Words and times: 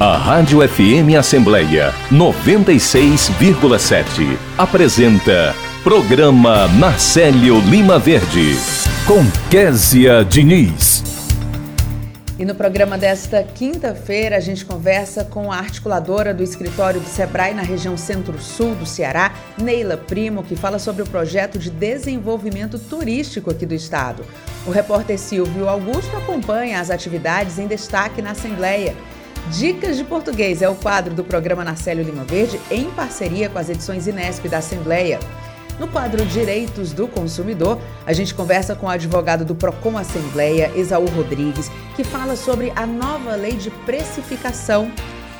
A 0.00 0.16
Rádio 0.16 0.60
FM 0.60 1.18
Assembleia 1.18 1.92
96,7 2.08 4.38
apresenta 4.56 5.52
Programa 5.82 6.68
Marcelo 6.68 7.58
Lima 7.68 7.98
Verde 7.98 8.54
com 9.04 9.24
Késia 9.50 10.24
Diniz. 10.24 11.02
E 12.38 12.44
no 12.44 12.54
programa 12.54 12.96
desta 12.96 13.42
quinta-feira 13.42 14.36
a 14.36 14.40
gente 14.40 14.64
conversa 14.64 15.24
com 15.24 15.50
a 15.50 15.56
articuladora 15.56 16.32
do 16.32 16.44
escritório 16.44 17.00
do 17.00 17.08
Sebrae 17.08 17.52
na 17.52 17.62
região 17.62 17.96
Centro-Sul 17.96 18.76
do 18.76 18.86
Ceará, 18.86 19.32
Neila 19.60 19.96
Primo, 19.96 20.44
que 20.44 20.54
fala 20.54 20.78
sobre 20.78 21.02
o 21.02 21.06
projeto 21.06 21.58
de 21.58 21.70
desenvolvimento 21.70 22.78
turístico 22.78 23.50
aqui 23.50 23.66
do 23.66 23.74
estado. 23.74 24.24
O 24.64 24.70
repórter 24.70 25.18
Silvio 25.18 25.68
Augusto 25.68 26.16
acompanha 26.16 26.78
as 26.78 26.88
atividades 26.88 27.58
em 27.58 27.66
destaque 27.66 28.22
na 28.22 28.30
Assembleia. 28.30 28.94
Dicas 29.46 29.96
de 29.96 30.04
Português 30.04 30.60
é 30.60 30.68
o 30.68 30.74
quadro 30.74 31.14
do 31.14 31.24
programa 31.24 31.64
Narcélio 31.64 32.04
Lima 32.04 32.24
Verde 32.24 32.60
em 32.70 32.90
parceria 32.90 33.48
com 33.48 33.58
as 33.58 33.70
edições 33.70 34.06
Inesp 34.06 34.46
da 34.46 34.58
Assembleia. 34.58 35.18
No 35.78 35.88
quadro 35.88 36.24
Direitos 36.26 36.92
do 36.92 37.08
Consumidor, 37.08 37.78
a 38.04 38.12
gente 38.12 38.34
conversa 38.34 38.74
com 38.74 38.86
o 38.86 38.90
advogado 38.90 39.44
do 39.44 39.54
Procon 39.54 39.96
Assembleia, 39.96 40.70
Esaú 40.74 41.06
Rodrigues, 41.06 41.70
que 41.96 42.04
fala 42.04 42.36
sobre 42.36 42.72
a 42.76 42.84
nova 42.84 43.36
lei 43.36 43.52
de 43.52 43.70
precificação. 43.70 44.90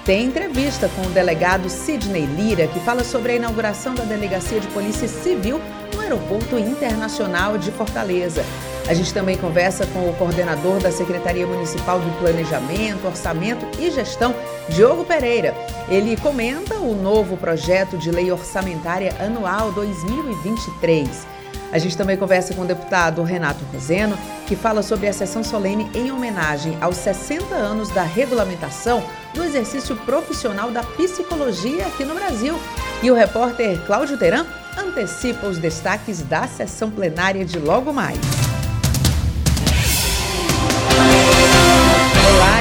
Tem 0.06 0.24
entrevista 0.26 0.88
com 0.88 1.02
o 1.02 1.10
delegado 1.10 1.68
Sidney 1.68 2.24
Lira, 2.24 2.66
que 2.66 2.80
fala 2.80 3.04
sobre 3.04 3.32
a 3.32 3.36
inauguração 3.36 3.94
da 3.94 4.04
Delegacia 4.04 4.58
de 4.58 4.68
Polícia 4.68 5.08
Civil 5.08 5.60
Aeroporto 6.08 6.58
Internacional 6.58 7.58
de 7.58 7.70
Fortaleza. 7.70 8.42
A 8.88 8.94
gente 8.94 9.12
também 9.12 9.36
conversa 9.36 9.86
com 9.88 10.08
o 10.08 10.14
coordenador 10.14 10.80
da 10.80 10.90
Secretaria 10.90 11.46
Municipal 11.46 12.00
do 12.00 12.10
Planejamento, 12.18 13.06
Orçamento 13.06 13.66
e 13.78 13.90
Gestão, 13.90 14.34
Diogo 14.70 15.04
Pereira. 15.04 15.54
Ele 15.86 16.16
comenta 16.16 16.76
o 16.76 16.94
novo 16.94 17.36
projeto 17.36 17.98
de 17.98 18.10
lei 18.10 18.32
orçamentária 18.32 19.14
anual 19.20 19.70
2023. 19.72 21.26
A 21.70 21.76
gente 21.76 21.94
também 21.94 22.16
conversa 22.16 22.54
com 22.54 22.62
o 22.62 22.66
deputado 22.66 23.22
Renato 23.22 23.62
Roseno, 23.70 24.16
que 24.46 24.56
fala 24.56 24.82
sobre 24.82 25.08
a 25.08 25.12
sessão 25.12 25.44
solene 25.44 25.90
em 25.94 26.10
homenagem 26.10 26.78
aos 26.80 26.96
60 26.96 27.54
anos 27.54 27.90
da 27.90 28.02
regulamentação 28.02 29.04
do 29.34 29.44
exercício 29.44 29.94
profissional 29.94 30.70
da 30.70 30.82
psicologia 30.82 31.86
aqui 31.86 32.02
no 32.02 32.14
Brasil. 32.14 32.58
E 33.02 33.10
o 33.10 33.14
repórter 33.14 33.78
Cláudio 33.84 34.16
Teran 34.16 34.46
antecipa 34.78 35.46
os 35.46 35.58
destaques 35.58 36.22
da 36.22 36.46
sessão 36.46 36.90
plenária 36.90 37.44
de 37.44 37.58
logo 37.58 37.92
mais. 37.92 38.18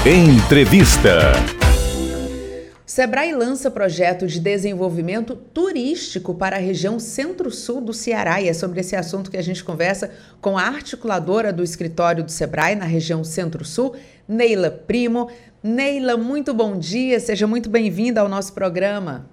Entrevista. 0.08 1.32
Sebrae 2.86 3.34
lança 3.34 3.72
projeto 3.72 4.28
de 4.28 4.40
desenvolvimento 4.40 5.36
turístico 5.36 6.36
para 6.36 6.58
a 6.58 6.60
região 6.60 7.00
centro-sul 7.00 7.82
do 7.82 7.92
Ceará 7.92 8.40
e 8.40 8.48
é 8.48 8.54
sobre 8.54 8.82
esse 8.82 8.96
assunto 8.96 9.32
que 9.32 9.38
a 9.38 9.42
gente 9.42 9.64
conversa 9.64 10.14
com 10.40 10.60
a 10.60 10.62
articuladora 10.62 11.52
do 11.52 11.64
escritório 11.64 12.24
do 12.24 12.30
Sebrae 12.30 12.76
na 12.76 12.86
região 12.86 13.24
centro-sul, 13.24 13.96
Neila 14.28 14.70
Primo. 14.70 15.28
Neila, 15.64 16.16
muito 16.16 16.54
bom 16.54 16.78
dia, 16.78 17.20
seja 17.20 17.48
muito 17.48 17.68
bem-vinda 17.68 18.22
ao 18.22 18.30
nosso 18.30 18.54
programa. 18.54 19.26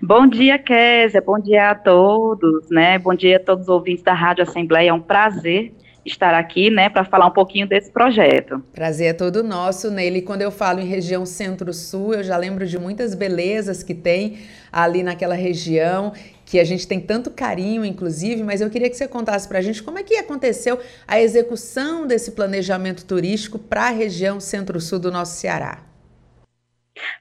Bom 0.00 0.28
dia, 0.28 0.56
Kézia, 0.56 1.20
bom 1.20 1.40
dia 1.40 1.72
a 1.72 1.74
todos, 1.74 2.70
né? 2.70 2.96
Bom 2.96 3.12
dia 3.12 3.38
a 3.38 3.40
todos 3.40 3.64
os 3.64 3.68
ouvintes 3.68 4.04
da 4.04 4.14
Rádio 4.14 4.44
Assembleia, 4.44 4.90
é 4.90 4.92
um 4.92 5.00
prazer 5.00 5.74
estar 6.04 6.34
aqui, 6.34 6.70
né, 6.70 6.88
para 6.88 7.04
falar 7.04 7.26
um 7.26 7.32
pouquinho 7.32 7.66
desse 7.66 7.90
projeto. 7.90 8.62
Prazer 8.72 9.08
é 9.08 9.12
todo 9.12 9.42
nosso, 9.42 9.90
Nele. 9.90 10.22
Quando 10.22 10.42
eu 10.42 10.50
falo 10.50 10.80
em 10.80 10.86
região 10.86 11.24
Centro-Sul, 11.24 12.14
eu 12.14 12.24
já 12.24 12.36
lembro 12.36 12.66
de 12.66 12.78
muitas 12.78 13.14
belezas 13.14 13.82
que 13.82 13.94
tem 13.94 14.38
ali 14.72 15.02
naquela 15.02 15.34
região, 15.34 16.12
que 16.44 16.58
a 16.58 16.64
gente 16.64 16.86
tem 16.86 17.00
tanto 17.00 17.30
carinho, 17.30 17.84
inclusive, 17.84 18.42
mas 18.42 18.60
eu 18.60 18.68
queria 18.68 18.90
que 18.90 18.96
você 18.96 19.06
contasse 19.06 19.46
para 19.46 19.58
a 19.58 19.62
gente 19.62 19.82
como 19.82 19.98
é 19.98 20.02
que 20.02 20.16
aconteceu 20.16 20.78
a 21.06 21.20
execução 21.20 22.06
desse 22.06 22.32
planejamento 22.32 23.04
turístico 23.04 23.58
para 23.58 23.88
a 23.88 23.90
região 23.90 24.40
Centro-Sul 24.40 24.98
do 24.98 25.12
nosso 25.12 25.38
Ceará. 25.38 25.91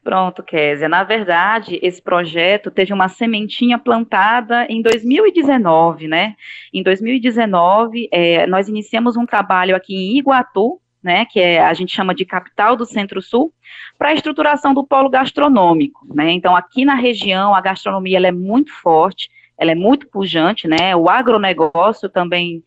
Pronto, 0.04 0.44
Késia. 0.44 0.90
Na 0.90 1.04
verdade, 1.04 1.80
esse 1.82 2.02
projeto 2.02 2.70
teve 2.70 2.94
uma 2.94 3.08
sementinha 3.08 3.80
plantada 3.80 4.66
em 4.70 4.82
2019, 4.82 6.08
né? 6.08 6.36
Em 6.74 6.84
2019, 6.84 8.10
é, 8.12 8.46
nós 8.48 8.68
iniciamos 8.68 9.16
um 9.16 9.26
trabalho 9.26 9.76
aqui 9.76 9.96
em 9.96 10.18
Iguatu, 10.18 10.80
né, 11.04 11.26
que 11.26 11.40
é, 11.40 11.60
a 11.60 11.74
gente 11.74 11.96
chama 11.96 12.14
de 12.14 12.24
capital 12.24 12.76
do 12.76 12.86
Centro-Sul, 12.86 13.52
para 13.98 14.10
a 14.10 14.14
estruturação 14.14 14.74
do 14.74 14.86
polo 14.86 15.10
gastronômico, 15.10 16.06
né? 16.14 16.32
Então, 16.32 16.56
aqui 16.56 16.86
na 16.86 16.94
região, 16.94 17.56
a 17.56 17.62
gastronomia 17.62 18.20
é 18.20 18.32
muito 18.32 18.72
forte, 18.72 19.30
ela 19.62 19.74
é 19.74 19.76
muito 19.76 20.10
pujante, 20.10 20.68
né? 20.68 20.96
O 20.96 21.08
agronegócio 21.08 22.10
também 22.10 22.64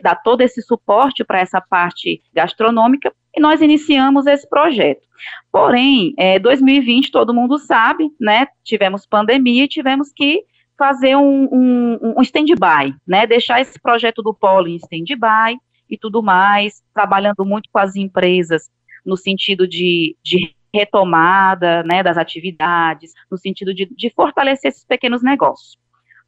dá 0.00 0.14
todo 0.14 0.42
esse 0.42 0.62
suporte 0.62 1.24
para 1.24 1.40
essa 1.40 1.60
parte 1.60 2.22
gastronômica 2.32 3.12
e 3.36 3.40
nós 3.40 3.60
iniciamos 3.60 4.28
esse 4.28 4.48
projeto. 4.48 5.04
Porém, 5.50 6.14
é, 6.16 6.38
2020 6.38 7.10
todo 7.10 7.34
mundo 7.34 7.58
sabe, 7.58 8.08
né? 8.20 8.46
Tivemos 8.62 9.04
pandemia 9.04 9.64
e 9.64 9.68
tivemos 9.68 10.12
que 10.14 10.44
fazer 10.78 11.16
um, 11.16 11.48
um, 11.50 12.14
um 12.16 12.22
stand-by, 12.22 12.94
né? 13.04 13.26
Deixar 13.26 13.60
esse 13.60 13.80
projeto 13.80 14.22
do 14.22 14.32
polo 14.32 14.68
em 14.68 14.76
stand-by 14.76 15.58
e 15.90 15.98
tudo 15.98 16.22
mais, 16.22 16.80
trabalhando 16.94 17.44
muito 17.44 17.68
com 17.72 17.80
as 17.80 17.96
empresas 17.96 18.70
no 19.04 19.16
sentido 19.16 19.66
de, 19.66 20.16
de 20.22 20.54
retomada 20.72 21.82
né, 21.82 22.04
das 22.04 22.16
atividades, 22.16 23.12
no 23.28 23.36
sentido 23.36 23.74
de, 23.74 23.86
de 23.86 24.10
fortalecer 24.14 24.68
esses 24.68 24.84
pequenos 24.84 25.24
negócios. 25.24 25.76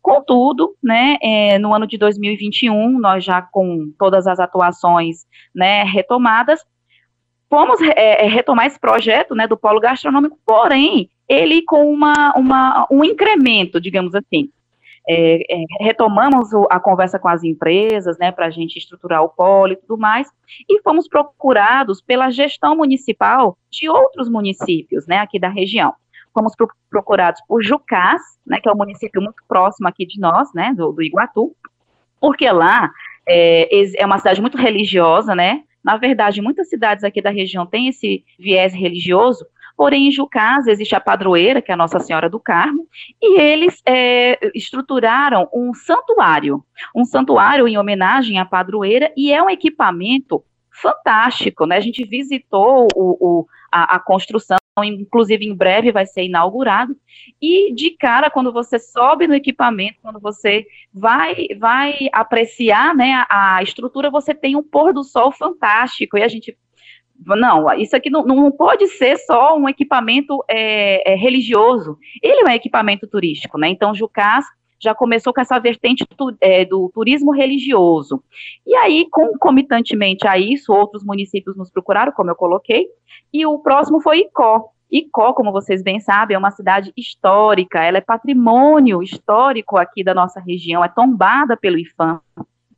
Contudo, 0.09 0.75
né, 0.83 1.19
é, 1.21 1.59
no 1.59 1.75
ano 1.75 1.87
de 1.87 1.99
2021, 1.99 2.99
nós 2.99 3.23
já 3.23 3.43
com 3.43 3.93
todas 3.99 4.27
as 4.27 4.41
atuações 4.41 5.27
né, 5.55 5.83
retomadas, 5.83 6.65
fomos 7.51 7.79
é, 7.83 8.25
é, 8.25 8.27
retomar 8.27 8.67
esse 8.67 8.81
projeto 8.81 9.35
né, 9.35 9.47
do 9.47 9.55
polo 9.55 9.79
gastronômico, 9.79 10.39
porém, 10.47 11.11
ele 11.29 11.61
com 11.61 11.93
uma, 11.93 12.33
uma, 12.35 12.87
um 12.91 13.05
incremento, 13.05 13.79
digamos 13.79 14.15
assim. 14.15 14.49
É, 15.07 15.43
é, 15.55 15.65
retomamos 15.81 16.55
o, 16.55 16.67
a 16.71 16.81
conversa 16.81 17.19
com 17.19 17.29
as 17.29 17.45
empresas, 17.45 18.17
né, 18.19 18.33
para 18.33 18.47
a 18.47 18.51
gente 18.51 18.79
estruturar 18.79 19.23
o 19.23 19.29
polo 19.29 19.75
e 19.75 19.77
tudo 19.77 19.99
mais, 19.99 20.27
e 20.67 20.81
fomos 20.81 21.07
procurados 21.07 22.01
pela 22.01 22.31
gestão 22.31 22.75
municipal 22.75 23.59
de 23.71 23.91
outros 23.91 24.27
municípios, 24.31 25.07
né, 25.07 25.19
aqui 25.19 25.39
da 25.39 25.51
região 25.51 25.93
fomos 26.39 26.55
pro, 26.55 26.69
procurados 26.89 27.41
por 27.49 27.63
Jucás, 27.63 28.23
né, 28.47 28.61
que 28.61 28.69
é 28.69 28.73
um 28.73 28.77
município 28.77 29.21
muito 29.21 29.43
próximo 29.49 29.89
aqui 29.89 30.07
de 30.07 30.21
nós, 30.21 30.49
né, 30.55 30.73
do, 30.75 30.93
do 30.93 31.03
Iguatu, 31.03 31.55
porque 32.21 32.49
lá 32.51 32.91
é, 33.29 33.69
é 33.97 34.07
uma 34.07 34.19
cidade 34.19 34.41
muito 34.41 34.57
religiosa, 34.57 35.35
né, 35.35 35.63
na 35.83 35.97
verdade, 35.97 36.41
muitas 36.41 36.69
cidades 36.69 37.03
aqui 37.03 37.21
da 37.21 37.31
região 37.31 37.67
têm 37.67 37.89
esse 37.89 38.25
viés 38.39 38.73
religioso, 38.73 39.45
porém 39.77 40.09
em 40.09 40.13
Jucás 40.13 40.67
existe 40.67 40.95
a 40.95 41.01
padroeira, 41.01 41.63
que 41.63 41.71
é 41.71 41.75
a 41.75 41.77
Nossa 41.77 41.99
Senhora 41.99 42.29
do 42.29 42.39
Carmo, 42.39 42.87
e 43.21 43.41
eles 43.41 43.81
é, 43.87 44.39
estruturaram 44.55 45.49
um 45.53 45.73
santuário, 45.75 46.63
um 46.95 47.05
santuário 47.05 47.67
em 47.67 47.79
homenagem 47.79 48.39
à 48.39 48.45
padroeira, 48.45 49.13
e 49.17 49.33
é 49.33 49.43
um 49.43 49.51
equipamento 49.51 50.45
fantástico, 50.71 51.65
né? 51.67 51.77
A 51.77 51.81
gente 51.81 52.05
visitou 52.05 52.87
o, 52.95 53.17
o 53.21 53.47
a, 53.71 53.97
a 53.97 53.99
construção, 53.99 54.57
inclusive 54.85 55.45
em 55.45 55.55
breve 55.55 55.91
vai 55.91 56.07
ser 56.07 56.25
inaugurado, 56.25 56.97
e 57.41 57.73
de 57.75 57.91
cara, 57.91 58.31
quando 58.31 58.53
você 58.53 58.79
sobe 58.79 59.27
no 59.27 59.35
equipamento, 59.35 59.99
quando 60.03 60.21
você 60.21 60.67
vai, 60.93 61.49
vai 61.59 62.09
apreciar 62.13 62.95
né, 62.95 63.25
a, 63.29 63.57
a 63.57 63.63
estrutura, 63.63 64.11
você 64.11 64.35
tem 64.35 64.57
um 64.57 64.63
pôr 64.63 64.93
do 64.93 65.03
sol 65.03 65.33
fantástico, 65.33 66.17
e 66.17 66.23
a 66.23 66.29
gente 66.29 66.57
não, 67.27 67.73
isso 67.75 67.97
aqui 67.97 68.11
não, 68.11 68.25
não 68.25 68.51
pode 68.53 68.87
ser 68.89 69.17
só 69.19 69.57
um 69.57 69.69
equipamento 69.69 70.45
é, 70.49 71.13
é, 71.13 71.17
religioso, 71.17 71.99
ele 72.23 72.43
é 72.43 72.45
um 72.45 72.55
equipamento 72.55 73.09
turístico, 73.09 73.59
né? 73.59 73.69
Então, 73.69 73.95
Jucás 73.95 74.45
já 74.81 74.95
começou 74.95 75.33
com 75.35 75.41
essa 75.41 75.59
vertente 75.59 76.07
tu, 76.17 76.37
é, 76.41 76.65
do 76.65 76.91
turismo 76.95 77.33
religioso. 77.33 78.23
E 78.67 78.75
aí, 78.77 79.09
concomitantemente 79.11 80.27
a 80.27 80.39
isso, 80.39 80.73
outros 80.73 81.05
municípios 81.05 81.57
nos 81.57 81.71
procuraram, 81.71 82.13
como 82.13 82.31
eu 82.31 82.37
coloquei, 82.37 82.89
e 83.33 83.45
o 83.45 83.59
próximo 83.59 84.01
foi 84.01 84.21
Icó. 84.21 84.71
Icó, 84.91 85.35
como 85.35 85.53
vocês 85.53 85.83
bem 85.83 86.01
sabem, 86.01 86.35
é 86.35 86.39
uma 86.39 86.51
cidade 86.51 86.93
histórica, 86.97 87.83
ela 87.83 87.99
é 87.99 88.01
patrimônio 88.01 89.03
histórico 89.03 89.77
aqui 89.77 90.03
da 90.03 90.15
nossa 90.15 90.41
região, 90.41 90.83
é 90.83 90.89
tombada 90.89 91.57
pelo 91.57 91.79
IFAM. 91.79 92.21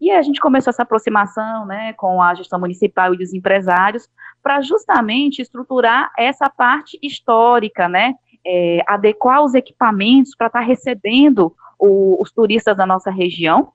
E 0.00 0.10
a 0.10 0.22
gente 0.22 0.40
começou 0.40 0.70
essa 0.70 0.82
aproximação 0.82 1.66
né, 1.66 1.92
com 1.92 2.22
a 2.22 2.34
gestão 2.34 2.58
municipal 2.58 3.14
e 3.14 3.22
os 3.22 3.34
empresários 3.34 4.08
para 4.42 4.62
justamente 4.62 5.42
estruturar 5.42 6.10
essa 6.18 6.48
parte 6.48 6.98
histórica, 7.02 7.86
né, 7.86 8.14
é, 8.46 8.82
adequar 8.86 9.42
os 9.42 9.54
equipamentos 9.54 10.34
para 10.34 10.46
estar 10.46 10.60
tá 10.60 10.64
recebendo 10.64 11.54
o, 11.78 12.20
os 12.22 12.30
turistas 12.30 12.76
da 12.76 12.86
nossa 12.86 13.10
região. 13.10 13.72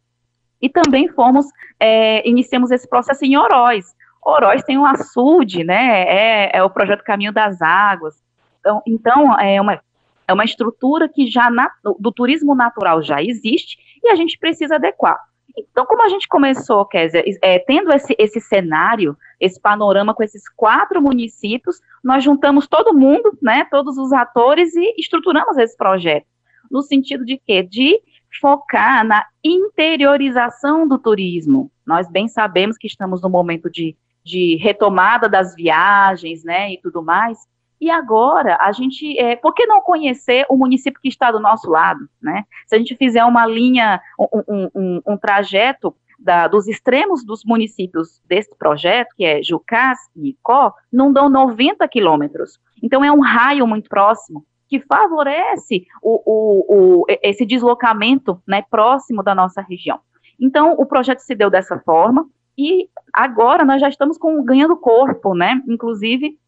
E 0.62 0.70
também 0.70 1.08
fomos, 1.10 1.46
é, 1.80 2.28
iniciamos 2.28 2.72
esse 2.72 2.88
processo 2.88 3.26
em 3.26 3.38
Oroz. 3.38 3.86
Oroz 4.22 4.64
tem 4.64 4.78
um 4.78 4.86
açude, 4.86 5.64
né, 5.64 6.04
é, 6.04 6.58
é 6.58 6.64
o 6.64 6.70
projeto 6.70 7.04
Caminho 7.04 7.32
das 7.32 7.62
Águas. 7.62 8.16
Então, 8.60 8.82
então 8.88 9.40
é, 9.40 9.62
uma, 9.62 9.80
é 10.28 10.34
uma 10.34 10.44
estrutura 10.44 11.08
que 11.08 11.28
já 11.28 11.50
na, 11.50 11.70
do 12.00 12.12
turismo 12.12 12.56
natural 12.56 13.04
já 13.04 13.22
existe 13.22 13.78
e 14.04 14.10
a 14.10 14.16
gente 14.16 14.40
precisa 14.40 14.76
adequar. 14.76 15.20
Então, 15.58 15.86
como 15.86 16.04
a 16.04 16.10
gente 16.10 16.28
começou, 16.28 16.86
Kézia, 16.86 17.24
é, 17.42 17.60
tendo 17.60 17.94
esse, 17.94 18.16
esse 18.18 18.42
cenário, 18.42 19.18
esse 19.40 19.60
panorama 19.60 20.14
com 20.14 20.24
esses 20.24 20.48
quatro 20.50 21.02
municípios, 21.02 21.80
nós 22.04 22.24
juntamos 22.24 22.68
todo 22.68 22.94
mundo, 22.94 23.38
né, 23.42 23.66
todos 23.72 23.98
os 23.98 24.12
atores 24.12 24.76
e 24.76 24.96
estruturamos 24.98 25.58
esse 25.58 25.76
projeto 25.78 26.26
no 26.70 26.82
sentido 26.82 27.26
de 27.26 27.38
quê? 27.38 27.64
De 27.64 28.00
focar 28.40 29.06
na 29.06 29.26
interiorização 29.44 30.88
do 30.88 30.98
turismo. 30.98 31.72
Nós 31.86 32.10
bem 32.10 32.28
sabemos 32.28 32.78
que 32.78 32.88
estamos 32.88 33.22
no 33.22 33.30
momento 33.30 33.70
de, 33.70 33.96
de 34.24 34.58
retomada 34.58 35.30
das 35.30 35.56
viagens, 35.56 36.44
né, 36.44 36.74
e 36.74 36.82
tudo 36.82 37.02
mais. 37.02 37.38
E 37.86 37.92
agora, 37.92 38.58
a 38.60 38.72
gente, 38.72 39.16
é, 39.20 39.36
por 39.36 39.54
que 39.54 39.68
não 39.68 39.80
conhecer 39.80 40.44
o 40.50 40.58
município 40.58 41.00
que 41.00 41.08
está 41.08 41.32
do 41.32 41.40
nosso 41.40 41.70
lado, 41.70 42.10
né? 42.20 42.44
Se 42.66 42.74
a 42.74 42.80
gente 42.80 42.96
fizer 42.96 43.24
uma 43.24 43.46
linha, 43.46 44.02
um, 44.20 44.68
um, 44.74 45.02
um 45.06 45.16
trajeto 45.16 45.96
da, 46.18 46.48
dos 46.48 46.68
extremos 46.68 47.24
dos 47.24 47.46
municípios 47.46 48.20
desse 48.28 48.58
projeto, 48.58 49.14
que 49.16 49.24
é 49.24 49.44
Jucás 49.44 50.00
e 50.16 50.30
Icó, 50.30 50.74
não 50.92 51.14
dão 51.14 51.30
90 51.30 51.88
quilômetros. 51.88 52.60
Então, 52.82 53.06
é 53.06 53.12
um 53.12 53.22
raio 53.22 53.68
muito 53.68 53.88
próximo 53.88 54.44
que 54.68 54.80
favorece 54.80 55.86
o, 56.02 56.24
o, 56.26 56.66
o, 57.04 57.06
esse 57.22 57.46
deslocamento 57.46 58.42
né, 58.48 58.64
próximo 58.68 59.22
da 59.22 59.36
nossa 59.36 59.62
região. 59.62 60.00
Então, 60.40 60.72
o 60.72 60.88
projeto 60.88 61.20
se 61.20 61.36
deu 61.36 61.52
dessa 61.52 61.78
forma, 61.78 62.28
e 62.58 62.90
agora 63.14 63.64
nós 63.64 63.80
já 63.80 63.90
estamos 63.90 64.18
com, 64.18 64.44
ganhando 64.44 64.76
corpo, 64.76 65.36
né? 65.36 65.62
Inclusive, 65.68 66.40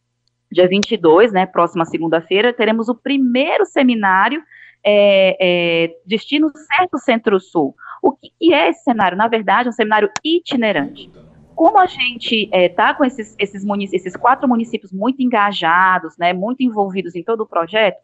dia 0.52 0.68
22, 0.68 1.32
né, 1.32 1.46
próxima 1.46 1.86
segunda-feira, 1.86 2.54
teremos 2.54 2.90
o 2.90 2.96
primeiro 2.96 3.66
seminário 3.66 4.42
é, 4.84 5.38
é, 5.40 5.96
Destino 6.06 6.52
Certo 6.56 6.98
Centro-Sul. 6.98 7.76
O 8.02 8.12
que, 8.12 8.32
que 8.40 8.54
é 8.54 8.70
esse 8.70 8.84
cenário? 8.84 9.18
Na 9.18 9.28
verdade, 9.28 9.68
é 9.68 9.70
um 9.70 9.74
seminário 9.74 10.10
itinerante 10.24 11.10
como 11.58 11.80
a 11.80 11.88
gente 11.88 12.44
está 12.44 12.58
é, 12.58 12.70
tá 12.70 12.94
com 12.94 13.04
esses, 13.04 13.36
esses, 13.40 13.64
esses, 13.92 14.16
quatro 14.16 14.48
municípios 14.48 14.94
muito 14.94 15.24
engajados, 15.24 16.16
né, 16.16 16.32
muito 16.32 16.62
envolvidos 16.62 17.16
em 17.16 17.24
todo 17.24 17.42
o 17.42 17.48
projeto, 17.48 17.98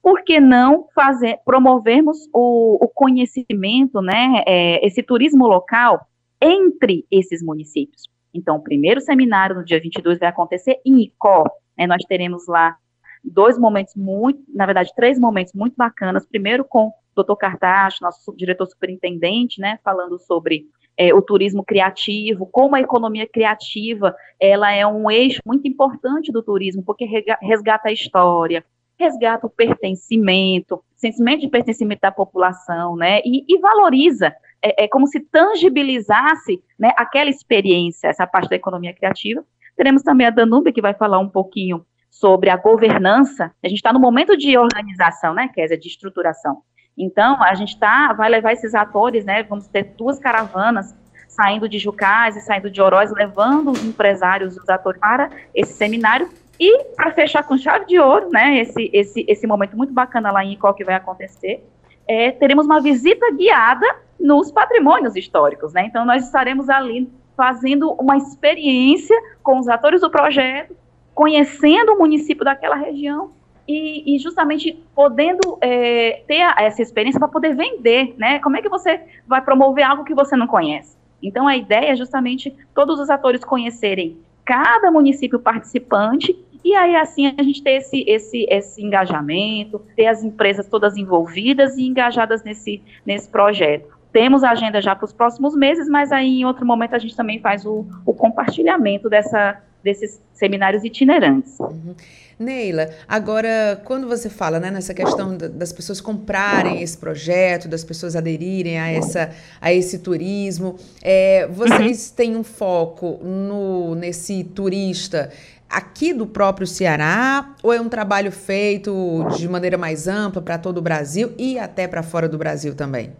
por 0.00 0.22
que 0.22 0.38
não 0.38 0.86
fazer, 0.94 1.40
promovermos 1.44 2.16
o, 2.32 2.78
o 2.80 2.86
conhecimento, 2.86 4.00
né, 4.00 4.44
é, 4.46 4.86
esse 4.86 5.02
turismo 5.02 5.48
local 5.48 6.06
entre 6.40 7.04
esses 7.10 7.42
municípios? 7.42 8.04
Então, 8.32 8.58
o 8.58 8.62
primeiro 8.62 9.00
seminário 9.00 9.56
no 9.56 9.64
dia 9.64 9.80
22 9.80 10.20
vai 10.20 10.28
acontecer 10.28 10.80
em 10.86 11.02
Icó, 11.02 11.44
né, 11.76 11.86
nós 11.86 12.02
teremos 12.08 12.46
lá 12.46 12.76
dois 13.24 13.58
momentos 13.58 13.94
muito, 13.94 14.40
na 14.48 14.66
verdade, 14.66 14.92
três 14.94 15.18
momentos 15.18 15.52
muito 15.52 15.74
bacanas, 15.76 16.26
primeiro 16.26 16.64
com 16.64 16.88
o 16.88 17.22
Dr. 17.22 17.34
Cartacho, 17.36 18.02
nosso 18.02 18.34
diretor 18.36 18.66
superintendente, 18.66 19.60
né, 19.60 19.78
falando 19.82 20.18
sobre 20.18 20.66
é, 20.96 21.12
o 21.12 21.20
turismo 21.20 21.64
criativo, 21.64 22.46
como 22.46 22.74
a 22.74 22.80
economia 22.80 23.26
criativa, 23.26 24.14
ela 24.40 24.72
é 24.72 24.86
um 24.86 25.10
eixo 25.10 25.40
muito 25.44 25.68
importante 25.68 26.32
do 26.32 26.42
turismo, 26.42 26.82
porque 26.82 27.04
resgata 27.42 27.88
a 27.88 27.92
história, 27.92 28.64
resgata 28.98 29.46
o 29.46 29.50
pertencimento, 29.50 30.82
sentimento 30.94 31.40
de 31.40 31.48
pertencimento 31.48 32.00
da 32.00 32.12
população, 32.12 32.96
né, 32.96 33.20
e, 33.24 33.44
e 33.46 33.58
valoriza, 33.58 34.34
é, 34.62 34.84
é, 34.84 34.88
como 34.88 35.06
se 35.06 35.20
tangibilizasse, 35.20 36.62
né, 36.78 36.92
aquela 36.96 37.28
experiência, 37.28 38.08
essa 38.08 38.26
parte 38.26 38.48
da 38.48 38.56
economia 38.56 38.94
criativa. 38.94 39.44
Teremos 39.76 40.02
também 40.02 40.26
a 40.26 40.30
Danube, 40.30 40.72
que 40.72 40.80
vai 40.80 40.94
falar 40.94 41.18
um 41.18 41.28
pouquinho 41.28 41.84
sobre 42.10 42.48
a 42.48 42.56
governança, 42.56 43.52
a 43.62 43.68
gente 43.68 43.76
está 43.76 43.92
no 43.92 44.00
momento 44.00 44.36
de 44.36 44.56
organização, 44.56 45.34
né, 45.34 45.48
Kézia, 45.54 45.76
de 45.76 45.86
estruturação. 45.86 46.62
Então, 46.96 47.42
a 47.42 47.54
gente 47.54 47.78
tá, 47.78 48.14
vai 48.14 48.30
levar 48.30 48.54
esses 48.54 48.74
atores, 48.74 49.24
né, 49.24 49.42
vamos 49.42 49.66
ter 49.66 49.94
duas 49.98 50.18
caravanas 50.18 50.96
saindo 51.28 51.68
de 51.68 51.78
Jucás 51.78 52.34
e 52.34 52.40
saindo 52.40 52.70
de 52.70 52.80
Oroz, 52.80 53.12
levando 53.12 53.70
os 53.70 53.84
empresários, 53.84 54.56
os 54.56 54.68
atores 54.70 54.98
para 54.98 55.28
esse 55.54 55.74
seminário, 55.74 56.30
e 56.58 56.84
para 56.94 57.12
fechar 57.12 57.42
com 57.42 57.58
chave 57.58 57.84
de 57.84 57.98
ouro, 57.98 58.30
né, 58.30 58.60
esse, 58.60 58.90
esse, 58.94 59.24
esse 59.28 59.46
momento 59.46 59.76
muito 59.76 59.92
bacana 59.92 60.32
lá 60.32 60.42
em 60.42 60.52
Icó 60.52 60.72
que 60.72 60.84
vai 60.84 60.94
acontecer, 60.94 61.62
é, 62.08 62.30
teremos 62.30 62.64
uma 62.64 62.80
visita 62.80 63.30
guiada 63.32 63.86
nos 64.18 64.50
patrimônios 64.50 65.16
históricos, 65.16 65.74
né, 65.74 65.84
então 65.84 66.06
nós 66.06 66.24
estaremos 66.24 66.70
ali 66.70 67.12
fazendo 67.36 67.92
uma 67.92 68.16
experiência 68.16 69.16
com 69.42 69.58
os 69.58 69.68
atores 69.68 70.00
do 70.00 70.10
projeto, 70.10 70.74
conhecendo 71.14 71.92
o 71.92 71.98
município 71.98 72.44
daquela 72.44 72.76
região 72.76 73.30
e, 73.68 74.14
e, 74.14 74.18
justamente 74.18 74.82
podendo 74.94 75.58
é, 75.60 76.22
ter 76.26 76.40
essa 76.58 76.82
experiência 76.82 77.18
para 77.18 77.28
poder 77.28 77.54
vender, 77.54 78.14
né? 78.16 78.38
Como 78.38 78.56
é 78.56 78.62
que 78.62 78.68
você 78.68 79.00
vai 79.26 79.42
promover 79.42 79.84
algo 79.84 80.04
que 80.04 80.14
você 80.14 80.36
não 80.36 80.46
conhece? 80.46 80.96
Então, 81.22 81.48
a 81.48 81.56
ideia 81.56 81.92
é 81.92 81.96
justamente 81.96 82.54
todos 82.74 83.00
os 83.00 83.10
atores 83.10 83.44
conhecerem 83.44 84.18
cada 84.44 84.90
município 84.92 85.40
participante 85.40 86.36
e 86.66 86.74
aí, 86.74 86.96
assim, 86.96 87.32
a 87.38 87.42
gente 87.44 87.62
ter 87.62 87.76
esse, 87.76 88.04
esse, 88.08 88.44
esse 88.50 88.82
engajamento, 88.82 89.80
ter 89.94 90.06
as 90.06 90.24
empresas 90.24 90.66
todas 90.66 90.96
envolvidas 90.96 91.76
e 91.76 91.86
engajadas 91.86 92.42
nesse, 92.42 92.82
nesse 93.04 93.28
projeto. 93.28 93.95
Temos 94.16 94.42
a 94.42 94.52
agenda 94.52 94.80
já 94.80 94.96
para 94.96 95.04
os 95.04 95.12
próximos 95.12 95.54
meses, 95.54 95.90
mas 95.90 96.10
aí 96.10 96.40
em 96.40 96.44
outro 96.46 96.64
momento 96.64 96.94
a 96.94 96.98
gente 96.98 97.14
também 97.14 97.38
faz 97.38 97.66
o, 97.66 97.84
o 98.06 98.14
compartilhamento 98.14 99.10
dessa, 99.10 99.60
desses 99.84 100.22
seminários 100.32 100.84
itinerantes. 100.84 101.60
Uhum. 101.60 101.94
Neila, 102.38 102.88
agora, 103.06 103.78
quando 103.84 104.08
você 104.08 104.30
fala 104.30 104.58
né, 104.58 104.70
nessa 104.70 104.94
questão 104.94 105.36
das 105.36 105.70
pessoas 105.70 106.00
comprarem 106.00 106.80
esse 106.80 106.96
projeto, 106.96 107.68
das 107.68 107.84
pessoas 107.84 108.16
aderirem 108.16 108.80
a, 108.80 108.90
essa, 108.90 109.32
a 109.60 109.70
esse 109.70 109.98
turismo, 109.98 110.78
é, 111.02 111.46
vocês 111.48 112.08
uhum. 112.08 112.16
têm 112.16 112.36
um 112.36 112.42
foco 112.42 113.20
no, 113.22 113.94
nesse 113.96 114.44
turista 114.44 115.30
aqui 115.68 116.14
do 116.14 116.26
próprio 116.26 116.66
Ceará 116.66 117.54
ou 117.62 117.70
é 117.70 117.78
um 117.78 117.88
trabalho 117.90 118.32
feito 118.32 119.26
de 119.36 119.46
maneira 119.46 119.76
mais 119.76 120.08
ampla 120.08 120.40
para 120.40 120.56
todo 120.56 120.78
o 120.78 120.82
Brasil 120.82 121.34
e 121.36 121.58
até 121.58 121.86
para 121.86 122.02
fora 122.02 122.26
do 122.26 122.38
Brasil 122.38 122.74
também? 122.74 123.12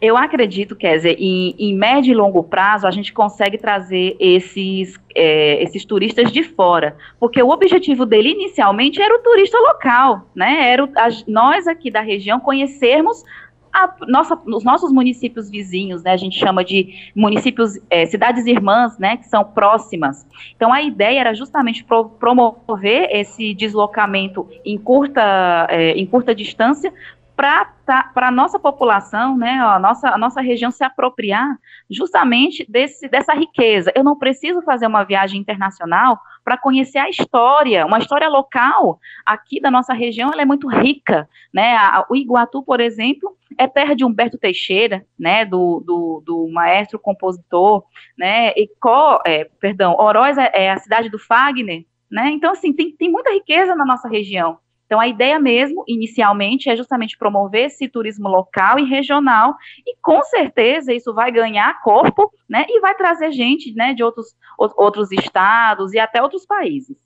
Eu 0.00 0.16
acredito, 0.16 0.76
Kézia, 0.76 1.12
em, 1.18 1.54
em 1.58 1.74
médio 1.74 2.12
e 2.12 2.14
longo 2.14 2.42
prazo 2.42 2.86
a 2.86 2.90
gente 2.90 3.12
consegue 3.12 3.58
trazer 3.58 4.16
esses, 4.18 4.98
é, 5.14 5.62
esses 5.62 5.84
turistas 5.84 6.30
de 6.30 6.42
fora, 6.42 6.96
porque 7.18 7.42
o 7.42 7.50
objetivo 7.50 8.06
dele 8.06 8.30
inicialmente 8.30 9.00
era 9.00 9.14
o 9.14 9.22
turista 9.22 9.58
local, 9.58 10.26
né? 10.34 10.70
Era 10.70 10.84
o, 10.84 10.90
a, 10.96 11.08
nós 11.26 11.66
aqui 11.66 11.90
da 11.90 12.00
região 12.00 12.40
conhecermos 12.40 13.24
a 13.72 13.94
nossa, 14.08 14.38
os 14.46 14.64
nossos 14.64 14.92
municípios 14.92 15.50
vizinhos, 15.50 16.02
né, 16.02 16.12
a 16.12 16.16
gente 16.16 16.38
chama 16.38 16.64
de 16.64 17.10
municípios, 17.14 17.78
é, 17.90 18.06
cidades 18.06 18.46
irmãs, 18.46 18.98
né, 18.98 19.16
que 19.16 19.26
são 19.26 19.44
próximas. 19.44 20.26
Então, 20.56 20.72
a 20.72 20.82
ideia 20.82 21.20
era 21.20 21.34
justamente 21.34 21.84
pro, 21.84 22.06
promover 22.06 23.08
esse 23.12 23.54
deslocamento 23.54 24.48
em 24.64 24.78
curta, 24.78 25.66
é, 25.70 25.92
em 25.92 26.06
curta 26.06 26.34
distância 26.34 26.92
para 27.38 27.66
tá, 27.86 28.10
a 28.16 28.32
nossa 28.32 28.58
população, 28.58 29.38
né, 29.38 29.60
a 29.60 29.78
nossa, 29.78 30.08
a 30.08 30.18
nossa 30.18 30.40
região 30.40 30.72
se 30.72 30.82
apropriar 30.82 31.56
justamente 31.88 32.66
desse, 32.68 33.08
dessa 33.08 33.32
riqueza. 33.32 33.92
Eu 33.94 34.02
não 34.02 34.18
preciso 34.18 34.60
fazer 34.62 34.88
uma 34.88 35.04
viagem 35.04 35.40
internacional 35.40 36.18
para 36.44 36.58
conhecer 36.58 36.98
a 36.98 37.08
história, 37.08 37.86
uma 37.86 38.00
história 38.00 38.28
local 38.28 38.98
aqui 39.24 39.60
da 39.60 39.70
nossa 39.70 39.94
região, 39.94 40.32
ela 40.32 40.42
é 40.42 40.44
muito 40.44 40.66
rica, 40.66 41.28
né? 41.54 41.76
O 42.10 42.16
Iguatu, 42.16 42.60
por 42.60 42.80
exemplo, 42.80 43.36
é 43.56 43.68
terra 43.68 43.94
de 43.94 44.04
Humberto 44.04 44.36
Teixeira, 44.36 45.06
né? 45.16 45.44
Do, 45.44 45.80
do, 45.86 46.20
do 46.26 46.48
maestro 46.50 46.98
compositor, 46.98 47.84
né? 48.18 48.48
E 48.56 48.68
Co, 48.80 49.20
é, 49.24 49.44
perdão, 49.60 49.94
Oroz 49.96 50.36
é, 50.38 50.50
é 50.54 50.70
a 50.72 50.78
cidade 50.78 51.08
do 51.08 51.20
Fagner, 51.20 51.84
né? 52.10 52.30
Então 52.30 52.50
assim 52.50 52.72
tem, 52.72 52.90
tem 52.96 53.08
muita 53.08 53.30
riqueza 53.30 53.76
na 53.76 53.84
nossa 53.84 54.08
região. 54.08 54.58
Então, 54.88 54.98
a 54.98 55.06
ideia 55.06 55.38
mesmo, 55.38 55.84
inicialmente, 55.86 56.70
é 56.70 56.74
justamente 56.74 57.18
promover 57.18 57.66
esse 57.66 57.86
turismo 57.90 58.26
local 58.26 58.78
e 58.78 58.88
regional, 58.88 59.54
e 59.86 59.94
com 60.00 60.22
certeza 60.22 60.94
isso 60.94 61.12
vai 61.12 61.30
ganhar 61.30 61.78
corpo, 61.82 62.32
né, 62.48 62.64
e 62.66 62.80
vai 62.80 62.94
trazer 62.94 63.30
gente, 63.30 63.74
né, 63.74 63.92
de 63.92 64.02
outros, 64.02 64.34
outros 64.58 65.12
estados 65.12 65.92
e 65.92 65.98
até 65.98 66.22
outros 66.22 66.46
países. 66.46 66.96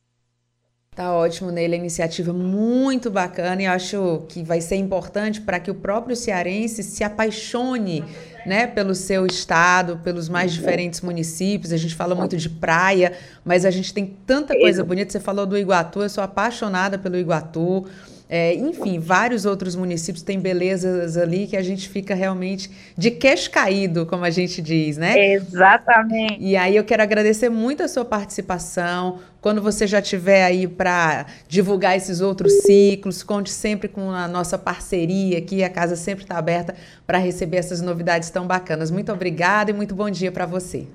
Tá 0.95 1.11
ótimo, 1.11 1.51
Neila, 1.51 1.75
iniciativa 1.75 2.35
muito 2.35 3.11
bacana 3.11 3.63
e 3.63 3.67
acho 3.67 4.27
que 4.29 4.43
vai 4.43 4.61
ser 4.61 4.77
importante 4.77 5.41
para 5.41 5.59
que 5.59 5.71
o 5.71 5.75
próprio 5.75 6.15
cearense 6.15 6.83
se 6.83 7.03
apaixone 7.03 8.05
né, 8.45 8.67
pelo 8.67 8.95
seu 8.95 9.25
estado, 9.25 10.01
pelos 10.05 10.29
mais 10.29 10.53
diferentes 10.53 11.01
municípios. 11.01 11.73
A 11.73 11.79
gente 11.79 11.95
fala 11.95 12.15
muito 12.15 12.37
de 12.37 12.51
praia, 12.51 13.15
mas 13.43 13.65
a 13.65 13.71
gente 13.71 13.95
tem 13.95 14.05
tanta 14.27 14.55
coisa 14.55 14.85
bonita. 14.85 15.11
Você 15.11 15.19
falou 15.19 15.47
do 15.47 15.57
Iguatu, 15.57 16.03
eu 16.03 16.11
sou 16.11 16.23
apaixonada 16.23 16.99
pelo 16.99 17.17
Iguatu. 17.17 17.87
É, 18.35 18.55
enfim, 18.55 18.99
vários 18.99 19.45
outros 19.45 19.77
municípios 19.77 20.23
têm 20.23 20.41
belezas 20.41 21.19
ali 21.19 21.47
que 21.47 21.55
a 21.55 21.62
gente 21.62 21.87
fica 21.87 22.15
realmente 22.15 22.71
de 22.97 23.11
queixo 23.11 23.51
caído, 23.51 24.07
como 24.07 24.25
a 24.25 24.31
gente 24.31 24.62
diz, 24.62 24.97
né? 24.97 25.35
Exatamente. 25.35 26.39
E 26.41 26.57
aí 26.57 26.75
eu 26.75 26.83
quero 26.83 27.03
agradecer 27.03 27.51
muito 27.51 27.83
a 27.83 27.89
sua 27.89 28.07
participação. 28.07 29.19
Quando 29.39 29.61
você 29.61 29.87
já 29.87 30.01
tiver 30.01 30.45
aí 30.45 30.67
para 30.67 31.27
divulgar 31.47 31.95
esses 31.95 32.23
outros 32.23 32.62
ciclos, 32.62 33.23
conte 33.23 33.51
sempre 33.51 33.87
com 33.87 34.11
a 34.11 34.27
nossa 34.27 34.57
parceria 34.57 35.37
aqui. 35.37 35.62
A 35.62 35.69
casa 35.69 35.95
sempre 35.95 36.25
está 36.25 36.39
aberta 36.39 36.75
para 37.07 37.19
receber 37.19 37.59
essas 37.59 37.83
novidades 37.83 38.31
tão 38.31 38.47
bacanas. 38.47 38.91
Muito 38.91 39.12
obrigada 39.12 39.73
e 39.73 39.75
muito 39.75 39.95
bom 39.95 40.09
dia 40.09 40.33
para 40.33 40.47
você. 40.47 40.87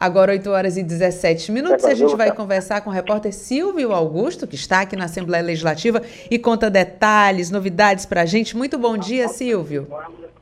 Agora, 0.00 0.30
8 0.30 0.48
horas 0.48 0.76
e 0.76 0.84
17 0.84 1.50
minutos, 1.50 1.84
a 1.84 1.92
gente 1.92 2.14
vai 2.14 2.30
conversar 2.30 2.82
com 2.82 2.90
o 2.90 2.92
repórter 2.92 3.32
Silvio 3.32 3.92
Augusto, 3.92 4.46
que 4.46 4.54
está 4.54 4.82
aqui 4.82 4.94
na 4.94 5.06
Assembleia 5.06 5.42
Legislativa 5.42 6.00
e 6.30 6.38
conta 6.38 6.70
detalhes, 6.70 7.50
novidades 7.50 8.06
para 8.06 8.22
a 8.22 8.24
gente. 8.24 8.56
Muito 8.56 8.78
bom 8.78 8.96
dia, 8.96 9.26
Silvio. 9.26 9.88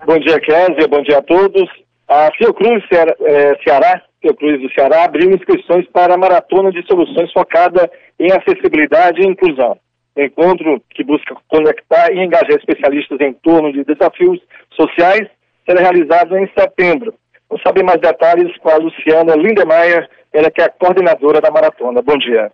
Bom 0.04 0.18
dia, 0.18 0.38
Kézia, 0.40 0.86
bom 0.86 1.02
dia 1.02 1.18
a 1.18 1.22
todos. 1.22 1.66
A 2.06 2.30
Fiocruz 2.36 2.84
Ceará, 2.86 3.14
é, 3.22 3.56
Ceará, 3.64 4.02
Fiocruz 4.20 4.60
do 4.60 4.70
Ceará, 4.74 5.04
abriu 5.04 5.30
inscrições 5.30 5.88
para 5.88 6.14
a 6.14 6.18
Maratona 6.18 6.70
de 6.70 6.86
Soluções 6.86 7.32
focada 7.32 7.90
em 8.20 8.30
acessibilidade 8.30 9.22
e 9.22 9.26
inclusão. 9.26 9.78
Encontro 10.18 10.82
que 10.90 11.02
busca 11.02 11.34
conectar 11.48 12.12
e 12.12 12.22
engajar 12.22 12.58
especialistas 12.58 13.18
em 13.22 13.32
torno 13.32 13.72
de 13.72 13.84
desafios 13.84 14.38
sociais 14.74 15.26
será 15.66 15.80
realizado 15.80 16.36
em 16.36 16.46
setembro 16.56 17.14
Vou 17.48 17.58
saber 17.60 17.84
mais 17.84 18.00
detalhes 18.00 18.56
com 18.58 18.68
a 18.68 18.76
Luciana 18.76 19.36
Lindemeyer, 19.36 20.08
ela 20.32 20.50
que 20.50 20.60
é 20.60 20.64
a 20.64 20.70
coordenadora 20.70 21.40
da 21.40 21.50
maratona. 21.50 22.02
Bom 22.02 22.16
dia. 22.18 22.50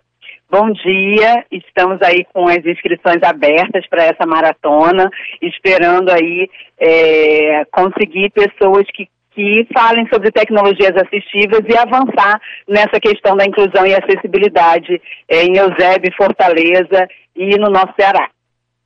Bom 0.49 0.69
dia, 0.71 1.43
estamos 1.51 1.99
aí 2.03 2.25
com 2.31 2.47
as 2.47 2.63
inscrições 2.63 3.23
abertas 3.23 3.87
para 3.89 4.03
essa 4.03 4.23
maratona, 4.27 5.09
esperando 5.41 6.11
aí 6.11 6.47
é, 6.79 7.65
conseguir 7.71 8.29
pessoas 8.29 8.85
que, 8.93 9.07
que 9.31 9.67
falem 9.73 10.07
sobre 10.13 10.31
tecnologias 10.31 10.93
assistivas 10.95 11.61
e 11.67 11.75
avançar 11.75 12.39
nessa 12.67 12.99
questão 13.01 13.35
da 13.35 13.45
inclusão 13.45 13.87
e 13.87 13.95
acessibilidade 13.95 15.01
é, 15.27 15.43
em 15.43 15.57
Eusébio, 15.57 16.13
Fortaleza 16.15 17.07
e 17.35 17.57
no 17.57 17.71
nosso 17.71 17.93
Ceará. 17.99 18.29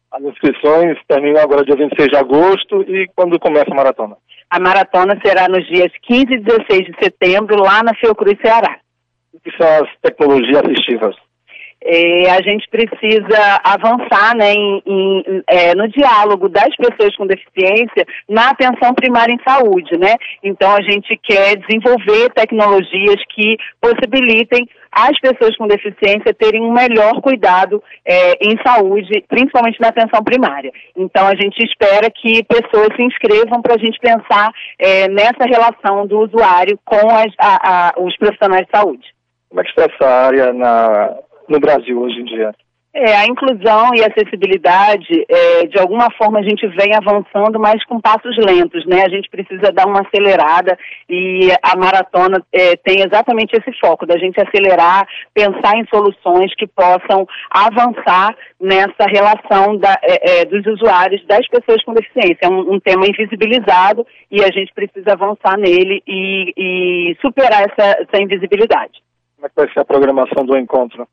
As 0.09 0.23
inscrições 0.23 0.97
terminam 1.05 1.41
agora 1.41 1.65
dia 1.65 1.75
26 1.75 2.07
de 2.07 2.15
agosto 2.15 2.81
e 2.83 3.09
quando 3.13 3.37
começa 3.39 3.69
a 3.71 3.75
maratona? 3.75 4.15
A 4.49 4.59
maratona 4.59 5.19
será 5.23 5.47
nos 5.49 5.65
dias 5.67 5.91
15 6.03 6.33
e 6.33 6.39
16 6.39 6.85
de 6.85 6.95
setembro, 7.03 7.61
lá 7.61 7.83
na 7.83 7.93
Fiocruz, 7.93 8.37
Ceará. 8.41 8.79
O 9.33 9.39
que 9.39 9.51
são 9.57 9.67
as 9.67 9.89
tecnologias 10.01 10.63
assistivas? 10.63 11.15
É, 11.83 12.29
a 12.31 12.41
gente 12.41 12.67
precisa 12.69 13.61
avançar 13.63 14.35
né, 14.35 14.51
em, 14.53 14.83
em, 14.85 15.43
é, 15.47 15.75
no 15.75 15.87
diálogo 15.87 16.49
das 16.49 16.75
pessoas 16.75 17.15
com 17.15 17.27
deficiência 17.27 18.05
na 18.27 18.49
atenção 18.49 18.93
primária 18.93 19.33
em 19.33 19.39
saúde. 19.47 19.97
Né? 19.97 20.15
Então, 20.43 20.75
a 20.75 20.81
gente 20.81 21.17
quer 21.23 21.55
desenvolver 21.57 22.29
tecnologias 22.33 23.21
que 23.33 23.57
possibilitem 23.79 24.67
as 24.91 25.19
pessoas 25.19 25.55
com 25.57 25.67
deficiência 25.67 26.33
terem 26.33 26.61
um 26.63 26.73
melhor 26.73 27.21
cuidado 27.21 27.83
é, 28.03 28.33
em 28.41 28.57
saúde, 28.65 29.23
principalmente 29.27 29.79
na 29.79 29.89
atenção 29.89 30.23
primária. 30.23 30.71
Então, 30.95 31.27
a 31.27 31.35
gente 31.35 31.63
espera 31.63 32.09
que 32.09 32.43
pessoas 32.43 32.89
se 32.95 33.03
inscrevam 33.03 33.61
para 33.61 33.75
a 33.75 33.77
gente 33.77 33.99
pensar 33.99 34.51
é, 34.79 35.07
nessa 35.07 35.45
relação 35.45 36.07
do 36.07 36.19
usuário 36.19 36.79
com 36.83 37.09
as, 37.11 37.31
a, 37.37 37.89
a, 37.89 37.93
os 37.97 38.17
profissionais 38.17 38.65
de 38.65 38.71
saúde. 38.71 39.05
Como 39.49 39.61
é 39.61 39.63
que 39.63 39.69
está 39.69 39.83
essa 39.83 40.09
área 40.27 40.51
na, 40.51 41.15
no 41.47 41.59
Brasil 41.59 41.99
hoje 41.99 42.19
em 42.19 42.25
dia? 42.25 42.53
É, 42.99 43.15
a 43.15 43.25
inclusão 43.25 43.93
e 43.93 44.03
acessibilidade, 44.03 45.23
é, 45.29 45.67
de 45.67 45.77
alguma 45.77 46.09
forma 46.17 46.39
a 46.39 46.41
gente 46.41 46.65
vem 46.65 46.95
avançando, 46.95 47.59
mas 47.59 47.85
com 47.85 48.01
passos 48.01 48.35
lentos, 48.37 48.87
né? 48.87 49.03
A 49.05 49.09
gente 49.09 49.29
precisa 49.29 49.71
dar 49.71 49.85
uma 49.85 50.01
acelerada 50.01 50.75
e 51.07 51.51
a 51.61 51.77
maratona 51.77 52.43
é, 52.51 52.75
tem 52.77 53.01
exatamente 53.01 53.55
esse 53.55 53.71
foco, 53.79 54.07
da 54.07 54.17
gente 54.17 54.41
acelerar, 54.41 55.07
pensar 55.31 55.77
em 55.77 55.85
soluções 55.93 56.55
que 56.55 56.65
possam 56.65 57.27
avançar 57.51 58.35
nessa 58.59 59.05
relação 59.05 59.77
da, 59.77 59.95
é, 60.01 60.41
é 60.41 60.45
dos 60.45 60.65
usuários, 60.65 61.23
das 61.27 61.47
pessoas 61.49 61.83
com 61.83 61.93
deficiência. 61.93 62.39
É 62.45 62.49
um, 62.49 62.73
um, 62.73 62.79
tema 62.79 63.05
invisibilizado 63.05 64.07
e 64.31 64.43
a 64.43 64.47
gente 64.47 64.73
precisa 64.73 65.13
avançar 65.13 65.55
nele 65.55 66.01
e, 66.07 66.53
e 66.57 67.17
superar 67.21 67.61
essa, 67.61 68.01
essa 68.01 68.23
invisibilidade. 68.23 69.03
Como 69.35 69.45
é 69.45 69.49
que 69.49 69.55
vai 69.55 69.71
ser 69.71 69.81
a 69.81 69.85
programação 69.85 70.43
do 70.43 70.57
encontro? 70.57 71.07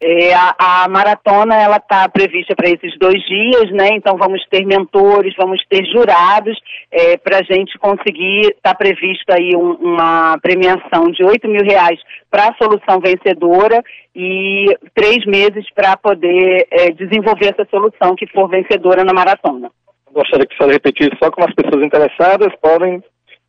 É, 0.00 0.32
a, 0.32 0.54
a, 0.84 0.88
maratona 0.88 1.56
ela 1.56 1.78
está 1.78 2.08
prevista 2.08 2.54
para 2.54 2.68
esses 2.68 2.96
dois 2.98 3.20
dias, 3.24 3.68
né? 3.72 3.88
Então 3.94 4.16
vamos 4.16 4.40
ter 4.48 4.64
mentores, 4.64 5.34
vamos 5.36 5.60
ter 5.68 5.84
jurados 5.86 6.56
é, 6.92 7.16
para 7.16 7.38
a 7.38 7.42
gente 7.42 7.76
conseguir. 7.78 8.42
Está 8.54 8.72
previsto 8.74 9.28
aí 9.30 9.56
um, 9.56 9.72
uma 9.72 10.38
premiação 10.38 11.10
de 11.10 11.24
8 11.24 11.48
mil 11.48 11.64
reais 11.64 11.98
para 12.30 12.48
a 12.48 12.54
solução 12.54 13.00
vencedora 13.00 13.82
e 14.14 14.66
três 14.94 15.26
meses 15.26 15.66
para 15.74 15.96
poder 15.96 16.68
é, 16.70 16.90
desenvolver 16.92 17.46
essa 17.46 17.66
solução 17.68 18.14
que 18.14 18.28
for 18.28 18.48
vencedora 18.48 19.02
na 19.02 19.12
maratona. 19.12 19.68
Gostaria 20.12 20.46
que 20.46 20.56
você 20.56 20.72
repetisse 20.72 21.16
só 21.20 21.28
como 21.28 21.48
as 21.48 21.54
pessoas 21.54 21.84
interessadas 21.84 22.54
podem 22.62 23.02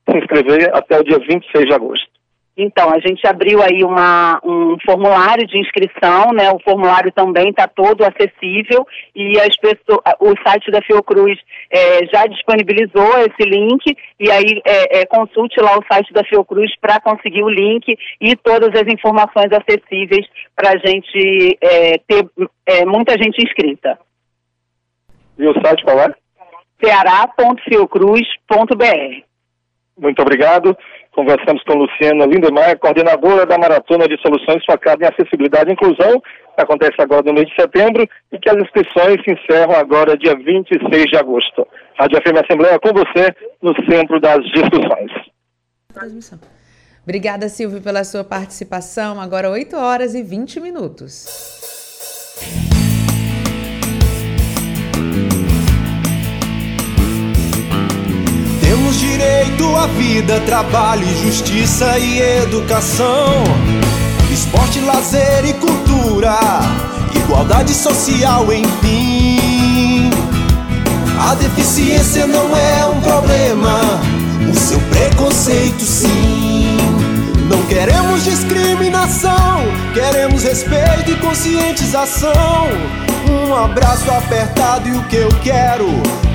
se 0.09 0.17
inscrever 0.17 0.75
até 0.75 0.99
o 0.99 1.03
dia 1.03 1.19
26 1.19 1.65
de 1.65 1.73
agosto. 1.73 2.18
Então, 2.61 2.89
a 2.89 2.99
gente 2.99 3.25
abriu 3.25 3.63
aí 3.63 3.85
uma, 3.85 4.37
um 4.43 4.75
formulário 4.85 5.47
de 5.47 5.57
inscrição, 5.57 6.33
né? 6.33 6.51
O 6.51 6.59
formulário 6.59 7.09
também 7.09 7.51
está 7.51 7.69
todo 7.69 8.03
acessível 8.03 8.85
e 9.15 9.39
as 9.39 9.55
pessoas, 9.55 10.01
o 10.19 10.33
site 10.45 10.69
da 10.69 10.81
Fiocruz 10.81 11.39
é, 11.71 12.05
já 12.13 12.25
disponibilizou 12.25 13.17
esse 13.19 13.49
link 13.49 13.95
e 14.19 14.29
aí 14.29 14.61
é, 14.65 14.99
é, 14.99 15.05
consulte 15.05 15.57
lá 15.61 15.79
o 15.79 15.85
site 15.89 16.11
da 16.11 16.21
Fiocruz 16.25 16.69
para 16.81 16.99
conseguir 16.99 17.43
o 17.43 17.49
link 17.49 17.97
e 18.19 18.35
todas 18.35 18.77
as 18.77 18.93
informações 18.93 19.53
acessíveis 19.53 20.27
para 20.53 20.71
a 20.71 20.77
gente 20.85 21.57
é, 21.61 21.97
ter 21.99 22.29
é, 22.65 22.85
muita 22.85 23.13
gente 23.13 23.41
inscrita. 23.41 23.97
E 25.37 25.47
o 25.47 25.53
site 25.61 25.81
qual 25.85 25.97
é? 26.01 26.13
ceará.fiocruz.br 26.83 29.23
Muito 29.97 30.21
obrigado. 30.21 30.77
Conversamos 31.11 31.61
com 31.63 31.73
Luciana 31.73 32.25
Lindemeyer, 32.25 32.79
coordenadora 32.79 33.45
da 33.45 33.57
Maratona 33.57 34.07
de 34.07 34.19
Soluções 34.21 34.63
Focadas 34.65 35.01
em 35.01 35.11
Acessibilidade 35.11 35.69
e 35.69 35.73
Inclusão, 35.73 36.21
que 36.21 36.61
acontece 36.61 36.95
agora 36.99 37.23
no 37.23 37.33
mês 37.33 37.47
de 37.47 37.55
setembro 37.55 38.07
e 38.31 38.39
que 38.39 38.49
as 38.49 38.57
inscrições 38.57 39.17
se 39.23 39.33
encerram 39.33 39.75
agora 39.75 40.17
dia 40.17 40.35
26 40.35 41.05
de 41.05 41.17
agosto. 41.17 41.67
Rádio 41.99 42.21
FM 42.21 42.43
Assembleia 42.43 42.79
com 42.79 42.93
você 42.93 43.35
no 43.61 43.73
centro 43.89 44.19
das 44.19 44.39
discussões. 44.45 45.11
Obrigada, 47.03 47.49
Silvio, 47.49 47.81
pela 47.81 48.03
sua 48.03 48.23
participação. 48.23 49.19
Agora 49.19 49.49
8 49.49 49.75
horas 49.75 50.13
e 50.13 50.21
20 50.21 50.59
minutos. 50.59 52.68
Direito 59.39 59.75
à 59.75 59.87
vida, 59.87 60.39
trabalho, 60.41 61.07
justiça 61.23 61.97
e 61.97 62.19
educação. 62.19 63.43
Esporte, 64.31 64.79
lazer 64.81 65.45
e 65.45 65.53
cultura, 65.53 66.37
igualdade 67.15 67.73
social, 67.73 68.51
enfim. 68.51 70.09
A 71.19 71.35
deficiência 71.35 72.27
não 72.27 72.55
é 72.55 72.85
um 72.85 72.99
problema, 73.01 73.79
o 74.51 74.55
seu 74.57 74.79
preconceito 74.81 75.83
sim. 75.83 76.77
Não 77.49 77.63
queremos 77.63 78.23
discriminação, 78.25 79.63
queremos 79.93 80.43
respeito 80.43 81.11
e 81.11 81.15
conscientização. 81.15 82.67
Um 83.27 83.53
abraço 83.55 84.09
apertado 84.11 84.87
e 84.87 84.91
o 84.91 85.03
que 85.03 85.15
eu 85.15 85.29
quero 85.43 85.87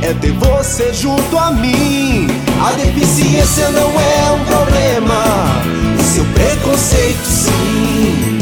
é 0.02 0.12
ter 0.14 0.32
você 0.32 0.92
junto 0.92 1.38
a 1.38 1.50
mim. 1.50 2.26
A 2.64 2.72
deficiência 2.72 3.70
não 3.70 3.88
é 4.00 4.32
um 4.32 4.44
problema, 4.44 5.24
o 5.98 6.02
seu 6.02 6.24
preconceito 6.26 7.24
sim. 7.24 8.38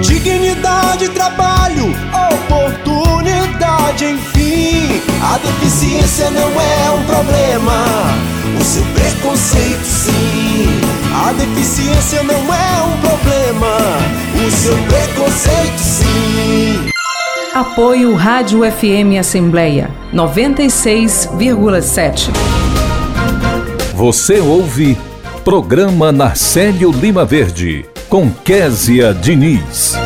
Dignidade, 0.00 1.08
trabalho, 1.10 1.94
oportunidade, 2.32 4.04
enfim. 4.06 5.02
A 5.22 5.38
deficiência 5.38 6.30
não 6.30 6.50
é 6.60 6.90
um 6.90 7.04
problema, 7.04 7.84
o 8.58 8.64
seu 8.64 8.82
preconceito 8.94 9.84
sim. 9.84 10.80
A 11.26 11.32
deficiência 11.32 12.22
não 12.22 12.54
é 12.54 12.82
um 12.82 12.96
problema, 13.00 13.76
o 14.46 14.50
seu 14.50 14.76
preconceito 14.84 15.78
sim. 15.78 16.90
Apoio 17.54 18.14
Rádio 18.14 18.60
FM 18.60 19.18
Assembleia 19.18 19.90
96,7. 20.14 22.30
Você 23.92 24.38
ouve 24.38 24.96
Programa 25.42 26.12
Narcélio 26.12 26.92
Lima 26.92 27.24
Verde 27.24 27.84
com 28.08 28.30
Késia 28.30 29.12
Diniz. 29.12 29.96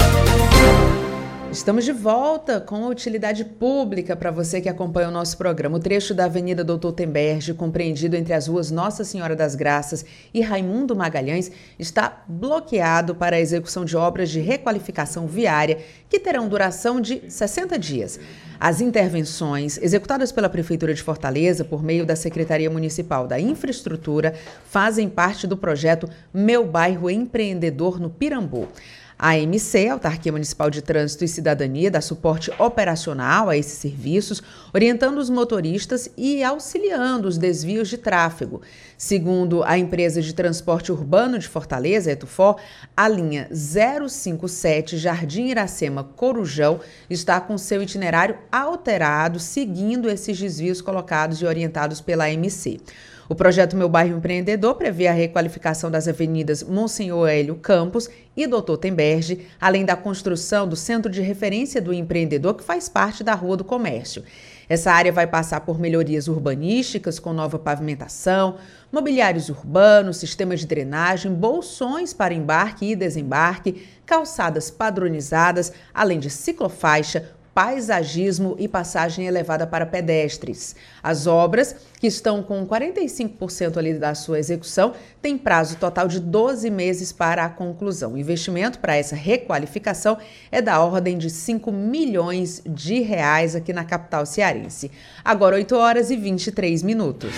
Estamos 1.64 1.86
de 1.86 1.92
volta 1.92 2.60
com 2.60 2.84
a 2.84 2.88
utilidade 2.88 3.42
pública 3.42 4.14
para 4.14 4.30
você 4.30 4.60
que 4.60 4.68
acompanha 4.68 5.08
o 5.08 5.10
nosso 5.10 5.38
programa. 5.38 5.78
O 5.78 5.80
trecho 5.80 6.12
da 6.12 6.26
Avenida 6.26 6.62
Doutor 6.62 6.92
Temberge, 6.92 7.54
compreendido 7.54 8.16
entre 8.16 8.34
as 8.34 8.48
ruas 8.48 8.70
Nossa 8.70 9.02
Senhora 9.02 9.34
das 9.34 9.54
Graças 9.54 10.04
e 10.34 10.42
Raimundo 10.42 10.94
Magalhães, 10.94 11.50
está 11.78 12.22
bloqueado 12.28 13.14
para 13.14 13.36
a 13.36 13.40
execução 13.40 13.82
de 13.82 13.96
obras 13.96 14.28
de 14.28 14.40
requalificação 14.40 15.26
viária 15.26 15.78
que 16.06 16.20
terão 16.20 16.50
duração 16.50 17.00
de 17.00 17.22
60 17.30 17.78
dias. 17.78 18.20
As 18.60 18.82
intervenções 18.82 19.78
executadas 19.78 20.30
pela 20.30 20.50
Prefeitura 20.50 20.92
de 20.92 21.02
Fortaleza 21.02 21.64
por 21.64 21.82
meio 21.82 22.04
da 22.04 22.14
Secretaria 22.14 22.68
Municipal 22.68 23.26
da 23.26 23.40
Infraestrutura 23.40 24.34
fazem 24.66 25.08
parte 25.08 25.46
do 25.46 25.56
projeto 25.56 26.10
Meu 26.30 26.66
Bairro 26.66 27.08
Empreendedor 27.08 27.98
no 27.98 28.10
Pirambu. 28.10 28.68
A 29.16 29.30
AMC, 29.30 29.88
Autarquia 29.88 30.32
Municipal 30.32 30.68
de 30.68 30.82
Trânsito 30.82 31.24
e 31.24 31.28
Cidadania, 31.28 31.90
dá 31.90 32.00
suporte 32.00 32.50
operacional 32.58 33.48
a 33.48 33.56
esses 33.56 33.78
serviços, 33.78 34.42
orientando 34.72 35.18
os 35.18 35.30
motoristas 35.30 36.10
e 36.16 36.42
auxiliando 36.42 37.28
os 37.28 37.38
desvios 37.38 37.88
de 37.88 37.96
tráfego. 37.96 38.60
Segundo 38.98 39.62
a 39.62 39.78
empresa 39.78 40.20
de 40.20 40.34
transporte 40.34 40.90
urbano 40.90 41.38
de 41.38 41.46
Fortaleza, 41.46 42.10
Etufor, 42.10 42.56
a 42.96 43.08
linha 43.08 43.48
057 43.52 44.98
Jardim 44.98 45.46
Iracema 45.46 46.02
Corujão 46.02 46.80
está 47.08 47.40
com 47.40 47.56
seu 47.56 47.82
itinerário 47.82 48.36
alterado, 48.50 49.38
seguindo 49.38 50.10
esses 50.10 50.38
desvios 50.38 50.80
colocados 50.80 51.40
e 51.40 51.46
orientados 51.46 52.00
pela 52.00 52.24
AMC. 52.24 52.80
O 53.26 53.34
projeto 53.34 53.74
Meu 53.74 53.88
Bairro 53.88 54.18
Empreendedor 54.18 54.74
prevê 54.74 55.06
a 55.06 55.12
requalificação 55.12 55.90
das 55.90 56.06
avenidas 56.06 56.62
Monsenhor 56.62 57.26
Hélio 57.26 57.54
Campos 57.54 58.10
e 58.36 58.46
Doutor 58.46 58.76
Temberge, 58.76 59.46
além 59.58 59.82
da 59.82 59.96
construção 59.96 60.68
do 60.68 60.76
Centro 60.76 61.10
de 61.10 61.22
Referência 61.22 61.80
do 61.80 61.94
Empreendedor, 61.94 62.54
que 62.54 62.62
faz 62.62 62.86
parte 62.86 63.24
da 63.24 63.32
Rua 63.32 63.56
do 63.56 63.64
Comércio. 63.64 64.22
Essa 64.68 64.92
área 64.92 65.10
vai 65.10 65.26
passar 65.26 65.60
por 65.60 65.78
melhorias 65.78 66.28
urbanísticas, 66.28 67.18
com 67.18 67.32
nova 67.32 67.58
pavimentação, 67.58 68.56
mobiliários 68.92 69.48
urbanos, 69.48 70.18
sistema 70.18 70.54
de 70.54 70.66
drenagem, 70.66 71.32
bolsões 71.32 72.12
para 72.12 72.34
embarque 72.34 72.90
e 72.90 72.96
desembarque, 72.96 73.86
calçadas 74.04 74.70
padronizadas, 74.70 75.72
além 75.94 76.18
de 76.18 76.28
ciclofaixa, 76.28 77.30
paisagismo 77.54 78.56
e 78.58 78.66
passagem 78.66 79.26
elevada 79.26 79.66
para 79.66 79.86
pedestres. 79.86 80.74
As 81.02 81.26
obras, 81.26 81.76
que 82.00 82.08
estão 82.08 82.42
com 82.42 82.66
45% 82.66 83.76
ali 83.76 83.94
da 83.94 84.14
sua 84.14 84.38
execução, 84.38 84.92
têm 85.22 85.38
prazo 85.38 85.76
total 85.76 86.08
de 86.08 86.18
12 86.18 86.68
meses 86.68 87.12
para 87.12 87.44
a 87.44 87.48
conclusão. 87.48 88.14
O 88.14 88.18
investimento 88.18 88.80
para 88.80 88.96
essa 88.96 89.14
requalificação 89.14 90.18
é 90.50 90.60
da 90.60 90.80
ordem 90.80 91.16
de 91.16 91.30
5 91.30 91.70
milhões 91.70 92.60
de 92.66 93.00
reais 93.00 93.54
aqui 93.54 93.72
na 93.72 93.84
capital 93.84 94.26
cearense. 94.26 94.90
Agora 95.24 95.54
8 95.54 95.76
horas 95.76 96.10
e 96.10 96.16
23 96.16 96.82
minutos. 96.82 97.30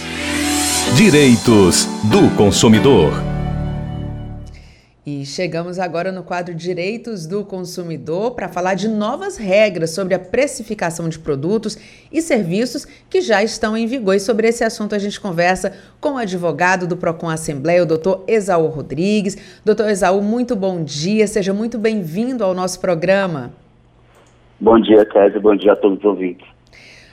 Direitos 0.97 1.85
do 2.05 2.35
consumidor. 2.37 3.13
E 5.09 5.25
chegamos 5.25 5.79
agora 5.79 6.11
no 6.11 6.25
quadro 6.25 6.53
Direitos 6.53 7.29
do 7.29 7.45
Consumidor 7.45 8.33
para 8.33 8.49
falar 8.49 8.75
de 8.75 8.89
novas 8.89 9.37
regras 9.37 9.91
sobre 9.91 10.15
a 10.15 10.19
precificação 10.19 11.09
de 11.09 11.17
produtos 11.17 11.79
e 12.11 12.21
serviços 12.21 12.85
que 13.09 13.21
já 13.21 13.41
estão 13.41 13.77
em 13.77 13.87
vigor. 13.87 14.17
E 14.17 14.19
sobre 14.19 14.49
esse 14.49 14.65
assunto 14.65 14.97
a 14.97 14.99
gente 14.99 15.21
conversa 15.21 15.73
com 16.01 16.15
o 16.15 16.17
advogado 16.17 16.89
do 16.89 16.97
Procon 16.97 17.29
Assembleia, 17.29 17.85
o 17.85 17.87
doutor 17.87 18.25
Exaú 18.27 18.67
Rodrigues. 18.67 19.61
Doutor 19.65 19.89
Exaú, 19.91 20.21
muito 20.21 20.57
bom 20.57 20.83
dia, 20.83 21.29
seja 21.29 21.55
muito 21.55 21.79
bem-vindo 21.79 22.43
ao 22.43 22.53
nosso 22.53 22.81
programa. 22.81 23.53
Bom 24.59 24.81
dia, 24.81 25.07
Kézia, 25.07 25.39
bom 25.39 25.55
dia 25.55 25.75
a 25.75 25.77
todos 25.77 26.01
os 26.01 26.05
ouvintes. 26.05 26.56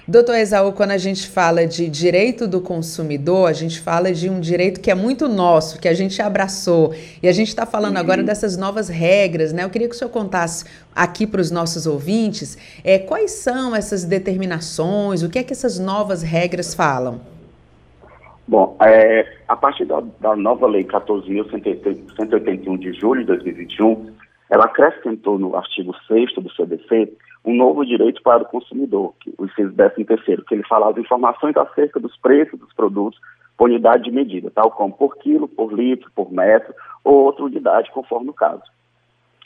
Doutor 0.06 0.36
Exaú, 0.36 0.74
quando 0.74 0.92
a 0.92 0.98
gente 0.98 1.30
fala 1.30 1.66
de 1.66 1.88
direito 1.88 2.46
do 2.46 2.60
consumidor, 2.60 3.50
a 3.50 3.54
gente 3.54 3.80
fala 3.80 4.12
de 4.12 4.30
um 4.30 4.42
direito 4.42 4.82
que 4.82 4.92
é 4.92 4.96
muito 4.96 5.30
nosso, 5.30 5.80
que 5.80 5.88
a 5.88 5.94
gente 5.94 6.22
abraçou. 6.22 6.94
E 7.22 7.28
a 7.28 7.32
gente 7.32 7.48
está 7.48 7.66
falando 7.66 7.94
uhum. 7.94 8.02
agora 8.02 8.22
dessas 8.22 8.58
novas 8.58 8.90
regras, 8.90 9.54
né? 9.54 9.64
Eu 9.64 9.70
queria 9.70 9.88
que 9.88 9.96
o 9.96 9.98
senhor 9.98 10.12
contasse 10.12 10.66
aqui 10.94 11.26
para 11.26 11.40
os 11.40 11.52
nossos 11.52 11.88
ouvintes 11.88 12.58
é, 12.84 13.00
quais 13.00 13.32
são 13.32 13.74
essas 13.74 14.04
determinações, 14.04 15.24
o 15.24 15.30
que 15.30 15.40
é 15.40 15.44
que 15.44 15.54
essas 15.54 15.80
novas 15.80 16.22
regras 16.22 16.76
falam. 16.76 17.22
Bom, 18.46 18.76
é, 18.82 19.26
a 19.48 19.56
partir 19.56 19.86
da, 19.86 20.04
da 20.20 20.36
nova 20.36 20.68
lei 20.68 20.84
14.181 20.84 22.78
de 22.78 22.92
julho 22.92 23.22
de 23.22 23.28
2021, 23.28 24.12
ela 24.50 24.66
acrescentou 24.66 25.40
no 25.40 25.56
artigo 25.56 25.96
6 26.10 26.36
do 26.36 26.52
CDC 26.52 27.10
um 27.46 27.56
novo 27.56 27.86
direito 27.86 28.22
para 28.22 28.44
o 28.44 28.48
consumidor, 28.48 29.14
que 29.20 29.34
o 29.38 29.46
inciso 29.46 29.74
13 29.74 30.06
terceiro, 30.06 30.46
que 30.46 30.56
ele 30.56 30.64
falava 30.64 31.00
informações 31.00 31.56
acerca 31.58 32.00
dos 32.00 32.16
preços 32.18 32.60
dos 32.60 32.72
produtos 32.74 33.20
por 33.58 33.70
unidade 33.70 34.04
de 34.04 34.12
medida, 34.12 34.50
tal 34.50 34.72
como 34.72 34.96
por 34.96 35.18
quilo, 35.18 35.48
por 35.48 35.74
litro, 35.74 36.10
por 36.16 36.32
metro 36.32 36.74
ou 37.04 37.26
outra 37.26 37.44
unidade, 37.44 37.92
conforme 37.92 38.30
o 38.30 38.34
caso. 38.34 38.64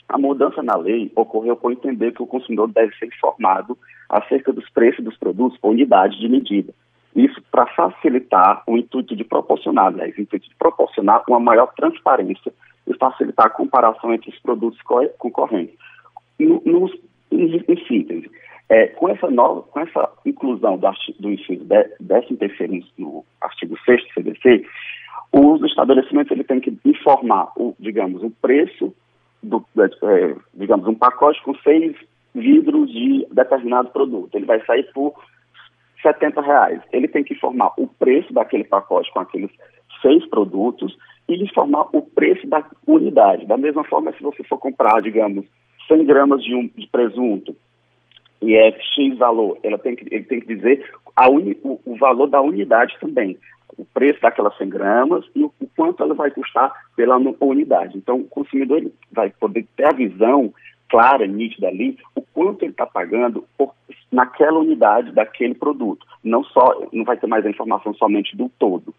A 0.08 0.16
mudança 0.16 0.62
na 0.62 0.76
lei 0.76 1.12
ocorreu 1.14 1.56
por 1.56 1.72
entender 1.72 2.12
que 2.12 2.22
o 2.22 2.26
consumidor 2.26 2.68
deve 2.68 2.94
ser 2.96 3.06
informado 3.06 3.76
acerca 4.08 4.52
dos 4.52 4.68
preços 4.70 5.04
dos 5.04 5.16
produtos 5.18 5.58
por 5.58 5.70
unidade 5.70 6.18
de 6.18 6.28
medida. 6.28 6.72
Isso 7.14 7.42
para 7.50 7.66
facilitar 7.66 8.62
o 8.66 8.76
intuito 8.76 9.14
de 9.14 9.24
proporcionar, 9.24 9.92
né, 9.92 10.06
o 10.06 10.20
intuito 10.20 10.48
de 10.48 10.54
proporcionar 10.54 11.22
uma 11.28 11.40
maior 11.40 11.72
transparência 11.74 12.52
e 12.86 12.94
facilitar 12.94 13.46
a 13.46 13.50
comparação 13.50 14.14
entre 14.14 14.30
os 14.30 14.38
produtos 14.38 14.80
concorrentes. 15.18 15.76
Em, 16.38 16.60
em 17.30 17.86
síntese, 17.86 18.30
é, 18.68 18.88
com 18.88 19.08
essa 19.08 19.30
nova, 19.30 19.62
com 19.62 19.80
essa 19.80 20.10
inclusão 20.24 20.76
do, 20.76 20.88
do 21.20 21.30
inciso 21.30 21.64
13 21.66 22.84
no 22.98 23.24
artigo 23.40 23.78
6 23.84 24.02
do 24.02 24.12
CDC, 24.12 24.66
os 25.32 25.62
estabelecimentos 25.62 26.30
ele 26.32 26.44
tem 26.44 26.60
que 26.60 26.76
informar, 26.84 27.52
o, 27.56 27.74
digamos, 27.78 28.22
o 28.22 28.30
preço 28.30 28.94
do, 29.42 29.64
é, 29.76 30.34
digamos, 30.54 30.86
um 30.86 30.94
pacote 30.94 31.42
com 31.42 31.54
seis 31.56 31.96
vidros 32.34 32.90
de 32.90 33.26
determinado 33.32 33.90
produto. 33.90 34.34
Ele 34.34 34.46
vai 34.46 34.64
sair 34.64 34.84
por 34.92 35.14
70 36.02 36.40
reais. 36.40 36.80
Ele 36.92 37.08
tem 37.08 37.24
que 37.24 37.34
informar 37.34 37.72
o 37.76 37.86
preço 37.86 38.32
daquele 38.32 38.64
pacote 38.64 39.10
com 39.12 39.20
aqueles 39.20 39.50
seis 40.00 40.24
produtos 40.28 40.96
e 41.28 41.42
informar 41.42 41.88
o 41.92 42.02
preço 42.02 42.46
da 42.46 42.64
unidade. 42.86 43.46
Da 43.46 43.56
mesma 43.56 43.84
forma, 43.84 44.12
se 44.12 44.22
você 44.22 44.42
for 44.44 44.58
comprar, 44.58 45.02
digamos, 45.02 45.44
100 45.88 46.04
gramas 46.04 46.42
de, 46.44 46.54
um, 46.54 46.68
de 46.68 46.86
presunto 46.86 47.56
e 48.40 48.54
é 48.54 48.70
X 48.70 49.18
valor, 49.18 49.58
ela 49.62 49.78
tem 49.78 49.96
que, 49.96 50.14
ele 50.14 50.24
tem 50.24 50.40
que 50.40 50.54
dizer 50.54 50.88
uni, 51.28 51.58
o, 51.64 51.80
o, 51.84 51.96
valor 51.96 52.28
da 52.28 52.40
unidade 52.40 52.96
também, 53.00 53.36
o 53.76 53.84
preço 53.84 54.20
daquelas 54.20 54.56
100 54.56 54.68
gramas 54.68 55.24
e 55.34 55.42
o, 55.42 55.52
o 55.60 55.66
quanto 55.76 56.02
ela 56.02 56.14
vai 56.14 56.30
custar 56.30 56.72
pela 56.94 57.16
unidade. 57.40 57.98
Então, 57.98 58.20
o 58.20 58.24
consumidor 58.24 58.82
vai 59.10 59.30
poder 59.30 59.66
ter 59.76 59.86
a 59.86 59.96
visão 59.96 60.52
clara, 60.88 61.26
nítida 61.26 61.68
ali, 61.68 61.98
o 62.14 62.22
quanto 62.22 62.62
ele 62.62 62.70
está 62.70 62.86
pagando 62.86 63.44
por, 63.56 63.74
naquela 64.10 64.58
unidade 64.58 65.12
daquele 65.12 65.54
produto. 65.54 66.06
Não 66.22 66.44
só, 66.44 66.88
não 66.92 67.04
vai 67.04 67.16
ter 67.16 67.26
mais 67.26 67.44
a 67.44 67.50
informação 67.50 67.92
somente 67.94 68.36
do 68.36 68.48
todo. 68.58 68.94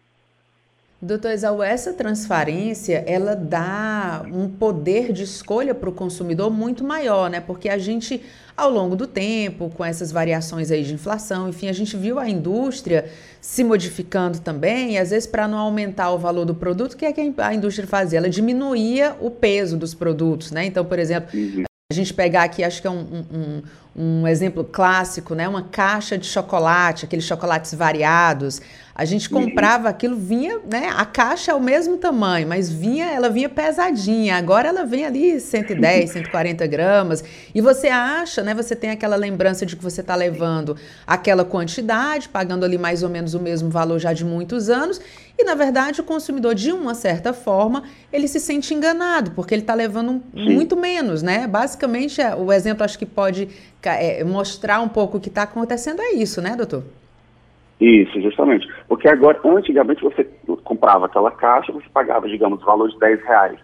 Doutor 1.02 1.30
Exaú, 1.30 1.62
essa 1.62 1.94
transparência, 1.94 3.02
ela 3.06 3.34
dá 3.34 4.22
um 4.30 4.46
poder 4.50 5.14
de 5.14 5.22
escolha 5.22 5.74
para 5.74 5.88
o 5.88 5.92
consumidor 5.92 6.50
muito 6.50 6.84
maior, 6.84 7.30
né? 7.30 7.40
Porque 7.40 7.70
a 7.70 7.78
gente, 7.78 8.22
ao 8.54 8.70
longo 8.70 8.94
do 8.94 9.06
tempo, 9.06 9.70
com 9.70 9.82
essas 9.82 10.12
variações 10.12 10.70
aí 10.70 10.84
de 10.84 10.92
inflação, 10.92 11.48
enfim, 11.48 11.68
a 11.68 11.72
gente 11.72 11.96
viu 11.96 12.18
a 12.18 12.28
indústria 12.28 13.06
se 13.40 13.64
modificando 13.64 14.40
também, 14.40 14.92
e 14.92 14.98
às 14.98 15.08
vezes 15.08 15.26
para 15.26 15.48
não 15.48 15.56
aumentar 15.56 16.10
o 16.10 16.18
valor 16.18 16.44
do 16.44 16.54
produto, 16.54 16.92
o 16.92 16.96
que 16.98 17.06
é 17.06 17.12
que 17.14 17.32
a 17.38 17.54
indústria 17.54 17.88
fazia? 17.88 18.18
Ela 18.18 18.28
diminuía 18.28 19.16
o 19.22 19.30
peso 19.30 19.78
dos 19.78 19.94
produtos, 19.94 20.50
né? 20.50 20.66
Então, 20.66 20.84
por 20.84 20.98
exemplo, 20.98 21.30
uhum. 21.32 21.64
A 21.90 21.94
gente 21.94 22.14
pegar 22.14 22.44
aqui, 22.44 22.62
acho 22.62 22.80
que 22.80 22.86
é 22.86 22.90
um, 22.90 23.24
um, 23.32 23.62
um 23.96 24.28
exemplo 24.28 24.62
clássico, 24.62 25.34
né? 25.34 25.48
Uma 25.48 25.64
caixa 25.64 26.16
de 26.16 26.24
chocolate, 26.24 27.04
aqueles 27.04 27.24
chocolates 27.24 27.74
variados. 27.74 28.62
A 28.94 29.04
gente 29.04 29.32
uhum. 29.32 29.46
comprava 29.46 29.88
aquilo, 29.88 30.14
vinha, 30.14 30.60
né? 30.70 30.88
A 30.96 31.04
caixa 31.04 31.50
é 31.50 31.54
o 31.54 31.60
mesmo 31.60 31.96
tamanho, 31.96 32.46
mas 32.46 32.70
vinha, 32.70 33.06
ela 33.06 33.28
vinha 33.28 33.48
pesadinha. 33.48 34.36
Agora 34.36 34.68
ela 34.68 34.84
vem 34.84 35.04
ali 35.04 35.40
110, 35.40 36.10
140 36.10 36.64
gramas. 36.68 37.24
E 37.52 37.60
você 37.60 37.88
acha, 37.88 38.40
né? 38.44 38.54
Você 38.54 38.76
tem 38.76 38.90
aquela 38.90 39.16
lembrança 39.16 39.66
de 39.66 39.74
que 39.74 39.82
você 39.82 40.00
está 40.00 40.14
levando 40.14 40.76
aquela 41.04 41.44
quantidade, 41.44 42.28
pagando 42.28 42.64
ali 42.64 42.78
mais 42.78 43.02
ou 43.02 43.08
menos 43.08 43.34
o 43.34 43.40
mesmo 43.40 43.68
valor 43.68 43.98
já 43.98 44.12
de 44.12 44.24
muitos 44.24 44.70
anos. 44.70 45.00
E 45.40 45.44
na 45.44 45.54
verdade, 45.54 46.02
o 46.02 46.04
consumidor, 46.04 46.54
de 46.54 46.70
uma 46.70 46.94
certa 46.94 47.32
forma, 47.32 47.84
ele 48.12 48.28
se 48.28 48.38
sente 48.38 48.74
enganado, 48.74 49.30
porque 49.30 49.54
ele 49.54 49.62
está 49.62 49.72
levando 49.72 50.22
muito 50.34 50.76
menos, 50.76 51.22
né? 51.22 51.46
Basicamente, 51.46 52.20
é, 52.20 52.36
o 52.36 52.52
exemplo 52.52 52.84
acho 52.84 52.98
que 52.98 53.06
pode 53.06 53.48
é, 53.82 54.22
mostrar 54.22 54.80
um 54.80 54.88
pouco 54.88 55.16
o 55.16 55.20
que 55.20 55.30
está 55.30 55.44
acontecendo 55.44 56.02
é 56.02 56.12
isso, 56.12 56.42
né, 56.42 56.54
doutor? 56.54 56.84
Isso, 57.80 58.20
justamente. 58.20 58.68
Porque 58.86 59.08
agora, 59.08 59.40
antigamente 59.42 60.02
você 60.02 60.28
comprava 60.62 61.06
aquela 61.06 61.30
caixa, 61.30 61.72
você 61.72 61.86
pagava, 61.88 62.28
digamos, 62.28 62.60
o 62.62 62.66
valor 62.66 62.90
de 62.90 62.98
10 62.98 63.22
reais. 63.22 63.58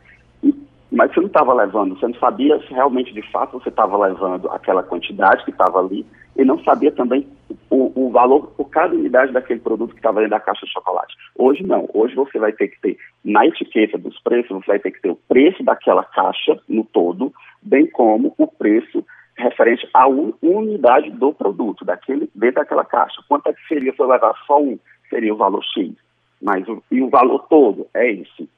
mas 0.90 1.12
você 1.12 1.20
não 1.20 1.26
estava 1.26 1.52
levando, 1.52 1.98
você 1.98 2.08
não 2.08 2.14
sabia 2.14 2.58
se 2.60 2.72
realmente 2.72 3.12
de 3.12 3.20
fato 3.30 3.60
você 3.60 3.68
estava 3.68 3.98
levando 3.98 4.48
aquela 4.48 4.82
quantidade 4.82 5.44
que 5.44 5.50
estava 5.50 5.78
ali 5.78 6.06
e 6.34 6.42
não 6.42 6.58
sabia 6.64 6.90
também 6.90 7.26
o, 7.70 8.06
o, 8.06 8.10
valor 8.10 8.48
por 8.56 8.68
cada 8.70 8.94
unidade 8.94 9.32
daquele 9.32 9.60
produto 9.60 9.92
que 9.92 9.98
estava 9.98 10.20
dentro 10.20 10.30
da 10.30 10.40
caixa 10.40 10.66
de 10.66 10.72
chocolate. 10.72 11.14
Hoje 11.36 11.62
não, 11.62 11.88
hoje 11.92 12.14
você 12.14 12.38
vai 12.38 12.52
ter 12.52 12.68
que 12.68 12.80
ter 12.80 12.98
na 13.24 13.46
etiqueta 13.46 13.98
dos 13.98 14.18
preços, 14.20 14.50
você 14.50 14.66
vai 14.66 14.78
ter 14.78 14.90
que 14.90 15.00
ter 15.00 15.10
o 15.10 15.18
preço 15.28 15.62
daquela 15.62 16.04
caixa 16.04 16.60
no 16.68 16.84
todo, 16.84 17.32
bem 17.62 17.86
como 17.86 18.34
o 18.38 18.46
preço 18.46 19.04
referente 19.36 19.88
à 19.92 20.06
unidade 20.06 21.10
do 21.10 21.32
produto, 21.32 21.84
daquele, 21.84 22.30
dentro 22.34 22.56
daquela 22.56 22.84
caixa. 22.84 23.22
Quanto 23.28 23.48
é 23.48 23.52
que 23.52 23.66
seria 23.68 23.92
se 23.92 24.00
eu 24.00 24.06
levar 24.06 24.34
só 24.46 24.60
um? 24.60 24.78
Seria 25.10 25.34
o 25.34 25.36
valor 25.36 25.62
X. 25.62 25.94
Mas 26.40 26.66
o, 26.68 26.82
e 26.90 27.02
o 27.02 27.08
valor 27.08 27.46
todo 27.48 27.86
é 27.94 28.10
esse. 28.10 28.48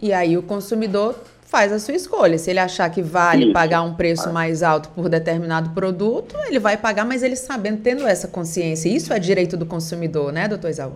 E 0.00 0.12
aí 0.12 0.36
o 0.36 0.42
consumidor 0.42 1.14
faz 1.50 1.72
a 1.72 1.78
sua 1.78 1.94
escolha. 1.94 2.38
Se 2.38 2.50
ele 2.50 2.60
achar 2.60 2.88
que 2.90 3.02
vale 3.02 3.44
Isso. 3.44 3.52
pagar 3.52 3.82
um 3.82 3.94
preço 3.94 4.32
mais 4.32 4.62
alto 4.62 4.90
por 4.90 5.08
determinado 5.08 5.70
produto, 5.70 6.36
ele 6.46 6.58
vai 6.58 6.76
pagar, 6.76 7.04
mas 7.04 7.22
ele 7.22 7.36
sabendo, 7.36 7.82
tendo 7.82 8.06
essa 8.06 8.28
consciência. 8.28 8.88
Isso 8.88 9.12
é 9.12 9.18
direito 9.18 9.56
do 9.56 9.66
consumidor, 9.66 10.32
né, 10.32 10.46
doutor 10.46 10.70
Isaú? 10.70 10.92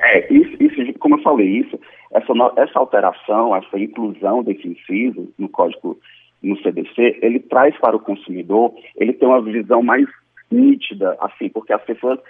É, 0.00 0.32
isso, 0.32 0.56
isso, 0.60 0.98
como 1.00 1.16
eu 1.16 1.22
falei, 1.22 1.48
isso, 1.48 1.78
essa, 2.12 2.32
essa 2.56 2.78
alteração, 2.78 3.54
essa 3.54 3.78
inclusão 3.78 4.42
desse 4.42 4.68
inciso 4.68 5.28
no 5.36 5.48
Código 5.48 5.98
no 6.40 6.56
CDC, 6.62 7.18
ele 7.20 7.40
traz 7.40 7.76
para 7.78 7.96
o 7.96 8.00
consumidor, 8.00 8.72
ele 8.96 9.12
tem 9.12 9.28
uma 9.28 9.42
visão 9.42 9.82
mais 9.82 10.06
nítida, 10.50 11.16
assim, 11.20 11.48
porque 11.48 11.72
as 11.72 11.82
pessoas 11.82 12.20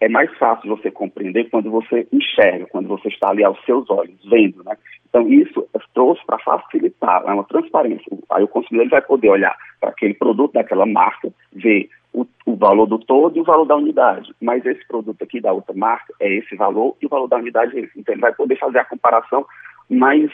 é 0.00 0.08
mais 0.08 0.34
fácil 0.38 0.74
você 0.74 0.90
compreender 0.90 1.50
quando 1.50 1.70
você 1.70 2.08
enxerga, 2.10 2.66
quando 2.66 2.88
você 2.88 3.08
está 3.08 3.28
ali 3.28 3.44
aos 3.44 3.62
seus 3.64 3.88
olhos, 3.90 4.18
vendo, 4.28 4.64
né? 4.64 4.76
Então, 5.08 5.28
isso 5.28 5.68
trouxe 5.92 6.24
para 6.24 6.38
facilitar, 6.38 7.22
é 7.26 7.32
uma 7.32 7.44
transparência. 7.44 8.06
Aí 8.30 8.42
o 8.42 8.48
consumidor 8.48 8.84
ele 8.84 8.90
vai 8.90 9.02
poder 9.02 9.28
olhar 9.28 9.54
para 9.78 9.90
aquele 9.90 10.14
produto 10.14 10.52
daquela 10.52 10.86
marca, 10.86 11.28
ver 11.52 11.90
o, 12.14 12.24
o, 12.46 12.56
valor 12.56 12.86
do 12.86 12.98
todo 12.98 13.36
e 13.36 13.40
o 13.40 13.44
valor 13.44 13.66
da 13.66 13.76
unidade. 13.76 14.32
Mas 14.40 14.64
esse 14.64 14.86
produto 14.86 15.22
aqui 15.22 15.40
da 15.40 15.52
outra 15.52 15.74
marca 15.74 16.14
é 16.20 16.32
esse 16.32 16.56
valor 16.56 16.96
e 17.02 17.06
o 17.06 17.08
valor 17.08 17.26
da 17.26 17.36
unidade 17.36 17.76
é 17.76 17.80
esse. 17.80 17.98
Então, 17.98 18.14
ele 18.14 18.22
vai 18.22 18.32
poder 18.32 18.56
fazer 18.56 18.78
a 18.78 18.84
comparação 18.84 19.44
mais, 19.88 20.30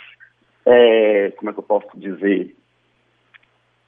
é, 0.65 1.33
como 1.37 1.51
é 1.51 1.53
que 1.53 1.59
eu 1.59 1.65
posso 1.65 1.89
dizer, 1.99 2.55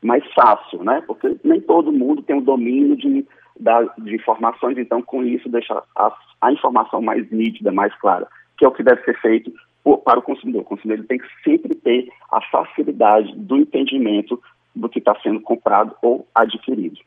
mais 0.03 0.25
fácil, 0.33 0.83
né? 0.83 1.03
Porque 1.07 1.37
nem 1.45 1.61
todo 1.61 1.93
mundo 1.93 2.23
tem 2.23 2.37
o 2.37 2.43
domínio 2.43 2.97
de, 2.97 3.27
da, 3.59 3.83
de 3.99 4.15
informações, 4.15 4.79
então 4.79 5.03
com 5.03 5.25
isso 5.25 5.49
deixa 5.49 5.83
a, 5.97 6.17
a, 6.41 6.53
informação 6.53 7.03
mais 7.03 7.31
nítida, 7.31 7.73
mais 7.73 7.95
clara, 7.99 8.27
que 8.57 8.65
é 8.65 8.69
o 8.69 8.73
que 8.73 8.83
deve 8.83 9.03
ser 9.05 9.19
feito 9.21 9.53
por, 9.83 9.99
para 9.99 10.19
o 10.19 10.23
consumidor. 10.23 10.63
O 10.63 10.65
consumidor 10.65 11.05
tem 11.07 11.19
que 11.19 11.29
sempre 11.43 11.75
ter 11.75 12.09
a 12.31 12.41
facilidade 12.43 13.35
do 13.37 13.57
entendimento 13.57 14.41
do 14.75 14.89
que 14.89 14.99
está 14.99 15.15
sendo 15.23 15.41
comprado 15.41 15.95
ou 16.03 16.27
adquirido. 16.35 16.99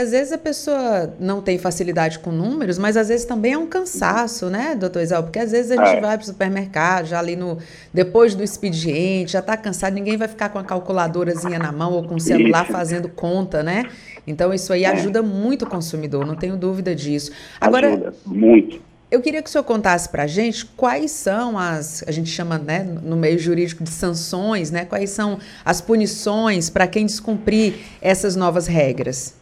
Às 0.00 0.12
vezes 0.12 0.32
a 0.32 0.38
pessoa 0.38 1.12
não 1.18 1.42
tem 1.42 1.58
facilidade 1.58 2.20
com 2.20 2.30
números, 2.30 2.78
mas 2.78 2.96
às 2.96 3.08
vezes 3.08 3.26
também 3.26 3.54
é 3.54 3.58
um 3.58 3.66
cansaço, 3.66 4.48
né, 4.48 4.76
doutor 4.76 5.02
Isal? 5.02 5.24
Porque 5.24 5.40
às 5.40 5.50
vezes 5.50 5.72
a 5.72 5.74
gente 5.74 5.96
é. 5.96 6.00
vai 6.00 6.16
para 6.16 6.22
o 6.22 6.26
supermercado, 6.26 7.06
já 7.06 7.18
ali 7.18 7.34
no. 7.34 7.58
depois 7.92 8.32
do 8.32 8.44
expediente, 8.44 9.32
já 9.32 9.40
está 9.40 9.56
cansado, 9.56 9.94
ninguém 9.94 10.16
vai 10.16 10.28
ficar 10.28 10.50
com 10.50 10.58
a 10.60 10.62
calculadorazinha 10.62 11.58
na 11.58 11.72
mão 11.72 11.94
ou 11.94 12.04
com 12.04 12.14
o 12.14 12.20
celular 12.20 12.62
isso. 12.62 12.72
fazendo 12.72 13.08
conta, 13.08 13.60
né? 13.64 13.86
Então 14.24 14.54
isso 14.54 14.72
aí 14.72 14.84
é. 14.84 14.86
ajuda 14.86 15.20
muito 15.20 15.64
o 15.64 15.68
consumidor, 15.68 16.24
não 16.24 16.36
tenho 16.36 16.56
dúvida 16.56 16.94
disso. 16.94 17.32
Agora. 17.60 17.88
Ajuda, 17.88 18.14
muito. 18.24 18.80
Eu 19.10 19.20
queria 19.20 19.42
que 19.42 19.48
o 19.48 19.50
senhor 19.50 19.64
contasse 19.64 20.08
para 20.08 20.24
a 20.24 20.26
gente 20.28 20.64
quais 20.64 21.10
são 21.10 21.58
as, 21.58 22.04
a 22.06 22.12
gente 22.12 22.30
chama 22.30 22.56
né, 22.56 22.84
no 22.84 23.16
meio 23.16 23.38
jurídico 23.38 23.82
de 23.82 23.90
sanções, 23.90 24.70
né? 24.70 24.84
Quais 24.84 25.10
são 25.10 25.40
as 25.64 25.80
punições 25.80 26.70
para 26.70 26.86
quem 26.86 27.04
descumprir 27.04 27.74
essas 28.00 28.36
novas 28.36 28.68
regras? 28.68 29.34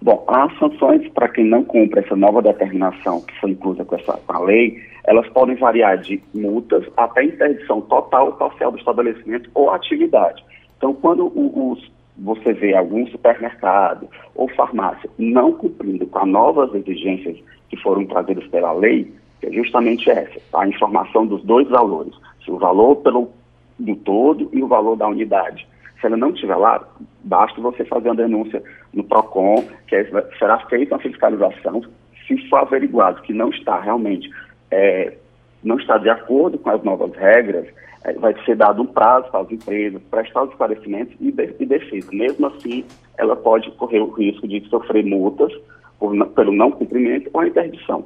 Bom, 0.00 0.24
as 0.28 0.56
sanções 0.58 1.08
para 1.08 1.28
quem 1.28 1.44
não 1.44 1.64
cumpre 1.64 2.00
essa 2.00 2.14
nova 2.14 2.40
determinação 2.40 3.20
que 3.20 3.38
foi 3.40 3.50
inclusa 3.50 3.84
com 3.84 3.96
essa 3.96 4.12
com 4.26 4.32
a 4.32 4.40
lei, 4.40 4.80
elas 5.04 5.28
podem 5.30 5.56
variar 5.56 5.98
de 5.98 6.22
multas 6.32 6.84
até 6.96 7.24
interdição 7.24 7.80
total 7.80 8.26
ou 8.26 8.32
parcial 8.32 8.70
do 8.70 8.78
estabelecimento 8.78 9.50
ou 9.54 9.70
atividade. 9.70 10.44
Então, 10.76 10.94
quando 10.94 11.32
os, 11.34 11.90
você 12.16 12.52
vê 12.52 12.74
algum 12.74 13.06
supermercado 13.08 14.08
ou 14.34 14.48
farmácia 14.48 15.10
não 15.18 15.52
cumprindo 15.52 16.06
com 16.06 16.18
as 16.20 16.28
novas 16.28 16.72
exigências 16.74 17.36
que 17.68 17.76
foram 17.76 18.06
trazidas 18.06 18.46
pela 18.46 18.72
lei, 18.72 19.12
é 19.42 19.50
justamente 19.50 20.08
essa, 20.10 20.38
a 20.54 20.66
informação 20.66 21.26
dos 21.26 21.42
dois 21.42 21.68
valores, 21.68 22.14
o 22.48 22.58
valor 22.58 22.96
pelo, 22.96 23.30
do 23.78 23.94
todo 23.96 24.48
e 24.52 24.62
o 24.62 24.66
valor 24.66 24.96
da 24.96 25.06
unidade. 25.06 25.66
Se 26.00 26.06
ela 26.06 26.16
não 26.16 26.30
estiver 26.30 26.56
lá, 26.56 26.86
basta 27.24 27.60
você 27.60 27.84
fazer 27.84 28.08
uma 28.08 28.16
denúncia 28.16 28.62
no 28.92 29.04
PROCON, 29.04 29.64
que 29.86 29.96
é, 29.96 30.04
será 30.38 30.58
feita 30.66 30.94
uma 30.94 31.00
fiscalização. 31.00 31.82
Se 32.26 32.48
for 32.48 32.58
averiguado 32.58 33.22
que 33.22 33.32
não 33.32 33.50
está 33.50 33.80
realmente, 33.80 34.30
é, 34.70 35.14
não 35.62 35.76
está 35.76 35.98
de 35.98 36.08
acordo 36.08 36.58
com 36.58 36.70
as 36.70 36.82
novas 36.82 37.14
regras, 37.16 37.66
é, 38.04 38.12
vai 38.14 38.34
ser 38.44 38.56
dado 38.56 38.82
um 38.82 38.86
prazo 38.86 39.30
para 39.30 39.40
as 39.40 39.50
empresas 39.50 40.00
prestar 40.10 40.44
os 40.44 40.50
esclarecimentos 40.50 41.14
e, 41.20 41.32
de, 41.32 41.54
e 41.58 41.66
defesa. 41.66 42.08
Mesmo 42.12 42.46
assim, 42.46 42.84
ela 43.16 43.34
pode 43.34 43.70
correr 43.72 44.00
o 44.00 44.10
risco 44.10 44.46
de 44.46 44.60
sofrer 44.68 45.04
multas 45.04 45.52
por, 45.98 46.14
pelo 46.28 46.52
não 46.52 46.70
cumprimento 46.70 47.28
ou 47.32 47.44
interdição. 47.44 48.04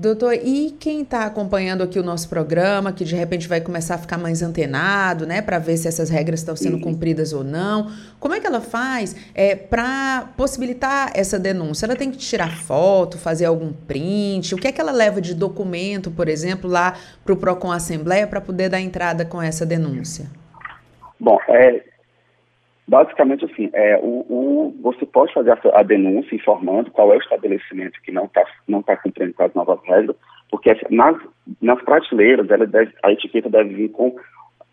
Doutor, 0.00 0.34
e 0.34 0.76
quem 0.78 1.02
está 1.02 1.24
acompanhando 1.24 1.82
aqui 1.82 1.98
o 1.98 2.04
nosso 2.04 2.28
programa, 2.28 2.92
que 2.92 3.04
de 3.04 3.16
repente 3.16 3.48
vai 3.48 3.60
começar 3.60 3.96
a 3.96 3.98
ficar 3.98 4.16
mais 4.16 4.42
antenado, 4.42 5.26
né, 5.26 5.42
para 5.42 5.58
ver 5.58 5.76
se 5.76 5.88
essas 5.88 6.08
regras 6.08 6.38
estão 6.38 6.54
sendo 6.54 6.78
cumpridas 6.78 7.32
ou 7.32 7.42
não, 7.42 7.90
como 8.20 8.32
é 8.32 8.38
que 8.38 8.46
ela 8.46 8.60
faz 8.60 9.16
é, 9.34 9.56
para 9.56 10.28
possibilitar 10.36 11.10
essa 11.14 11.36
denúncia? 11.36 11.84
Ela 11.84 11.96
tem 11.96 12.12
que 12.12 12.16
tirar 12.16 12.58
foto, 12.58 13.18
fazer 13.18 13.46
algum 13.46 13.72
print? 13.72 14.54
O 14.54 14.58
que 14.58 14.68
é 14.68 14.72
que 14.72 14.80
ela 14.80 14.92
leva 14.92 15.20
de 15.20 15.34
documento, 15.34 16.12
por 16.12 16.28
exemplo, 16.28 16.70
lá 16.70 16.94
para 17.24 17.34
o 17.34 17.36
PROCON 17.36 17.72
Assembleia 17.72 18.24
para 18.24 18.40
poder 18.40 18.68
dar 18.68 18.80
entrada 18.80 19.24
com 19.24 19.42
essa 19.42 19.66
denúncia? 19.66 20.26
Bom, 21.18 21.40
é, 21.48 21.82
Basicamente, 22.88 23.44
assim, 23.44 23.68
é, 23.74 23.98
o, 24.02 24.24
o, 24.30 24.76
você 24.80 25.04
pode 25.04 25.32
fazer 25.34 25.50
a, 25.50 25.58
a, 25.74 25.82
denúncia 25.82 26.34
informando 26.34 26.90
qual 26.90 27.12
é 27.12 27.16
o 27.16 27.20
estabelecimento 27.20 28.00
que 28.02 28.10
não 28.10 28.24
está 28.24 28.42
não 28.66 28.82
tá 28.82 28.96
cumprindo 28.96 29.34
com 29.34 29.42
as 29.42 29.52
novas 29.52 29.78
regras, 29.84 30.16
porque 30.50 30.74
nas, 30.88 31.14
nas 31.60 31.82
prateleiras 31.82 32.50
ela 32.50 32.66
deve, 32.66 32.90
a 33.02 33.12
etiqueta 33.12 33.50
deve 33.50 33.74
vir 33.74 33.90
com 33.90 34.16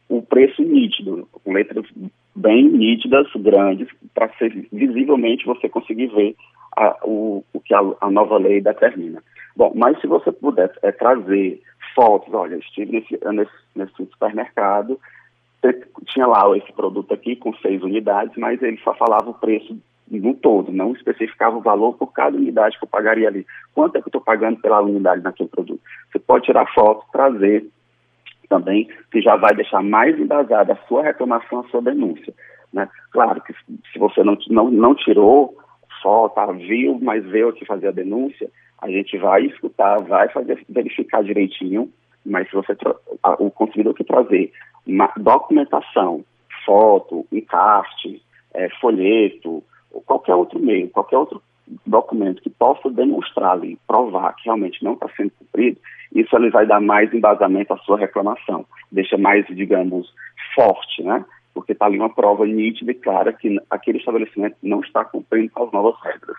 o 0.07 0.21
preço 0.21 0.61
nítido, 0.61 1.27
com 1.43 1.51
letras 1.51 1.85
bem 2.33 2.69
nítidas, 2.69 3.27
grandes, 3.35 3.89
para 4.13 4.29
ser 4.37 4.65
visivelmente 4.71 5.45
você 5.45 5.67
conseguir 5.67 6.07
ver 6.07 6.37
a, 6.77 6.95
o, 7.03 7.43
o 7.53 7.59
que 7.59 7.73
a, 7.73 7.81
a, 7.99 8.09
nova 8.09 8.37
lei 8.37 8.61
determina. 8.61 9.21
Bom, 9.57 9.73
mas 9.75 9.99
se 9.99 10.07
você 10.07 10.31
puder 10.31 10.71
é, 10.83 10.91
trazer 10.93 11.61
fotos, 11.93 12.33
olha, 12.33 12.55
estive 12.55 12.93
nesse, 12.93 13.19
nesse, 13.33 13.51
nesse 13.75 13.93
supermercado 13.93 14.97
tinha 16.05 16.27
lá 16.27 16.45
esse 16.57 16.71
produto 16.73 17.13
aqui 17.13 17.35
com 17.35 17.53
seis 17.55 17.81
unidades, 17.81 18.35
mas 18.37 18.61
ele 18.61 18.77
só 18.83 18.93
falava 18.95 19.29
o 19.29 19.33
preço 19.33 19.77
no 20.09 20.33
todo, 20.35 20.71
não 20.71 20.93
especificava 20.93 21.57
o 21.57 21.61
valor 21.61 21.97
por 21.97 22.13
cada 22.13 22.37
unidade 22.37 22.77
que 22.77 22.83
eu 22.83 22.89
pagaria 22.89 23.27
ali. 23.27 23.45
Quanto 23.73 23.95
é 23.95 24.01
que 24.01 24.07
eu 24.07 24.09
estou 24.09 24.21
pagando 24.21 24.59
pela 24.59 24.81
unidade 24.81 25.23
naquele 25.23 25.49
produto? 25.49 25.81
Você 26.11 26.19
pode 26.19 26.45
tirar 26.45 26.71
foto, 26.73 27.05
trazer 27.11 27.65
também, 28.47 28.87
que 29.11 29.21
já 29.21 29.35
vai 29.35 29.55
deixar 29.55 29.81
mais 29.81 30.17
embasada 30.19 30.73
a 30.73 30.87
sua 30.87 31.03
reclamação, 31.03 31.61
a 31.61 31.69
sua 31.69 31.81
denúncia. 31.81 32.33
Né? 32.71 32.87
Claro 33.11 33.41
que 33.41 33.53
se 33.91 33.99
você 33.99 34.23
não, 34.23 34.37
não, 34.49 34.69
não 34.69 34.95
tirou 34.95 35.55
foto, 36.03 36.35
tá, 36.35 36.45
viu, 36.51 36.99
mas 37.01 37.25
veio 37.25 37.49
aqui 37.49 37.65
fazer 37.65 37.87
a 37.87 37.91
denúncia, 37.91 38.49
a 38.79 38.87
gente 38.89 39.17
vai 39.17 39.45
escutar, 39.45 39.99
vai 40.03 40.29
fazer, 40.29 40.63
verificar 40.69 41.23
direitinho, 41.23 41.91
mas 42.23 42.47
se 42.49 42.55
você 42.55 42.75
o 43.39 43.49
consumidor 43.49 43.93
que 43.93 44.03
trazer 44.03 44.51
uma 44.85 45.11
documentação, 45.17 46.23
foto, 46.65 47.25
encarte, 47.31 48.21
é, 48.53 48.69
folheto, 48.79 49.63
ou 49.91 50.01
qualquer 50.01 50.35
outro 50.35 50.59
meio, 50.59 50.89
qualquer 50.89 51.17
outro 51.17 51.41
documento 51.85 52.41
que 52.41 52.49
possa 52.49 52.89
demonstrar 52.89 53.53
ali, 53.53 53.77
provar 53.87 54.33
que 54.35 54.45
realmente 54.45 54.83
não 54.83 54.93
está 54.93 55.07
sendo 55.15 55.31
cumprido, 55.31 55.79
isso 56.13 56.35
ele 56.35 56.49
vai 56.49 56.65
dar 56.65 56.79
mais 56.79 57.13
embasamento 57.13 57.73
à 57.73 57.77
sua 57.79 57.97
reclamação, 57.97 58.65
deixa 58.91 59.17
mais, 59.17 59.45
digamos, 59.47 60.13
forte, 60.53 61.03
né? 61.03 61.25
Porque 61.53 61.71
está 61.71 61.85
ali 61.85 61.97
uma 61.97 62.13
prova 62.13 62.45
nítida 62.45 62.91
e 62.91 62.95
clara 62.95 63.33
que 63.33 63.59
aquele 63.69 63.97
estabelecimento 63.97 64.57
não 64.61 64.81
está 64.81 65.03
cumprindo 65.05 65.51
as 65.55 65.71
novas 65.71 65.95
regras. 66.01 66.37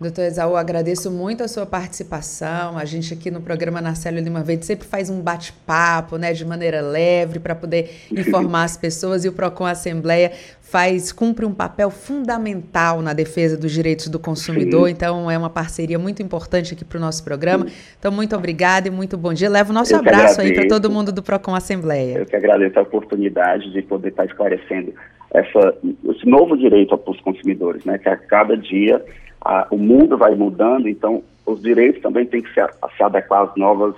Doutor 0.00 0.22
Exaú, 0.22 0.56
agradeço 0.56 1.08
muito 1.08 1.44
a 1.44 1.48
sua 1.48 1.64
participação. 1.64 2.76
A 2.76 2.84
gente 2.84 3.14
aqui 3.14 3.30
no 3.30 3.40
programa 3.40 3.80
Narcélio 3.80 4.20
Lima 4.22 4.42
Verde 4.42 4.66
sempre 4.66 4.88
faz 4.88 5.08
um 5.08 5.20
bate-papo, 5.22 6.16
né, 6.16 6.32
de 6.32 6.44
maneira 6.44 6.80
leve, 6.80 7.38
para 7.38 7.54
poder 7.54 7.90
informar 8.10 8.64
as 8.64 8.76
pessoas. 8.76 9.24
E 9.24 9.28
o 9.28 9.32
PROCON 9.32 9.64
Assembleia 9.64 10.32
faz, 10.60 11.12
cumpre 11.12 11.46
um 11.46 11.54
papel 11.54 11.90
fundamental 11.90 13.00
na 13.02 13.12
defesa 13.12 13.56
dos 13.56 13.70
direitos 13.70 14.08
do 14.08 14.18
consumidor. 14.18 14.88
Sim. 14.88 14.94
Então, 14.94 15.30
é 15.30 15.38
uma 15.38 15.48
parceria 15.48 15.98
muito 15.98 16.20
importante 16.20 16.74
aqui 16.74 16.84
para 16.84 16.98
o 16.98 17.00
nosso 17.00 17.22
programa. 17.22 17.66
Então, 17.96 18.10
muito 18.10 18.34
obrigada 18.34 18.88
e 18.88 18.90
muito 18.90 19.16
bom 19.16 19.32
dia. 19.32 19.48
Leva 19.48 19.70
o 19.70 19.74
nosso 19.74 19.94
abraço 19.94 20.40
aí 20.40 20.52
para 20.52 20.66
todo 20.66 20.90
mundo 20.90 21.12
do 21.12 21.22
PROCON 21.22 21.54
Assembleia. 21.54 22.18
Eu 22.18 22.26
que 22.26 22.34
agradeço 22.34 22.76
a 22.80 22.82
oportunidade 22.82 23.70
de 23.70 23.80
poder 23.80 24.08
estar 24.08 24.24
esclarecendo 24.24 24.92
essa, 25.32 25.76
esse 26.10 26.26
novo 26.26 26.56
direito 26.56 26.96
para 26.98 27.12
os 27.12 27.20
consumidores, 27.20 27.84
né, 27.84 27.98
que 27.98 28.08
a 28.08 28.16
cada 28.16 28.56
dia 28.56 29.04
a, 29.44 29.66
o 29.70 29.76
mundo 29.76 30.16
vai 30.16 30.34
mudando, 30.34 30.88
então 30.88 31.22
os 31.46 31.60
direitos 31.60 32.00
também 32.00 32.24
têm 32.26 32.42
que 32.42 32.48
se, 32.52 32.60
se 32.96 33.02
adequar 33.02 33.42
às 33.42 33.56
novas, 33.56 33.94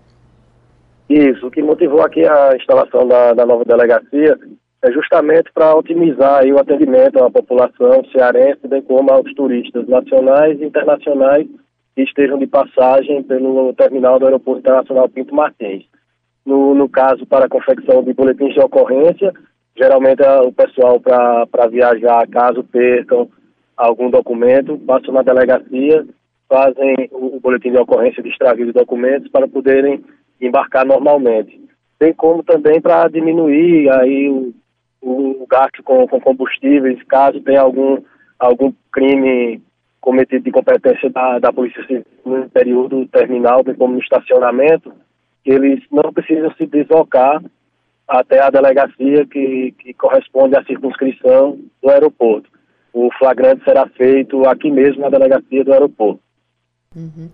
Isso, 1.10 1.48
o 1.48 1.50
que 1.50 1.60
motivou 1.60 2.02
aqui 2.02 2.24
a 2.24 2.54
instalação 2.54 3.08
da, 3.08 3.34
da 3.34 3.44
nova 3.44 3.64
delegacia 3.64 4.38
é 4.80 4.92
justamente 4.92 5.50
para 5.52 5.74
otimizar 5.74 6.44
o 6.44 6.58
atendimento 6.60 7.18
à 7.18 7.28
população 7.28 8.04
cearense, 8.12 8.68
bem 8.68 8.82
como 8.82 9.10
aos 9.10 9.34
turistas 9.34 9.88
nacionais 9.88 10.60
e 10.60 10.64
internacionais 10.64 11.48
que 11.96 12.02
estejam 12.02 12.38
de 12.38 12.46
passagem 12.46 13.24
pelo 13.24 13.72
terminal 13.72 14.20
do 14.20 14.26
Aeroporto 14.26 14.60
Internacional 14.60 15.08
Pinto 15.08 15.34
Martins. 15.34 15.84
No, 16.46 16.76
no 16.76 16.88
caso, 16.88 17.26
para 17.26 17.46
a 17.46 17.48
confecção 17.48 18.04
de 18.04 18.14
boletins 18.14 18.54
de 18.54 18.60
ocorrência, 18.60 19.32
Geralmente 19.78 20.24
é 20.24 20.40
o 20.40 20.50
pessoal 20.50 20.98
para 20.98 21.68
viajar, 21.68 22.26
caso 22.26 22.64
percam 22.64 23.28
algum 23.76 24.10
documento, 24.10 24.76
passam 24.78 25.14
na 25.14 25.22
delegacia, 25.22 26.04
fazem 26.48 27.08
o, 27.12 27.38
boletim 27.38 27.70
de 27.70 27.78
ocorrência 27.78 28.20
de 28.20 28.28
extravio 28.28 28.66
de 28.66 28.72
documentos 28.72 29.30
para 29.30 29.46
poderem 29.46 30.04
embarcar 30.40 30.84
normalmente. 30.84 31.60
Tem 31.96 32.12
como 32.12 32.42
também 32.42 32.80
para 32.80 33.06
diminuir 33.06 33.88
aí 33.90 34.28
o, 34.28 34.52
o 35.00 35.46
gasto 35.48 35.80
com, 35.84 36.08
com, 36.08 36.20
combustíveis, 36.20 37.00
caso 37.04 37.40
tenha 37.40 37.60
algum, 37.60 37.98
algum 38.36 38.72
crime 38.90 39.62
cometido 40.00 40.42
de 40.42 40.50
competência 40.50 41.08
da, 41.10 41.38
da 41.38 41.52
Polícia 41.52 41.82
Civil 41.86 42.04
no 42.24 42.40
interior 42.40 42.88
do 42.88 43.06
terminal, 43.06 43.62
bem 43.62 43.76
como 43.76 43.94
no 43.94 44.00
estacionamento, 44.00 44.92
eles 45.44 45.84
não 45.92 46.12
precisam 46.12 46.52
se 46.54 46.66
deslocar 46.66 47.40
até 48.08 48.40
a 48.40 48.50
delegacia 48.50 49.26
que, 49.26 49.74
que 49.78 49.92
corresponde 49.94 50.56
à 50.56 50.64
circunscrição 50.64 51.58
do 51.82 51.90
aeroporto. 51.90 52.48
O 52.92 53.10
flagrante 53.18 53.62
será 53.64 53.86
feito 53.86 54.48
aqui 54.48 54.70
mesmo 54.70 55.02
na 55.02 55.10
delegacia 55.10 55.62
do 55.62 55.72
aeroporto. 55.72 56.20
Uhum. 56.96 57.28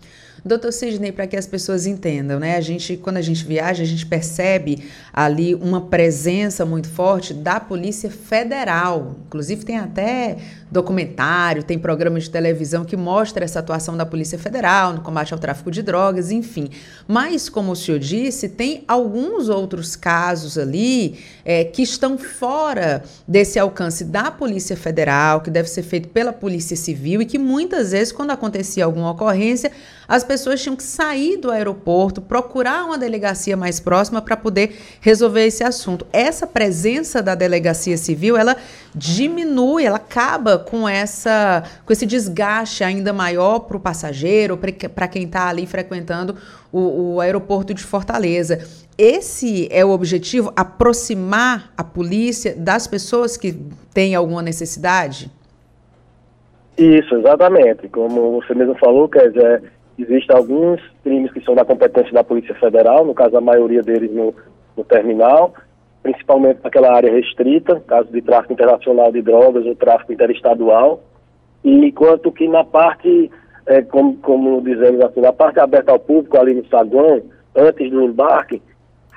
Doutor 0.46 0.74
Sidney, 0.74 1.10
para 1.10 1.26
que 1.26 1.38
as 1.38 1.46
pessoas 1.46 1.86
entendam, 1.86 2.38
né? 2.38 2.56
A 2.56 2.60
gente, 2.60 2.98
quando 2.98 3.16
a 3.16 3.22
gente 3.22 3.42
viaja, 3.46 3.82
a 3.82 3.86
gente 3.86 4.04
percebe 4.04 4.84
ali 5.10 5.54
uma 5.54 5.80
presença 5.80 6.66
muito 6.66 6.86
forte 6.86 7.32
da 7.32 7.58
Polícia 7.58 8.10
Federal. 8.10 9.16
Inclusive, 9.26 9.64
tem 9.64 9.78
até 9.78 10.36
documentário, 10.70 11.62
tem 11.62 11.78
programa 11.78 12.20
de 12.20 12.28
televisão 12.28 12.84
que 12.84 12.94
mostra 12.94 13.42
essa 13.42 13.60
atuação 13.60 13.96
da 13.96 14.04
Polícia 14.04 14.38
Federal 14.38 14.92
no 14.92 15.00
combate 15.00 15.32
ao 15.32 15.38
tráfico 15.38 15.70
de 15.70 15.82
drogas, 15.82 16.30
enfim. 16.30 16.68
Mas, 17.08 17.48
como 17.48 17.72
o 17.72 17.76
senhor 17.76 17.98
disse, 17.98 18.48
tem 18.50 18.84
alguns 18.86 19.48
outros 19.48 19.96
casos 19.96 20.58
ali 20.58 21.20
é, 21.42 21.64
que 21.64 21.80
estão 21.80 22.18
fora 22.18 23.02
desse 23.26 23.58
alcance 23.58 24.04
da 24.04 24.30
Polícia 24.30 24.76
Federal, 24.76 25.40
que 25.40 25.48
deve 25.48 25.70
ser 25.70 25.84
feito 25.84 26.08
pela 26.08 26.34
Polícia 26.34 26.76
Civil 26.76 27.22
e 27.22 27.24
que 27.24 27.38
muitas 27.38 27.92
vezes, 27.92 28.12
quando 28.12 28.32
acontecia 28.32 28.84
alguma 28.84 29.10
ocorrência, 29.12 29.72
as 30.06 30.24
pessoas 30.24 30.62
tinham 30.62 30.76
que 30.76 30.82
sair 30.82 31.36
do 31.36 31.50
aeroporto, 31.50 32.20
procurar 32.20 32.84
uma 32.84 32.98
delegacia 32.98 33.56
mais 33.56 33.80
próxima 33.80 34.20
para 34.20 34.36
poder 34.36 34.76
resolver 35.00 35.46
esse 35.46 35.64
assunto. 35.64 36.06
Essa 36.12 36.46
presença 36.46 37.22
da 37.22 37.34
delegacia 37.34 37.96
civil, 37.96 38.36
ela 38.36 38.56
diminui, 38.94 39.84
ela 39.84 39.96
acaba 39.96 40.58
com 40.58 40.88
essa 40.88 41.62
com 41.84 41.92
esse 41.92 42.06
desgaste 42.06 42.84
ainda 42.84 43.12
maior 43.12 43.60
para 43.60 43.76
o 43.76 43.80
passageiro, 43.80 44.58
para 44.94 45.08
quem 45.08 45.24
está 45.24 45.48
ali 45.48 45.66
frequentando 45.66 46.36
o, 46.72 47.14
o 47.14 47.20
aeroporto 47.20 47.72
de 47.72 47.82
Fortaleza. 47.82 48.58
Esse 48.96 49.68
é 49.72 49.84
o 49.84 49.90
objetivo, 49.90 50.52
aproximar 50.54 51.72
a 51.76 51.82
polícia 51.82 52.54
das 52.56 52.86
pessoas 52.86 53.36
que 53.36 53.56
têm 53.92 54.14
alguma 54.14 54.42
necessidade? 54.42 55.30
Isso, 56.76 57.14
exatamente. 57.14 57.88
Como 57.88 58.40
você 58.40 58.54
mesmo 58.54 58.76
falou, 58.76 59.08
quer 59.08 59.30
dizer, 59.30 59.62
existem 59.98 60.36
alguns 60.36 60.80
crimes 61.02 61.32
que 61.32 61.40
são 61.42 61.54
da 61.54 61.64
competência 61.64 62.12
da 62.12 62.24
Polícia 62.24 62.54
Federal, 62.56 63.04
no 63.04 63.14
caso 63.14 63.36
a 63.36 63.40
maioria 63.40 63.82
deles 63.82 64.12
no, 64.12 64.34
no 64.76 64.84
terminal, 64.84 65.54
principalmente 66.02 66.60
naquela 66.62 66.94
área 66.94 67.10
restrita, 67.10 67.80
caso 67.86 68.10
de 68.10 68.20
tráfico 68.20 68.52
internacional 68.52 69.10
de 69.10 69.22
drogas 69.22 69.64
ou 69.64 69.74
tráfico 69.74 70.12
interestadual, 70.12 71.00
e 71.64 71.86
enquanto 71.86 72.30
que 72.30 72.46
na 72.46 72.62
parte, 72.62 73.30
é, 73.66 73.80
como, 73.82 74.16
como 74.18 74.60
dizemos 74.60 75.00
assim, 75.00 75.20
na 75.20 75.32
parte 75.32 75.58
aberta 75.58 75.92
ao 75.92 75.98
público, 75.98 76.38
ali 76.38 76.54
no 76.54 76.66
saguão, 76.66 77.22
antes 77.56 77.90
do 77.90 78.02
embarque, 78.02 78.60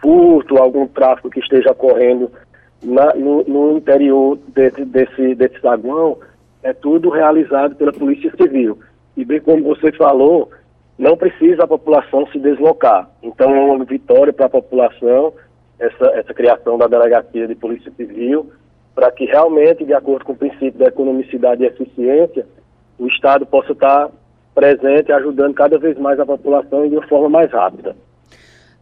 furto, 0.01 0.57
algum 0.57 0.87
tráfico 0.87 1.29
que 1.29 1.39
esteja 1.39 1.71
ocorrendo 1.71 2.31
na, 2.81 3.13
no, 3.15 3.43
no, 3.43 3.77
interior 3.77 4.37
desse, 4.55 4.85
desse, 4.85 5.35
desse 5.35 5.59
saguão, 5.59 6.17
é 6.63 6.71
tudo 6.71 7.09
realizado 7.09 7.75
pela 7.75 7.91
Polícia 7.91 8.31
Civil. 8.39 8.79
E 9.17 9.25
bem 9.25 9.41
como 9.41 9.63
você 9.63 9.91
falou, 9.91 10.49
não 10.97 11.15
precisa 11.15 11.63
a 11.63 11.67
população 11.67 12.27
se 12.27 12.39
deslocar. 12.39 13.09
Então 13.21 13.55
é 13.55 13.59
uma 13.59 13.85
vitória 13.85 14.33
para 14.33 14.47
a 14.47 14.49
população 14.49 15.33
essa, 15.79 16.05
essa 16.15 16.33
criação 16.33 16.77
da 16.77 16.87
Delegacia 16.87 17.47
de 17.47 17.55
Polícia 17.55 17.91
Civil, 17.95 18.51
para 18.95 19.11
que 19.11 19.25
realmente, 19.25 19.85
de 19.85 19.93
acordo 19.93 20.25
com 20.25 20.33
o 20.33 20.37
princípio 20.37 20.73
da 20.73 20.85
economicidade 20.85 21.63
e 21.63 21.67
eficiência, 21.67 22.47
o 22.97 23.07
Estado 23.07 23.45
possa 23.45 23.73
estar 23.73 24.09
presente, 24.55 25.11
ajudando 25.11 25.53
cada 25.53 25.77
vez 25.77 25.97
mais 25.99 26.19
a 26.19 26.25
população 26.25 26.83
e 26.83 26.89
de 26.89 26.95
uma 26.95 27.07
forma 27.07 27.29
mais 27.29 27.51
rápida. 27.51 27.95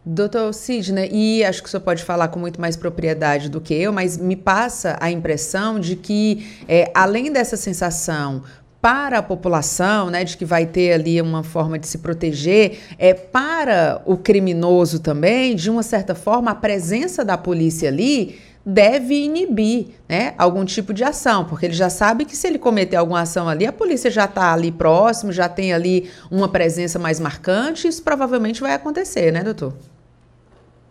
Doutor 0.08 0.54
Sidney, 0.54 1.10
e 1.12 1.44
acho 1.44 1.60
que 1.60 1.68
o 1.68 1.70
senhor 1.70 1.82
pode 1.82 2.02
falar 2.02 2.28
com 2.28 2.38
muito 2.38 2.60
mais 2.60 2.76
propriedade 2.76 3.50
do 3.50 3.60
que 3.60 3.74
eu, 3.74 3.92
mas 3.92 4.16
me 4.16 4.36
passa 4.36 4.96
a 5.00 5.10
impressão 5.10 5.78
de 5.78 5.96
que, 5.96 6.46
é, 6.68 6.90
além 6.94 7.30
dessa 7.30 7.56
sensação 7.56 8.42
para 8.86 9.18
a 9.18 9.22
população, 9.22 10.10
né, 10.10 10.22
de 10.22 10.36
que 10.36 10.44
vai 10.44 10.64
ter 10.64 10.92
ali 10.92 11.20
uma 11.20 11.42
forma 11.42 11.76
de 11.76 11.88
se 11.88 11.98
proteger, 11.98 12.78
é 13.00 13.12
para 13.12 14.00
o 14.06 14.16
criminoso 14.16 15.02
também, 15.02 15.56
de 15.56 15.68
uma 15.68 15.82
certa 15.82 16.14
forma, 16.14 16.52
a 16.52 16.54
presença 16.54 17.24
da 17.24 17.36
polícia 17.36 17.88
ali 17.88 18.36
deve 18.64 19.24
inibir 19.24 19.86
né, 20.08 20.34
algum 20.38 20.64
tipo 20.64 20.94
de 20.94 21.02
ação, 21.02 21.44
porque 21.46 21.66
ele 21.66 21.72
já 21.72 21.90
sabe 21.90 22.24
que 22.24 22.36
se 22.36 22.46
ele 22.46 22.60
cometer 22.60 22.94
alguma 22.94 23.22
ação 23.22 23.48
ali, 23.48 23.66
a 23.66 23.72
polícia 23.72 24.08
já 24.08 24.26
está 24.26 24.52
ali 24.52 24.70
próximo, 24.70 25.32
já 25.32 25.48
tem 25.48 25.72
ali 25.72 26.08
uma 26.30 26.48
presença 26.48 26.96
mais 26.96 27.18
marcante, 27.18 27.88
isso 27.88 28.04
provavelmente 28.04 28.60
vai 28.60 28.72
acontecer, 28.72 29.32
né, 29.32 29.42
doutor? 29.42 29.72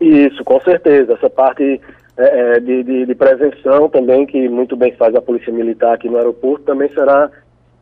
Isso, 0.01 0.43
com 0.43 0.59
certeza. 0.59 1.13
Essa 1.13 1.29
parte 1.29 1.79
é, 2.17 2.57
é, 2.57 2.59
de, 2.59 2.83
de, 2.83 3.05
de, 3.05 3.15
prevenção 3.15 3.87
também, 3.87 4.25
que 4.25 4.49
muito 4.49 4.75
bem 4.75 4.91
faz 4.97 5.15
a 5.15 5.21
Polícia 5.21 5.53
Militar 5.53 5.93
aqui 5.93 6.09
no 6.09 6.17
aeroporto, 6.17 6.65
também 6.65 6.89
será 6.93 7.31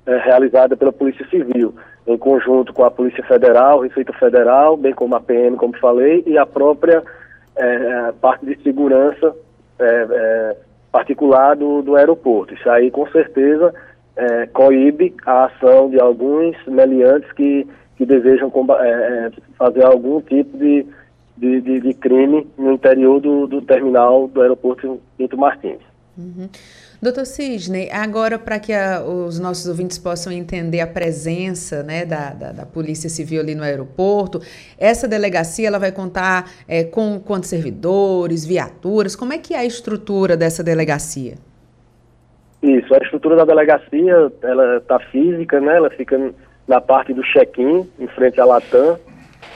é, 0.05 0.17
realizada 0.17 0.75
pela 0.75 0.91
Polícia 0.91 1.27
Civil, 1.29 1.73
em 2.05 2.17
conjunto 2.17 2.73
com 2.73 2.83
a 2.83 2.91
Polícia 2.91 3.23
Federal, 3.23 3.81
Receita 3.81 4.13
Federal, 4.13 4.75
bem 4.75 4.93
como 4.93 5.15
a 5.15 5.21
PM, 5.21 5.55
como 5.57 5.77
falei, 5.77 6.23
e 6.25 6.37
a 6.37 6.45
própria 6.45 7.03
é, 7.55 8.11
parte 8.21 8.45
de 8.45 8.61
segurança 8.61 9.35
é, 9.79 9.85
é, 9.85 10.57
particular 10.91 11.55
do, 11.55 11.81
do 11.81 11.95
aeroporto. 11.95 12.53
Isso 12.53 12.69
aí, 12.69 12.91
com 12.91 13.07
certeza, 13.07 13.73
coíbe 14.53 15.15
a 15.25 15.45
ação 15.45 15.89
de 15.89 15.99
alguns 15.99 16.55
meliantes 16.67 17.31
que, 17.31 17.67
que 17.97 18.05
desejam 18.05 18.51
fazer 19.57 19.83
algum 19.83 20.21
tipo 20.21 20.55
de 20.55 20.85
de, 21.37 21.61
de, 21.61 21.79
de 21.79 21.93
crime 21.93 22.47
no 22.57 22.73
interior 22.73 23.19
do, 23.19 23.47
do, 23.47 23.61
terminal 23.61 24.27
do 24.27 24.41
aeroporto 24.41 25.01
Pinto 25.17 25.37
Martins. 25.37 25.81
Uhum. 26.17 26.47
Doutor 27.03 27.25
Sidney, 27.25 27.89
agora 27.91 28.39
para 28.39 28.57
que 28.59 28.71
a, 28.71 29.03
os 29.03 29.37
nossos 29.37 29.67
ouvintes 29.67 29.99
possam 29.99 30.31
entender 30.31 30.79
a 30.79 30.87
presença 30.87 31.83
né, 31.83 32.05
da, 32.05 32.29
da, 32.29 32.51
da, 32.53 32.65
Polícia 32.65 33.09
Civil 33.09 33.41
ali 33.41 33.53
no 33.53 33.61
aeroporto, 33.61 34.39
essa 34.79 35.05
delegacia 35.05 35.67
ela 35.67 35.77
vai 35.77 35.91
contar 35.91 36.49
é, 36.65 36.85
com 36.85 37.19
quantos 37.19 37.49
servidores, 37.49 38.45
viaturas, 38.45 39.17
como 39.17 39.33
é 39.33 39.37
que 39.37 39.53
é 39.53 39.57
a 39.57 39.65
estrutura 39.65 40.37
dessa 40.37 40.63
delegacia? 40.63 41.33
Isso, 42.61 42.93
a 42.95 42.97
estrutura 42.99 43.35
da 43.35 43.43
delegacia, 43.43 44.31
ela 44.41 44.77
está 44.77 44.97
física, 44.97 45.59
né, 45.59 45.75
ela 45.75 45.89
fica 45.89 46.17
na 46.65 46.79
parte 46.79 47.13
do 47.13 47.21
check-in, 47.21 47.85
em 47.99 48.07
frente 48.07 48.39
à 48.39 48.45
Latam, 48.45 48.97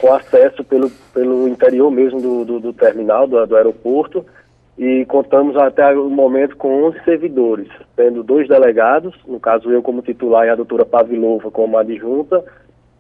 com 0.02 0.14
acesso 0.14 0.64
pelo, 0.66 0.90
pelo 1.14 1.48
interior 1.48 1.90
mesmo 1.90 2.22
do, 2.22 2.44
do, 2.46 2.60
do 2.60 2.74
terminal, 2.74 3.26
do, 3.26 3.46
do, 3.46 3.56
aeroporto, 3.56 4.26
e 4.78 5.06
contamos 5.06 5.58
até 5.58 5.96
o 5.96 6.10
momento 6.10 6.56
com 6.56 6.84
11 6.84 7.04
servidores, 7.04 7.68
tendo 7.96 8.24
dois 8.24 8.48
delegados, 8.48 9.16
no 9.28 9.40
caso 9.40 9.72
eu 9.72 9.82
como 9.82 10.04
titular 10.04 10.46
e 10.46 10.50
a 10.50 10.56
doutora 10.56 10.86
Pavilova 10.86 11.50
como 11.50 11.78
adjunta, 11.78 12.44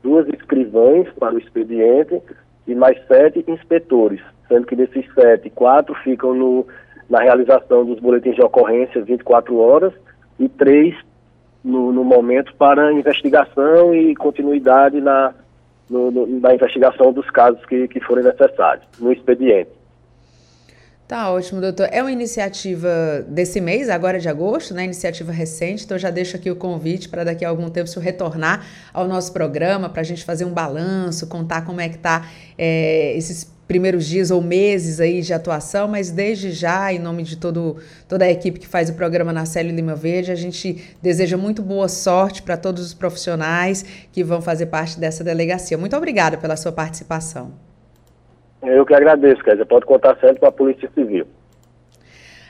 duas 0.01 0.27
escrivães 0.29 1.07
para 1.19 1.35
o 1.35 1.37
expediente 1.37 2.19
e 2.65 2.73
mais 2.73 2.97
sete 3.07 3.43
inspetores, 3.47 4.21
sendo 4.47 4.65
que 4.65 4.75
desses 4.75 5.05
sete, 5.13 5.51
quatro 5.51 5.93
ficam 5.95 6.33
no, 6.33 6.65
na 7.07 7.19
realização 7.19 7.85
dos 7.85 7.99
boletins 7.99 8.35
de 8.35 8.41
ocorrência 8.41 9.03
24 9.03 9.55
horas 9.57 9.93
e 10.39 10.49
três 10.49 10.95
no, 11.63 11.91
no 11.91 12.03
momento 12.03 12.55
para 12.55 12.91
investigação 12.91 13.93
e 13.93 14.15
continuidade 14.15 14.99
na 14.99 15.33
no, 15.89 16.11
no, 16.11 16.27
na 16.27 16.53
investigação 16.53 17.13
dos 17.13 17.29
casos 17.29 17.65
que, 17.65 17.87
que 17.87 18.01
forem 18.01 18.23
necessários, 18.23 18.85
no 18.99 19.11
expediente. 19.11 19.76
Tá 21.07 21.31
ótimo, 21.31 21.61
doutor. 21.61 21.87
É 21.89 22.01
uma 22.01 22.11
iniciativa 22.11 23.25
desse 23.29 23.61
mês, 23.61 23.87
agora 23.87 24.19
de 24.19 24.27
agosto, 24.27 24.73
né? 24.73 24.83
Iniciativa 24.83 25.31
recente, 25.31 25.85
então 25.85 25.97
já 25.97 26.09
deixo 26.09 26.35
aqui 26.35 26.51
o 26.51 26.55
convite 26.55 27.07
para 27.07 27.23
daqui 27.23 27.45
a 27.45 27.49
algum 27.49 27.69
tempo 27.69 27.87
se 27.87 27.97
retornar 27.97 28.67
ao 28.93 29.07
nosso 29.07 29.31
programa 29.31 29.87
para 29.87 30.01
a 30.01 30.03
gente 30.03 30.25
fazer 30.25 30.43
um 30.43 30.51
balanço, 30.51 31.25
contar 31.27 31.61
como 31.61 31.79
é 31.79 31.87
que 31.87 31.97
tá 31.97 32.29
é, 32.57 33.15
esses 33.15 33.45
primeiros 33.65 34.05
dias 34.05 34.31
ou 34.31 34.41
meses 34.41 34.99
aí 34.99 35.21
de 35.21 35.33
atuação, 35.33 35.87
mas 35.87 36.11
desde 36.11 36.51
já, 36.51 36.91
em 36.91 36.99
nome 36.99 37.23
de 37.23 37.37
todo, 37.37 37.77
toda 38.05 38.25
a 38.25 38.29
equipe 38.29 38.59
que 38.59 38.67
faz 38.67 38.89
o 38.89 38.93
programa 38.93 39.31
na 39.31 39.45
Célio 39.45 39.73
Lima 39.73 39.95
Verde, 39.95 40.33
a 40.33 40.35
gente 40.35 40.93
deseja 41.01 41.37
muito 41.37 41.61
boa 41.61 41.87
sorte 41.87 42.41
para 42.41 42.57
todos 42.57 42.85
os 42.85 42.93
profissionais 42.93 43.85
que 44.11 44.25
vão 44.25 44.41
fazer 44.41 44.65
parte 44.65 44.99
dessa 44.99 45.23
delegacia. 45.23 45.77
Muito 45.77 45.95
obrigada 45.95 46.37
pela 46.37 46.57
sua 46.57 46.73
participação. 46.73 47.53
Eu 48.61 48.85
que 48.85 48.93
agradeço, 48.93 49.43
Kézia. 49.43 49.65
Pode 49.65 49.85
contar 49.85 50.17
sempre 50.19 50.39
com 50.39 50.45
a 50.45 50.51
Polícia 50.51 50.89
Civil. 50.93 51.25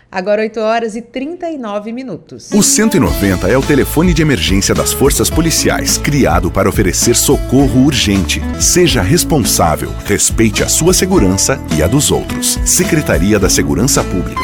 Agora 0.10 0.41
8 0.41 0.58
horas 0.62 0.96
e 0.96 1.02
39 1.02 1.91
minutos. 1.91 2.50
O 2.54 2.63
190 2.63 3.50
é 3.50 3.58
o 3.58 3.62
telefone 3.62 4.13
de 4.13 4.22
emergência 4.22 4.74
das 4.74 4.93
forças 4.93 5.30
policiais, 5.30 5.98
criado 5.98 6.50
para 6.50 6.70
oferecer 6.70 7.13
socorro 7.13 7.84
urgente. 7.86 8.41
Seja 8.58 9.02
responsável, 9.02 9.89
respeite 10.06 10.63
a 10.63 10.70
sua 10.70 10.93
segurança 10.93 11.60
e 11.78 11.84
a 11.84 11.88
dos 11.88 12.10
outros. 12.10 12.58
Secretaria 12.65 13.38
da 13.38 13.50
Segurança 13.50 14.02
Pública. 14.02 14.39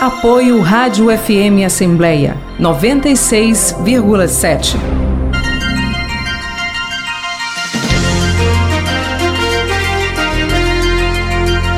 Apoio 0.00 0.60
Rádio 0.60 1.16
FM 1.16 1.64
Assembleia 1.64 2.36
96,7. 2.58 5.17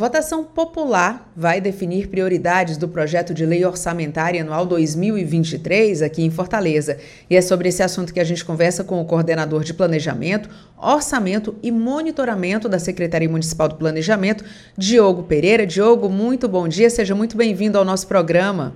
Votação 0.00 0.42
popular 0.42 1.30
vai 1.36 1.60
definir 1.60 2.08
prioridades 2.08 2.78
do 2.78 2.88
projeto 2.88 3.34
de 3.34 3.44
lei 3.44 3.66
orçamentária 3.66 4.40
anual 4.40 4.64
2023 4.64 6.00
aqui 6.00 6.22
em 6.22 6.30
Fortaleza. 6.30 6.96
E 7.28 7.36
é 7.36 7.42
sobre 7.42 7.68
esse 7.68 7.82
assunto 7.82 8.14
que 8.14 8.18
a 8.18 8.24
gente 8.24 8.42
conversa 8.42 8.82
com 8.82 8.98
o 8.98 9.04
coordenador 9.04 9.62
de 9.62 9.74
planejamento, 9.74 10.48
orçamento 10.78 11.54
e 11.62 11.70
monitoramento 11.70 12.66
da 12.66 12.78
Secretaria 12.78 13.28
Municipal 13.28 13.68
do 13.68 13.74
Planejamento, 13.74 14.42
Diogo 14.74 15.24
Pereira. 15.24 15.66
Diogo, 15.66 16.08
muito 16.08 16.48
bom 16.48 16.66
dia, 16.66 16.88
seja 16.88 17.14
muito 17.14 17.36
bem-vindo 17.36 17.76
ao 17.76 17.84
nosso 17.84 18.08
programa. 18.08 18.72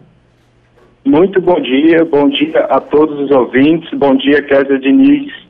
Muito 1.06 1.40
bom 1.40 1.58
dia, 1.58 2.04
bom 2.04 2.28
dia 2.28 2.66
a 2.68 2.82
todos 2.82 3.18
os 3.18 3.30
ouvintes, 3.30 3.88
bom 3.98 4.14
dia, 4.14 4.42
Kézia 4.42 4.78
Diniz. 4.78 5.43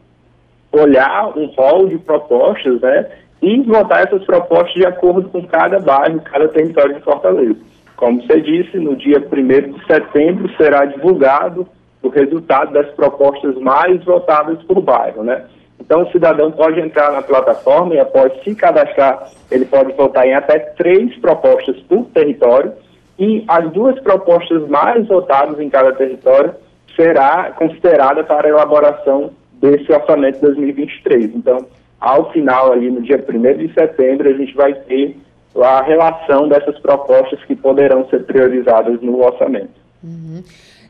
olhar 0.71 1.37
um 1.37 1.47
rol 1.47 1.89
de 1.89 1.99
propostas 1.99 2.81
né? 2.81 3.09
E 3.43 3.61
votar 3.63 4.07
essas 4.07 4.25
propostas 4.25 4.73
de 4.73 4.87
acordo 4.87 5.29
com 5.29 5.45
cada 5.47 5.81
bairro, 5.81 6.21
cada 6.23 6.49
território 6.49 6.95
de 6.95 7.03
Fortaleza. 7.03 7.59
Como 7.97 8.23
você 8.23 8.41
disse, 8.41 8.79
no 8.79 8.97
dia 8.97 9.19
1 9.19 9.73
de 9.73 9.87
setembro 9.87 10.49
será 10.57 10.85
divulgado 10.85 11.67
o 12.01 12.09
resultado 12.09 12.73
das 12.73 12.89
propostas 12.93 13.57
mais 13.57 14.03
votadas 14.05 14.63
por 14.63 14.81
bairro, 14.81 15.23
né? 15.23 15.45
Então, 15.81 16.03
o 16.03 16.13
cidadão 16.13 16.53
pode 16.53 16.81
entrar 16.81 17.11
na 17.13 17.23
plataforma 17.23 17.95
e, 17.95 17.99
após 17.99 18.33
se 18.45 18.55
cadastrar, 18.55 19.29
ele 19.51 19.65
pode 19.65 19.93
votar 19.95 20.25
em 20.25 20.33
até 20.33 20.59
três 20.59 21.17
propostas 21.19 21.77
por 21.89 22.05
território 22.15 22.73
e 23.19 23.45
as 23.49 23.71
duas 23.73 24.01
propostas 24.01 24.69
mais 24.69 25.07
votadas 25.09 25.59
em 25.59 25.69
cada 25.69 25.93
território 25.93 26.55
será 26.95 27.53
considerada 27.57 28.23
para 28.23 28.47
a 28.47 28.51
elaboração 28.51 29.31
desse 29.61 29.93
orçamento 29.93 30.41
2023. 30.41 31.35
Então, 31.35 31.67
ao 32.03 32.33
final, 32.33 32.73
ali 32.73 32.91
no 32.91 33.01
dia 33.01 33.17
1 33.17 33.59
de 33.59 33.73
setembro, 33.73 34.29
a 34.29 34.33
gente 34.33 34.53
vai 34.55 34.75
ter 34.75 35.17
a 35.57 35.83
relação 35.83 36.49
dessas 36.49 36.77
propostas 36.81 37.39
que 37.45 37.55
poderão 37.55 38.09
ser 38.09 38.25
priorizadas 38.25 39.01
no 39.01 39.25
orçamento. 39.25 39.71
Uhum. 40.03 40.43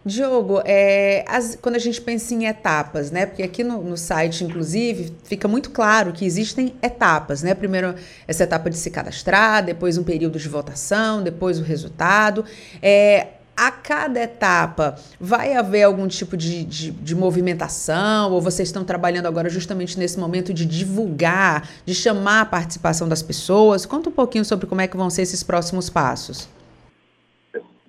Diogo, 0.04 0.62
é, 0.64 1.22
as, 1.28 1.54
quando 1.54 1.76
a 1.76 1.78
gente 1.78 2.00
pensa 2.00 2.34
em 2.34 2.46
etapas, 2.46 3.10
né? 3.10 3.26
Porque 3.26 3.42
aqui 3.42 3.62
no, 3.62 3.82
no, 3.82 3.96
site, 3.96 4.42
inclusive, 4.42 5.12
fica 5.22 5.46
muito 5.46 5.70
claro 5.70 6.12
que 6.12 6.24
existem 6.24 6.72
etapas, 6.82 7.42
né? 7.42 7.54
Primeiro 7.54 7.94
essa 8.26 8.44
etapa 8.44 8.70
de 8.70 8.78
se 8.78 8.90
cadastrar, 8.90 9.62
depois 9.62 9.98
um 9.98 10.02
período 10.02 10.38
de 10.38 10.48
votação, 10.48 11.22
depois 11.22 11.60
o 11.60 11.62
resultado. 11.62 12.44
É, 12.82 13.26
a 13.56 13.70
cada 13.70 14.20
etapa 14.20 14.94
vai 15.20 15.54
haver 15.54 15.82
algum 15.82 16.08
tipo 16.08 16.36
de, 16.36 16.64
de, 16.64 16.90
de, 16.90 17.14
movimentação 17.14 18.32
ou 18.32 18.40
vocês 18.40 18.68
estão 18.68 18.84
trabalhando 18.84 19.26
agora 19.26 19.48
justamente 19.48 19.98
nesse 19.98 20.18
momento 20.18 20.52
de 20.54 20.66
divulgar, 20.66 21.68
de 21.84 21.94
chamar 21.94 22.42
a 22.42 22.46
participação 22.46 23.08
das 23.08 23.22
pessoas? 23.22 23.84
Conta 23.84 24.08
um 24.08 24.12
pouquinho 24.12 24.44
sobre 24.44 24.66
como 24.66 24.80
é 24.80 24.86
que 24.86 24.96
vão 24.96 25.10
ser 25.10 25.22
esses 25.22 25.42
próximos 25.42 25.90
passos. 25.90 26.48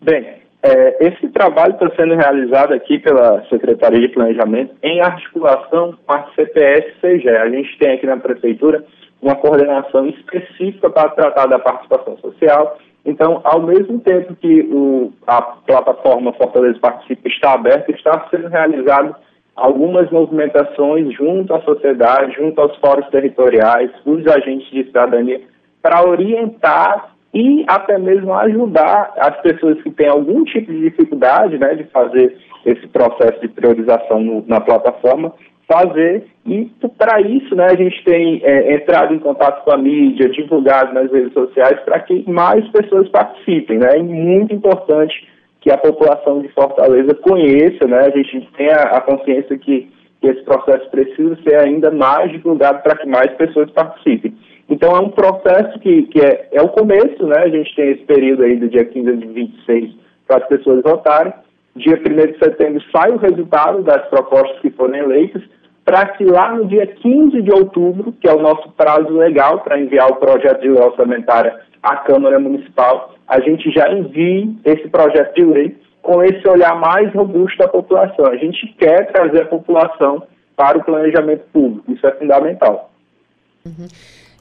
Bem, 0.02 0.42
é, 0.62 1.08
esse 1.08 1.28
trabalho 1.30 1.74
está 1.74 1.90
sendo 1.96 2.16
realizado 2.16 2.74
aqui 2.74 3.00
pela 3.00 3.44
Secretaria 3.50 4.00
de 4.00 4.14
Planejamento 4.14 4.76
em 4.82 5.02
articulação 5.02 5.98
com 6.06 6.14
a 6.14 6.30
CPS-CGE. 6.36 7.30
A 7.30 7.50
gente 7.50 7.78
tem 7.78 7.94
aqui 7.94 8.06
na 8.06 8.18
Prefeitura 8.18 8.84
uma 9.22 9.36
coordenação 9.36 10.08
específica 10.08 10.90
para 10.90 11.10
tratar 11.10 11.48
da 11.48 11.58
participação 11.58 12.18
social 12.18 12.78
então, 13.06 13.42
ao 13.44 13.62
mesmo 13.62 14.00
tempo 14.00 14.36
que 14.36 14.62
o, 14.72 15.12
a 15.28 15.42
plataforma 15.42 16.32
Fortaleza 16.34 16.80
Participa 16.80 17.28
está 17.28 17.54
aberta, 17.54 17.92
está 17.92 18.28
sendo 18.30 18.48
realizado 18.48 19.16
algumas 19.56 20.10
movimentações 20.10 21.14
junto 21.14 21.54
à 21.54 21.62
sociedade, 21.62 22.36
junto 22.36 22.60
aos 22.60 22.76
fóruns 22.78 23.08
territoriais, 23.10 23.92
os 24.06 24.26
agentes 24.28 24.70
de 24.72 24.86
cidadania, 24.86 25.42
para 25.82 26.08
orientar 26.08 27.14
e 27.34 27.66
até 27.68 27.98
mesmo 27.98 28.34
ajudar 28.34 29.14
as 29.18 29.36
pessoas 29.42 29.82
que 29.82 29.92
têm 29.92 30.08
algum 30.08 30.44
tipo 30.46 30.72
de 30.72 30.90
dificuldade 30.90 31.58
né, 31.58 31.76
de 31.76 31.84
fazer 31.86 32.38
esse 32.66 32.88
processo 32.88 33.42
de 33.42 33.50
priorização 33.50 34.22
no, 34.22 34.46
na 34.48 34.62
plataforma, 34.62 35.34
fazer. 35.68 36.26
E 36.46 36.70
para 36.98 37.22
isso, 37.22 37.56
né, 37.56 37.66
a 37.66 37.76
gente 37.76 38.04
tem 38.04 38.42
é, 38.44 38.76
entrado 38.76 39.14
em 39.14 39.20
contato 39.20 39.64
com 39.64 39.72
a 39.72 39.78
mídia, 39.78 40.30
divulgado 40.30 40.94
nas 40.94 41.12
redes 41.12 41.34
sociais 41.34 41.80
para 41.82 42.00
que 42.00 42.30
mais 42.30 42.68
pessoas 42.70 43.08
participem. 43.10 43.80
Né? 43.80 43.88
É 43.96 44.04
muito 44.04 44.54
importante 44.54 45.28
que 45.62 45.72
a 45.72 45.78
população 45.78 46.42
de 46.42 46.50
Fortaleza 46.50 47.16
conheça, 47.16 47.88
né? 47.88 48.00
a 48.00 48.10
gente 48.10 48.50
tenha 48.58 48.76
a 48.76 49.00
consciência 49.00 49.58
que, 49.58 49.90
que 50.20 50.28
esse 50.28 50.44
processo 50.44 50.90
precisa 50.90 51.38
ser 51.44 51.56
ainda 51.56 51.90
mais 51.90 52.32
divulgado 52.32 52.82
para 52.84 52.98
que 52.98 53.08
mais 53.08 53.32
pessoas 53.36 53.72
participem. 53.72 54.34
Então 54.70 54.96
é 54.96 55.00
um 55.00 55.10
processo 55.10 55.78
que, 55.80 56.04
que 56.04 56.20
é, 56.20 56.50
é 56.52 56.62
o 56.62 56.70
começo, 56.70 57.26
né? 57.26 57.40
A 57.40 57.50
gente 57.50 57.76
tem 57.76 57.92
esse 57.92 58.04
período 58.06 58.44
aí 58.44 58.56
do 58.56 58.70
dia 58.70 58.86
15 58.86 59.10
a 59.10 59.14
26 59.14 59.96
para 60.28 60.38
as 60.38 60.48
pessoas 60.48 60.82
votarem. 60.82 61.34
Dia 61.76 62.00
1 62.00 62.32
de 62.32 62.38
setembro 62.38 62.82
sai 62.92 63.12
o 63.12 63.18
resultado 63.18 63.82
das 63.84 64.08
propostas 64.08 64.60
que 64.60 64.70
foram 64.72 64.96
eleitas, 64.96 65.42
para 65.86 66.06
que 66.08 66.24
lá 66.24 66.54
no 66.56 66.66
dia 66.66 66.88
15 66.88 67.42
de 67.42 67.52
outubro, 67.52 68.14
que 68.14 68.28
é 68.28 68.34
o 68.34 68.42
nosso 68.42 68.72
prazo 68.72 69.10
legal 69.10 69.60
para 69.62 69.80
enviar 69.80 70.10
o 70.10 70.16
projeto 70.16 70.62
de 70.62 70.70
lei 70.70 70.82
orçamentária 70.82 71.60
à 71.82 71.98
Câmara 71.98 72.40
Municipal, 72.40 73.14
a 73.28 73.40
gente 73.42 73.70
já 73.72 73.92
envie 73.92 74.58
esse 74.64 74.88
projeto 74.90 75.36
de 75.36 75.44
lei 75.44 75.78
com 76.02 76.22
esse 76.24 76.48
olhar 76.48 76.76
mais 76.80 77.14
robusto 77.14 77.58
da 77.58 77.68
população. 77.68 78.26
A 78.28 78.38
gente 78.38 78.68
quer 78.78 79.12
trazer 79.12 79.44
a 79.44 79.48
população 79.48 80.24
para 80.56 80.78
o 80.78 80.84
planejamento 80.84 81.46
público, 81.52 81.92
isso 81.92 82.06
é 82.06 82.12
fundamental. 82.12 82.92
Uhum. 83.66 83.88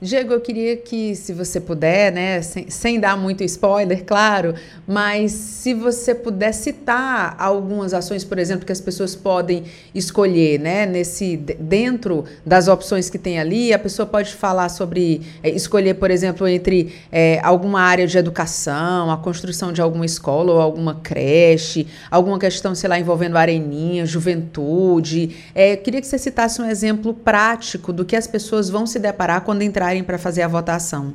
Diego, 0.03 0.33
eu 0.33 0.41
queria 0.41 0.77
que, 0.77 1.15
se 1.15 1.33
você 1.33 1.61
puder, 1.61 2.11
né, 2.11 2.43
sem, 2.43 2.69
sem, 2.69 2.99
dar 2.99 3.17
muito 3.17 3.45
spoiler, 3.45 4.03
claro, 4.05 4.53
mas 4.85 5.31
se 5.31 5.73
você 5.75 6.13
puder 6.13 6.53
citar 6.53 7.37
algumas 7.39 7.95
ações, 7.95 8.25
por 8.25 8.37
exemplo, 8.37 8.67
que 8.67 8.73
as 8.73 8.81
pessoas 8.81 9.15
podem 9.15 9.63
escolher, 9.95 10.59
né, 10.59 10.87
nesse 10.87 11.37
dentro 11.37 12.25
das 12.45 12.67
opções 12.67 13.09
que 13.09 13.17
tem 13.17 13.39
ali, 13.39 13.73
a 13.73 13.79
pessoa 13.79 14.05
pode 14.05 14.35
falar 14.35 14.69
sobre 14.71 15.23
é, 15.41 15.51
escolher, 15.51 15.95
por 15.95 16.11
exemplo, 16.11 16.49
entre 16.49 16.93
é, 17.13 17.39
alguma 17.41 17.81
área 17.81 18.05
de 18.05 18.19
educação, 18.19 19.09
a 19.09 19.17
construção 19.17 19.73
de 19.73 19.81
alguma 19.81 20.05
escola 20.05 20.55
ou 20.55 20.61
alguma 20.61 20.97
creche, 20.97 21.87
alguma 22.11 22.41
questão, 22.41 22.75
sei 22.75 22.91
lá, 22.91 22.99
envolvendo 22.99 23.37
areninha, 23.37 24.05
juventude. 24.05 25.37
É, 25.55 25.77
queria 25.77 26.01
que 26.01 26.09
você 26.09 26.19
citasse 26.19 26.61
um 26.61 26.69
exemplo 26.69 27.15
prático 27.15 27.93
do 27.93 28.05
que 28.05 28.17
as 28.17 28.27
pessoas 28.27 28.69
vão 28.69 28.85
se 28.85 28.99
deparar 28.99 29.43
quando 29.43 29.63
entrar 29.63 29.92
para 30.01 30.17
fazer 30.17 30.43
a 30.43 30.49
votação? 30.49 31.13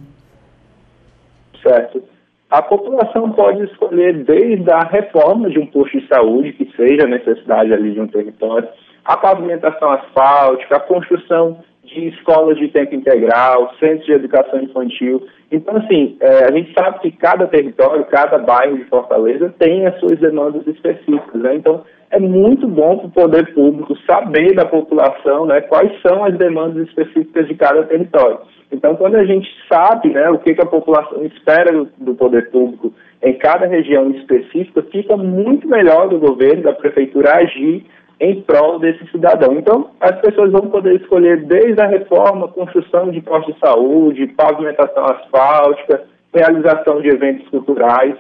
Certo. 1.63 2.03
A 2.49 2.61
população 2.61 3.31
pode 3.31 3.63
escolher 3.63 4.23
desde 4.23 4.69
a 4.69 4.79
reforma 4.79 5.49
de 5.49 5.59
um 5.59 5.65
posto 5.67 5.99
de 5.99 6.07
saúde, 6.07 6.53
que 6.53 6.69
seja 6.75 7.03
a 7.03 7.07
necessidade 7.07 7.73
ali 7.73 7.93
de 7.93 7.99
um 8.01 8.07
território, 8.07 8.67
a 9.03 9.15
pavimentação 9.15 9.91
asfáltica, 9.91 10.75
a 10.75 10.81
construção 10.81 11.59
de 11.83 12.09
escolas 12.09 12.57
de 12.57 12.67
tempo 12.67 12.93
integral, 12.93 13.73
centros 13.79 14.05
de 14.05 14.11
educação 14.11 14.61
infantil. 14.61 15.25
Então, 15.51 15.77
assim, 15.77 16.17
é, 16.19 16.45
a 16.45 16.51
gente 16.51 16.73
sabe 16.73 16.99
que 16.99 17.11
cada 17.11 17.47
território, 17.47 18.05
cada 18.05 18.37
bairro 18.37 18.77
de 18.77 18.83
Fortaleza 18.85 19.53
tem 19.57 19.85
as 19.85 19.97
suas 19.99 20.19
demandas 20.19 20.67
específicas, 20.67 21.41
né? 21.41 21.55
Então, 21.55 21.83
é 22.09 22.19
muito 22.19 22.67
bom 22.67 22.97
para 22.97 23.07
o 23.07 23.11
poder 23.11 23.53
público 23.53 23.95
saber 24.05 24.55
da 24.55 24.65
população 24.65 25.45
né, 25.45 25.61
quais 25.61 25.91
são 26.01 26.23
as 26.23 26.37
demandas 26.37 26.87
específicas 26.87 27.47
de 27.47 27.55
cada 27.55 27.83
território. 27.83 28.39
Então, 28.71 28.95
quando 28.95 29.15
a 29.15 29.25
gente 29.25 29.47
sabe 29.71 30.09
né, 30.09 30.29
o 30.29 30.39
que, 30.39 30.53
que 30.53 30.61
a 30.61 30.65
população 30.65 31.23
espera 31.25 31.71
do, 31.71 31.89
do, 31.97 32.15
poder 32.15 32.49
público 32.49 32.93
em 33.23 33.33
cada 33.33 33.65
região 33.65 34.09
específica, 34.11 34.83
fica 34.91 35.15
muito 35.15 35.67
melhor 35.67 36.09
do 36.09 36.19
governo, 36.19 36.63
da 36.63 36.73
prefeitura 36.73 37.35
agir 37.37 37.85
em 38.19 38.41
prol 38.41 38.79
desse 38.79 39.05
cidadão. 39.11 39.53
Então, 39.53 39.91
as 39.99 40.19
pessoas 40.21 40.51
vão 40.51 40.69
poder 40.69 40.95
escolher 40.95 41.45
desde 41.45 41.79
a 41.81 41.87
reforma, 41.87 42.47
construção 42.47 43.09
de 43.11 43.21
postos 43.21 43.53
de 43.53 43.59
saúde, 43.59 44.27
pavimentação 44.27 45.05
asfáltica, 45.05 46.03
realização 46.33 47.01
de 47.01 47.09
eventos 47.09 47.47
culturais. 47.49 48.15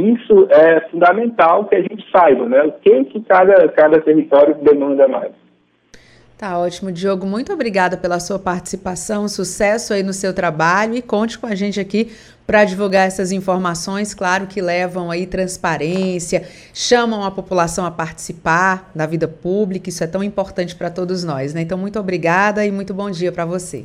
Isso 0.00 0.48
é 0.50 0.80
fundamental 0.90 1.66
que 1.66 1.76
a 1.76 1.80
gente 1.80 2.04
saiba, 2.10 2.48
né? 2.48 2.62
O 2.62 2.72
que, 2.72 3.04
que 3.04 3.20
cada, 3.22 3.68
cada 3.68 4.00
território 4.00 4.54
demanda 4.56 5.06
mais. 5.06 5.32
Tá 6.36 6.58
ótimo, 6.58 6.90
Diogo. 6.90 7.24
Muito 7.26 7.52
obrigada 7.52 7.96
pela 7.96 8.18
sua 8.18 8.38
participação. 8.38 9.28
Sucesso 9.28 9.94
aí 9.94 10.02
no 10.02 10.12
seu 10.12 10.34
trabalho 10.34 10.94
e 10.94 11.00
conte 11.00 11.38
com 11.38 11.46
a 11.46 11.54
gente 11.54 11.78
aqui 11.78 12.10
para 12.46 12.64
divulgar 12.64 13.06
essas 13.06 13.32
informações, 13.32 14.14
claro 14.14 14.46
que 14.46 14.60
levam 14.60 15.10
aí 15.10 15.26
transparência, 15.26 16.42
chamam 16.74 17.24
a 17.24 17.30
população 17.30 17.86
a 17.86 17.90
participar 17.90 18.90
da 18.94 19.06
vida 19.06 19.26
pública. 19.26 19.88
Isso 19.88 20.04
é 20.04 20.06
tão 20.06 20.22
importante 20.22 20.74
para 20.74 20.90
todos 20.90 21.24
nós, 21.24 21.54
né? 21.54 21.62
Então, 21.62 21.78
muito 21.78 21.98
obrigada 21.98 22.66
e 22.66 22.70
muito 22.70 22.92
bom 22.92 23.10
dia 23.10 23.32
para 23.32 23.46
você. 23.46 23.84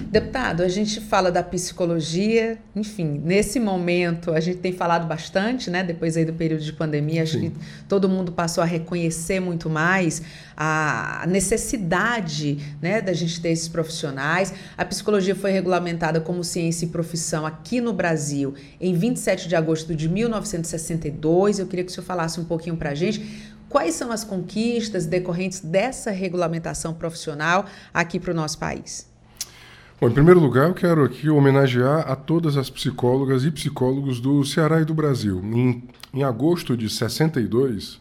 Deputado, 0.00 0.62
a 0.62 0.68
gente 0.68 1.00
fala 1.00 1.30
da 1.30 1.42
psicologia, 1.42 2.58
enfim, 2.74 3.20
nesse 3.24 3.58
momento 3.58 4.32
a 4.32 4.40
gente 4.40 4.58
tem 4.58 4.72
falado 4.72 5.06
bastante, 5.06 5.70
né? 5.70 5.82
Depois 5.82 6.16
aí 6.16 6.24
do 6.24 6.32
período 6.32 6.62
de 6.62 6.72
pandemia, 6.72 7.22
acho 7.22 7.38
Sim. 7.38 7.50
que 7.50 7.56
todo 7.88 8.08
mundo 8.08 8.30
passou 8.30 8.62
a 8.62 8.66
reconhecer 8.66 9.40
muito 9.40 9.68
mais 9.68 10.22
a 10.56 11.24
necessidade, 11.28 12.76
né, 12.80 13.00
da 13.00 13.12
gente 13.12 13.40
ter 13.40 13.50
esses 13.50 13.68
profissionais. 13.68 14.52
A 14.76 14.84
psicologia 14.84 15.34
foi 15.34 15.50
regulamentada 15.50 16.20
como 16.20 16.42
ciência 16.44 16.84
e 16.84 16.88
profissão 16.88 17.44
aqui 17.44 17.80
no 17.80 17.92
Brasil 17.92 18.54
em 18.80 18.94
27 18.94 19.48
de 19.48 19.56
agosto 19.56 19.94
de 19.94 20.08
1962. 20.08 21.58
Eu 21.58 21.66
queria 21.66 21.84
que 21.84 21.90
o 21.90 21.94
senhor 21.94 22.06
falasse 22.06 22.40
um 22.40 22.44
pouquinho 22.44 22.76
para 22.76 22.90
a 22.90 22.94
gente 22.94 23.48
Quais 23.68 23.94
são 23.94 24.10
as 24.10 24.24
conquistas 24.24 25.04
decorrentes 25.04 25.60
dessa 25.60 26.10
regulamentação 26.10 26.94
profissional 26.94 27.66
aqui 27.92 28.18
para 28.18 28.32
o 28.32 28.34
nosso 28.34 28.58
país? 28.58 29.07
Bom, 30.00 30.06
em 30.06 30.12
primeiro 30.12 30.38
lugar, 30.38 30.68
eu 30.68 30.74
quero 30.74 31.02
aqui 31.02 31.28
homenagear 31.28 32.08
a 32.08 32.14
todas 32.14 32.56
as 32.56 32.70
psicólogas 32.70 33.44
e 33.44 33.50
psicólogos 33.50 34.20
do 34.20 34.44
Ceará 34.44 34.80
e 34.80 34.84
do 34.84 34.94
Brasil. 34.94 35.42
Em, 35.42 35.82
em 36.14 36.22
agosto 36.22 36.76
de 36.76 36.88
62, 36.88 38.00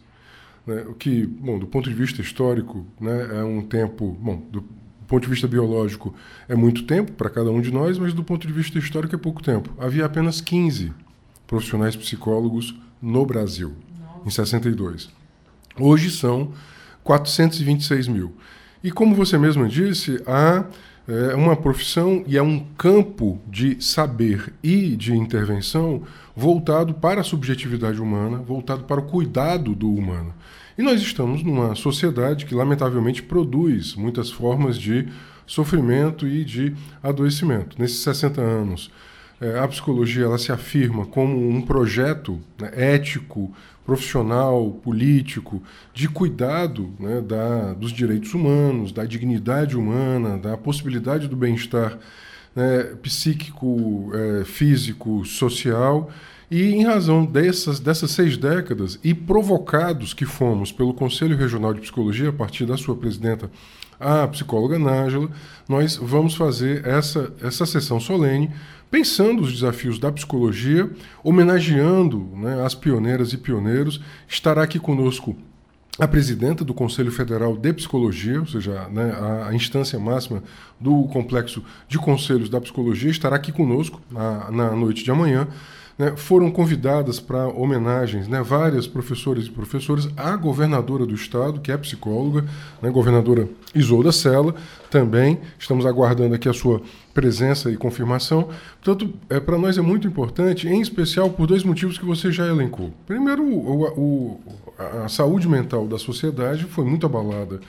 né, 0.64 0.84
o 0.86 0.94
que, 0.94 1.26
bom, 1.26 1.58
do 1.58 1.66
ponto 1.66 1.90
de 1.90 1.96
vista 1.96 2.22
histórico, 2.22 2.86
né, 3.00 3.40
é 3.40 3.42
um 3.42 3.62
tempo, 3.62 4.16
bom, 4.20 4.40
do 4.48 4.62
ponto 5.08 5.24
de 5.24 5.28
vista 5.28 5.48
biológico 5.48 6.14
é 6.48 6.54
muito 6.54 6.84
tempo 6.84 7.10
para 7.12 7.28
cada 7.28 7.50
um 7.50 7.60
de 7.60 7.72
nós, 7.72 7.98
mas 7.98 8.14
do 8.14 8.22
ponto 8.22 8.46
de 8.46 8.52
vista 8.52 8.78
histórico 8.78 9.16
é 9.16 9.18
pouco 9.18 9.42
tempo. 9.42 9.74
Havia 9.76 10.06
apenas 10.06 10.40
15 10.40 10.92
profissionais 11.48 11.96
psicólogos 11.96 12.78
no 13.02 13.26
Brasil, 13.26 13.74
Nossa. 13.98 14.22
em 14.24 14.30
62. 14.30 15.10
Hoje 15.76 16.12
são 16.12 16.52
426 17.02 18.06
mil. 18.06 18.34
E 18.84 18.92
como 18.92 19.16
você 19.16 19.36
mesma 19.36 19.66
disse, 19.66 20.22
há 20.24 20.64
é, 21.08 21.34
uma 21.34 21.56
profissão 21.56 22.22
e 22.26 22.36
é 22.36 22.42
um 22.42 22.60
campo 22.76 23.40
de 23.48 23.82
saber 23.82 24.52
e 24.62 24.94
de 24.94 25.16
intervenção 25.16 26.02
voltado 26.36 26.92
para 26.92 27.22
a 27.22 27.24
subjetividade 27.24 28.00
humana, 28.00 28.38
voltado 28.38 28.84
para 28.84 29.00
o 29.00 29.04
cuidado 29.04 29.74
do 29.74 29.90
humano. 29.90 30.34
E 30.76 30.82
nós 30.82 31.00
estamos 31.00 31.42
numa 31.42 31.74
sociedade 31.74 32.44
que, 32.44 32.54
lamentavelmente, 32.54 33.22
produz 33.22 33.96
muitas 33.96 34.30
formas 34.30 34.78
de 34.78 35.08
sofrimento 35.46 36.28
e 36.28 36.44
de 36.44 36.74
adoecimento. 37.02 37.76
Nesses 37.80 38.00
60 38.00 38.40
anos 38.40 38.90
é, 39.40 39.58
a 39.58 39.68
psicologia 39.68 40.24
ela 40.24 40.38
se 40.38 40.50
afirma 40.50 41.06
como 41.06 41.48
um 41.48 41.62
projeto 41.62 42.40
né, 42.60 42.70
ético, 42.74 43.52
profissional, 43.86 44.70
político, 44.82 45.62
de 45.94 46.08
cuidado 46.08 46.92
né, 46.98 47.22
da, 47.22 47.72
dos 47.72 47.92
direitos 47.92 48.34
humanos, 48.34 48.92
da 48.92 49.04
dignidade 49.04 49.76
humana, 49.76 50.36
da 50.36 50.56
possibilidade 50.56 51.26
do 51.26 51.36
bem-estar 51.36 51.98
né, 52.54 52.82
psíquico, 53.00 54.10
é, 54.12 54.44
físico, 54.44 55.24
social. 55.24 56.10
E 56.50 56.72
em 56.72 56.84
razão 56.84 57.24
dessas, 57.24 57.78
dessas 57.78 58.10
seis 58.10 58.36
décadas 58.36 58.98
e 59.04 59.14
provocados 59.14 60.12
que 60.12 60.24
fomos 60.24 60.72
pelo 60.72 60.92
Conselho 60.92 61.36
Regional 61.36 61.72
de 61.72 61.80
Psicologia, 61.80 62.30
a 62.30 62.32
partir 62.32 62.66
da 62.66 62.76
sua 62.76 62.96
presidenta, 62.96 63.50
a 63.98 64.26
psicóloga 64.28 64.78
Nájila, 64.78 65.28
nós 65.68 65.96
vamos 65.96 66.34
fazer 66.34 66.86
essa, 66.86 67.32
essa 67.42 67.66
sessão 67.66 67.98
solene 67.98 68.50
pensando 68.90 69.42
os 69.42 69.52
desafios 69.52 69.98
da 69.98 70.10
psicologia, 70.10 70.90
homenageando 71.22 72.18
né, 72.34 72.64
as 72.64 72.74
pioneiras 72.74 73.32
e 73.32 73.36
pioneiros. 73.36 74.00
Estará 74.26 74.62
aqui 74.62 74.78
conosco 74.78 75.36
a 75.98 76.06
presidenta 76.06 76.64
do 76.64 76.72
Conselho 76.72 77.10
Federal 77.10 77.56
de 77.56 77.72
Psicologia, 77.72 78.40
ou 78.40 78.46
seja, 78.46 78.88
né, 78.88 79.12
a, 79.48 79.52
instância 79.52 79.98
máxima 79.98 80.42
do 80.80 81.04
complexo 81.08 81.62
de 81.88 81.98
conselhos 81.98 82.48
da 82.48 82.60
psicologia, 82.60 83.10
estará 83.10 83.36
aqui 83.36 83.50
conosco 83.50 84.00
na, 84.10 84.50
na 84.50 84.70
noite 84.76 85.02
de 85.02 85.10
amanhã. 85.10 85.48
Né, 85.98 86.14
foram 86.16 86.48
convidadas 86.48 87.18
para 87.18 87.48
homenagens 87.48 88.28
né, 88.28 88.40
várias 88.40 88.86
professoras 88.86 89.46
e 89.46 89.50
professores, 89.50 90.08
a 90.16 90.36
governadora 90.36 91.04
do 91.04 91.12
estado, 91.12 91.60
que 91.60 91.72
é 91.72 91.76
psicóloga, 91.76 92.44
né, 92.80 92.88
governadora 92.88 93.48
Isolda 93.74 94.12
Sela, 94.12 94.54
também. 94.88 95.40
Estamos 95.58 95.84
aguardando 95.84 96.36
aqui 96.36 96.48
a 96.48 96.52
sua 96.52 96.80
presença 97.12 97.68
e 97.68 97.76
confirmação. 97.76 98.48
Portanto, 98.80 99.12
é, 99.28 99.40
para 99.40 99.58
nós 99.58 99.76
é 99.76 99.80
muito 99.80 100.06
importante, 100.06 100.68
em 100.68 100.80
especial 100.80 101.30
por 101.30 101.48
dois 101.48 101.64
motivos 101.64 101.98
que 101.98 102.04
você 102.04 102.30
já 102.30 102.46
elencou. 102.46 102.92
Primeiro, 103.04 103.42
o, 103.42 103.82
o, 103.88 104.40
a 105.04 105.08
saúde 105.08 105.48
mental 105.48 105.88
da 105.88 105.98
sociedade 105.98 106.62
foi 106.64 106.84
muito 106.84 107.06
abalada 107.06 107.60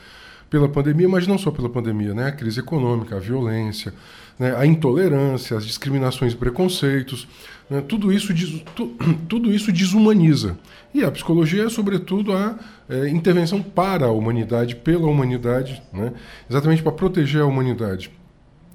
pela 0.50 0.68
pandemia, 0.68 1.08
mas 1.08 1.28
não 1.28 1.38
só 1.38 1.52
pela 1.52 1.70
pandemia, 1.70 2.14
né? 2.14 2.28
A 2.28 2.32
crise 2.32 2.60
econômica, 2.60 3.16
a 3.16 3.20
violência, 3.20 3.94
né? 4.40 4.56
a 4.56 4.66
intolerância, 4.66 5.58
as 5.58 5.66
discriminações 5.66 6.34
e 6.34 6.36
preconceitos, 6.38 7.28
né? 7.70 7.82
tudo, 7.82 8.12
isso 8.12 8.34
tu, 8.76 8.96
tudo 9.28 9.54
isso 9.54 9.72
desumaniza. 9.72 10.58
E 10.94 11.04
a 11.04 11.12
psicologia 11.12 11.66
é, 11.66 11.70
sobretudo, 11.70 12.34
a 12.34 12.58
é, 12.90 13.10
intervenção 13.10 13.62
para 13.62 14.06
a 14.06 14.12
humanidade, 14.12 14.76
pela 14.76 15.08
humanidade, 15.08 15.82
né? 15.94 16.14
exatamente 16.50 16.82
para 16.82 16.94
proteger 16.94 17.42
a 17.42 17.46
humanidade 17.46 18.10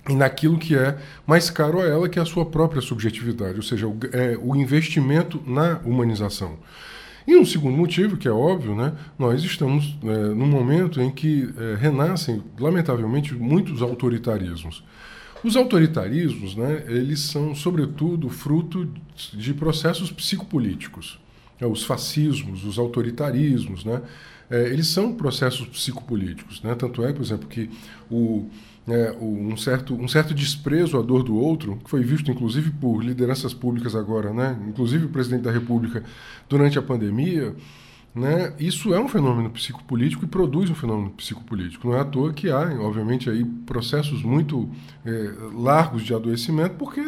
e 0.08 0.14
naquilo 0.14 0.58
que 0.58 0.76
é 0.76 0.98
mais 1.26 1.50
caro 1.50 1.80
a 1.80 1.84
ela, 1.84 2.08
que 2.08 2.18
é 2.18 2.22
a 2.22 2.26
sua 2.26 2.44
própria 2.44 2.82
subjetividade, 2.82 3.56
ou 3.56 3.62
seja, 3.62 3.86
o, 3.86 3.96
é, 4.12 4.38
o 4.40 4.54
investimento 4.54 5.42
na 5.46 5.80
humanização. 5.84 6.58
E 7.26 7.34
um 7.36 7.44
segundo 7.44 7.76
motivo, 7.76 8.18
que 8.18 8.28
é 8.28 8.30
óbvio, 8.30 8.74
né, 8.74 8.92
nós 9.18 9.42
estamos 9.42 9.98
é, 10.02 10.06
num 10.06 10.46
momento 10.46 11.00
em 11.00 11.10
que 11.10 11.48
é, 11.56 11.76
renascem, 11.76 12.42
lamentavelmente, 12.58 13.34
muitos 13.34 13.80
autoritarismos. 13.80 14.84
Os 15.44 15.56
autoritarismos, 15.56 16.56
né, 16.56 16.84
eles 16.88 17.20
são, 17.20 17.54
sobretudo, 17.54 18.30
fruto 18.30 18.88
de 19.34 19.52
processos 19.52 20.10
psicopolíticos. 20.10 21.20
É, 21.60 21.66
os 21.66 21.84
fascismos, 21.84 22.64
os 22.64 22.78
autoritarismos, 22.78 23.84
né, 23.84 24.00
é, 24.50 24.68
eles 24.68 24.88
são 24.88 25.12
processos 25.12 25.66
psicopolíticos. 25.68 26.62
Né? 26.62 26.74
Tanto 26.74 27.04
é, 27.04 27.12
por 27.12 27.22
exemplo, 27.22 27.46
que 27.46 27.68
o 28.10 28.48
é, 28.88 29.12
um, 29.20 29.56
certo, 29.56 29.94
um 29.94 30.08
certo 30.08 30.34
desprezo 30.34 30.98
à 30.98 31.02
dor 31.02 31.22
do 31.22 31.34
outro, 31.36 31.78
que 31.82 31.90
foi 31.90 32.02
visto 32.02 32.30
inclusive 32.30 32.70
por 32.70 33.02
lideranças 33.02 33.54
públicas 33.54 33.94
agora, 33.94 34.32
né? 34.32 34.58
inclusive 34.68 35.06
o 35.06 35.08
presidente 35.08 35.42
da 35.42 35.50
República 35.50 36.02
durante 36.48 36.78
a 36.78 36.82
pandemia, 36.82 37.54
né? 38.14 38.54
isso 38.60 38.94
é 38.94 39.00
um 39.00 39.08
fenômeno 39.08 39.50
psicopolítico 39.50 40.24
e 40.24 40.28
produz 40.28 40.70
um 40.70 40.74
fenômeno 40.74 41.10
psicopolítico. 41.10 41.88
Não 41.88 41.96
é 41.96 42.00
à 42.00 42.04
toa 42.04 42.32
que 42.32 42.48
há, 42.48 42.60
obviamente, 42.80 43.28
aí 43.28 43.44
processos 43.44 44.22
muito 44.22 44.70
é, 45.04 45.32
largos 45.52 46.02
de 46.02 46.14
adoecimento, 46.14 46.76
porque 46.76 47.00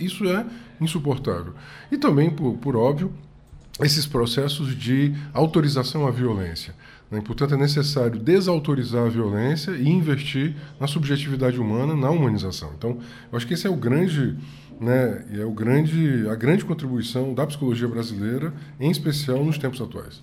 isso 0.00 0.28
é 0.28 0.44
insuportável. 0.80 1.54
E 1.92 1.96
também, 1.96 2.28
por, 2.28 2.54
por 2.54 2.74
óbvio, 2.74 3.12
esses 3.80 4.06
processos 4.06 4.76
de 4.76 5.14
autorização 5.32 6.06
à 6.06 6.10
violência. 6.10 6.74
Né? 7.10 7.20
Portanto, 7.20 7.54
é 7.54 7.56
necessário 7.56 8.18
desautorizar 8.18 9.06
a 9.06 9.08
violência 9.08 9.70
e 9.72 9.88
investir 9.88 10.56
na 10.80 10.86
subjetividade 10.86 11.60
humana, 11.60 11.94
na 11.94 12.10
humanização. 12.10 12.72
Então, 12.76 12.98
eu 13.30 13.36
acho 13.36 13.46
que 13.46 13.54
esse 13.54 13.66
é 13.66 13.70
o 13.70 13.76
grande, 13.76 14.36
né, 14.80 15.24
é 15.32 15.44
o 15.44 15.52
grande, 15.52 16.28
a 16.28 16.34
grande 16.34 16.64
contribuição 16.64 17.32
da 17.32 17.46
psicologia 17.46 17.88
brasileira, 17.88 18.52
em 18.80 18.90
especial 18.90 19.44
nos 19.44 19.56
tempos 19.56 19.80
atuais. 19.80 20.20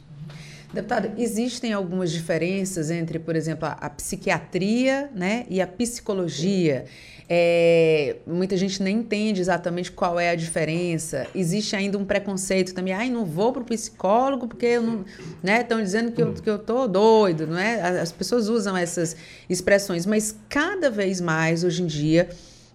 Deputado, 0.75 1.13
existem 1.17 1.71
algumas 1.71 2.11
diferenças 2.11 2.91
entre, 2.91 3.17
por 3.17 3.33
exemplo, 3.33 3.65
a, 3.65 3.71
a 3.71 3.89
psiquiatria 3.89 5.09
né, 5.15 5.45
e 5.49 5.61
a 5.61 5.65
psicologia. 5.65 6.83
É, 7.29 8.17
muita 8.27 8.57
gente 8.57 8.83
nem 8.83 8.97
entende 8.97 9.39
exatamente 9.39 9.89
qual 9.89 10.19
é 10.19 10.31
a 10.31 10.35
diferença. 10.35 11.27
Existe 11.33 11.77
ainda 11.77 11.97
um 11.97 12.03
preconceito 12.03 12.73
também. 12.73 12.93
Ai, 12.93 13.09
não 13.09 13.23
vou 13.23 13.53
para 13.53 13.61
o 13.61 13.65
psicólogo 13.65 14.49
porque 14.49 14.65
estão 14.65 15.05
né, 15.41 15.63
dizendo 15.81 16.11
que 16.11 16.21
eu, 16.21 16.33
que 16.33 16.49
eu 16.49 16.59
tô 16.59 16.89
doido, 16.89 17.47
não 17.47 17.57
é? 17.57 18.01
As 18.01 18.11
pessoas 18.11 18.49
usam 18.49 18.75
essas 18.75 19.15
expressões, 19.49 20.05
mas 20.05 20.35
cada 20.49 20.89
vez 20.89 21.21
mais 21.21 21.63
hoje 21.63 21.83
em 21.83 21.87
dia 21.87 22.27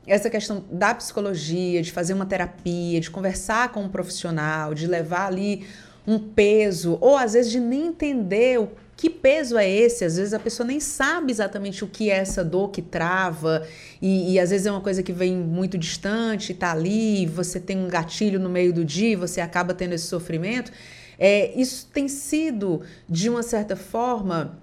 essa 0.06 0.30
questão 0.30 0.64
da 0.72 0.94
psicologia, 0.94 1.82
de 1.82 1.92
fazer 1.92 2.14
uma 2.14 2.24
terapia, 2.24 2.98
de 2.98 3.10
conversar 3.10 3.70
com 3.70 3.82
um 3.82 3.88
profissional, 3.90 4.72
de 4.72 4.86
levar 4.86 5.26
ali 5.26 5.66
um 6.10 6.18
peso, 6.18 6.98
ou 7.00 7.16
às 7.16 7.34
vezes 7.34 7.52
de 7.52 7.60
nem 7.60 7.86
entender 7.86 8.58
o 8.58 8.68
que 8.96 9.08
peso 9.08 9.56
é 9.56 9.70
esse? 9.70 10.04
Às 10.04 10.16
vezes 10.16 10.34
a 10.34 10.40
pessoa 10.40 10.66
nem 10.66 10.80
sabe 10.80 11.30
exatamente 11.30 11.84
o 11.84 11.86
que 11.86 12.10
é 12.10 12.16
essa 12.16 12.42
dor 12.44 12.70
que 12.70 12.82
trava, 12.82 13.64
e, 14.02 14.32
e 14.32 14.40
às 14.40 14.50
vezes 14.50 14.66
é 14.66 14.72
uma 14.72 14.80
coisa 14.80 15.04
que 15.04 15.12
vem 15.12 15.36
muito 15.36 15.78
distante, 15.78 16.50
está 16.50 16.72
ali, 16.72 17.26
você 17.26 17.60
tem 17.60 17.78
um 17.78 17.86
gatilho 17.86 18.40
no 18.40 18.50
meio 18.50 18.72
do 18.72 18.84
dia, 18.84 19.16
você 19.16 19.40
acaba 19.40 19.72
tendo 19.72 19.92
esse 19.92 20.06
sofrimento. 20.06 20.72
É, 21.16 21.52
isso 21.54 21.88
tem 21.92 22.08
sido, 22.08 22.82
de 23.08 23.30
uma 23.30 23.44
certa 23.44 23.76
forma, 23.76 24.58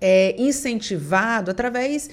é, 0.00 0.34
incentivado 0.42 1.52
através 1.52 2.10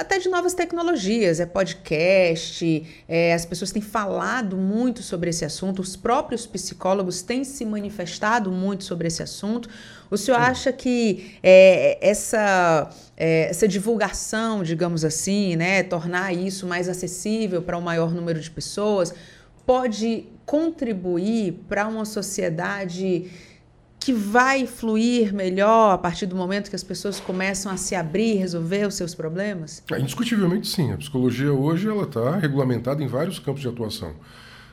até 0.00 0.18
de 0.18 0.28
novas 0.28 0.54
tecnologias, 0.54 1.40
é 1.40 1.46
podcast, 1.46 3.04
é, 3.08 3.34
as 3.34 3.44
pessoas 3.44 3.72
têm 3.72 3.82
falado 3.82 4.56
muito 4.56 5.02
sobre 5.02 5.30
esse 5.30 5.44
assunto, 5.44 5.80
os 5.80 5.96
próprios 5.96 6.46
psicólogos 6.46 7.22
têm 7.22 7.44
se 7.44 7.64
manifestado 7.64 8.50
muito 8.50 8.84
sobre 8.84 9.08
esse 9.08 9.22
assunto. 9.22 9.68
O 10.10 10.16
senhor 10.16 10.38
Sim. 10.38 10.46
acha 10.46 10.72
que 10.72 11.34
é, 11.42 11.98
essa, 12.00 12.90
é, 13.16 13.50
essa 13.50 13.66
divulgação, 13.66 14.62
digamos 14.62 15.04
assim, 15.04 15.56
né, 15.56 15.82
tornar 15.82 16.32
isso 16.32 16.66
mais 16.66 16.88
acessível 16.88 17.60
para 17.60 17.76
um 17.76 17.82
maior 17.82 18.12
número 18.14 18.40
de 18.40 18.50
pessoas, 18.50 19.12
pode 19.66 20.26
contribuir 20.46 21.64
para 21.68 21.86
uma 21.86 22.06
sociedade 22.06 23.30
que 24.00 24.12
vai 24.12 24.66
fluir 24.66 25.34
melhor 25.34 25.92
a 25.92 25.98
partir 25.98 26.26
do 26.26 26.36
momento 26.36 26.70
que 26.70 26.76
as 26.76 26.84
pessoas 26.84 27.18
começam 27.18 27.70
a 27.70 27.76
se 27.76 27.94
abrir, 27.94 28.36
resolver 28.36 28.86
os 28.86 28.94
seus 28.94 29.14
problemas? 29.14 29.82
É, 29.90 29.98
indiscutivelmente 29.98 30.68
sim. 30.68 30.92
A 30.92 30.96
psicologia 30.96 31.52
hoje 31.52 31.88
ela 31.88 32.04
está 32.04 32.36
regulamentada 32.36 33.02
em 33.02 33.06
vários 33.06 33.38
campos 33.38 33.60
de 33.60 33.68
atuação 33.68 34.14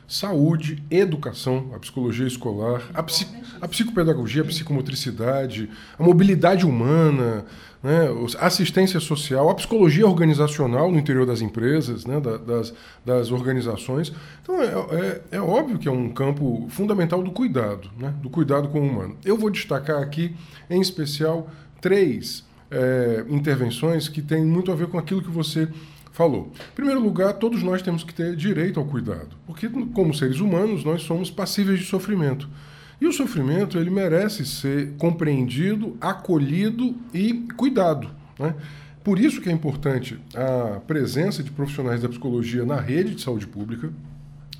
saúde, 0.08 0.82
educação, 0.90 1.70
a 1.74 1.78
psicologia 1.78 2.26
escolar, 2.26 2.82
a, 2.94 3.02
psi, 3.02 3.26
a 3.60 3.66
psicopedagogia, 3.66 4.42
a 4.42 4.44
psicomotricidade, 4.44 5.68
a 5.98 6.02
mobilidade 6.02 6.64
humana, 6.64 7.44
né, 7.82 8.08
assistência 8.40 9.00
social, 9.00 9.48
a 9.48 9.54
psicologia 9.54 10.06
organizacional 10.06 10.90
no 10.90 10.98
interior 10.98 11.26
das 11.26 11.40
empresas, 11.40 12.04
né, 12.04 12.20
das, 12.20 12.72
das 13.04 13.30
organizações. 13.30 14.12
Então, 14.42 14.60
é, 14.62 14.66
é, 14.66 15.22
é, 15.32 15.40
óbvio 15.40 15.78
que 15.78 15.88
é 15.88 15.92
um 15.92 16.08
campo 16.08 16.66
fundamental 16.70 17.22
do 17.22 17.30
cuidado, 17.30 17.90
né, 17.98 18.14
do 18.22 18.30
cuidado 18.30 18.68
com 18.68 18.80
o 18.80 18.86
humano. 18.86 19.16
Eu 19.24 19.36
vou 19.36 19.50
destacar 19.50 20.02
aqui, 20.02 20.34
em 20.70 20.80
especial, 20.80 21.50
três 21.80 22.44
é, 22.70 23.24
intervenções 23.28 24.08
que 24.08 24.22
têm 24.22 24.44
muito 24.44 24.72
a 24.72 24.74
ver 24.74 24.88
com 24.88 24.98
aquilo 24.98 25.22
que 25.22 25.30
você 25.30 25.68
falou. 26.16 26.50
Em 26.72 26.74
primeiro 26.74 26.98
lugar, 26.98 27.34
todos 27.34 27.62
nós 27.62 27.82
temos 27.82 28.02
que 28.02 28.14
ter 28.14 28.34
direito 28.34 28.80
ao 28.80 28.86
cuidado, 28.86 29.36
porque 29.46 29.68
como 29.68 30.14
seres 30.14 30.40
humanos 30.40 30.82
nós 30.82 31.02
somos 31.02 31.30
passíveis 31.30 31.78
de 31.78 31.84
sofrimento. 31.84 32.48
E 32.98 33.06
o 33.06 33.12
sofrimento 33.12 33.76
ele 33.76 33.90
merece 33.90 34.46
ser 34.46 34.94
compreendido, 34.96 35.94
acolhido 36.00 36.94
e 37.12 37.34
cuidado. 37.54 38.08
Né? 38.38 38.54
Por 39.04 39.18
isso 39.18 39.42
que 39.42 39.50
é 39.50 39.52
importante 39.52 40.18
a 40.34 40.80
presença 40.80 41.42
de 41.42 41.50
profissionais 41.50 42.00
da 42.00 42.08
psicologia 42.08 42.64
na 42.64 42.80
rede 42.80 43.14
de 43.14 43.20
saúde 43.20 43.46
pública. 43.46 43.90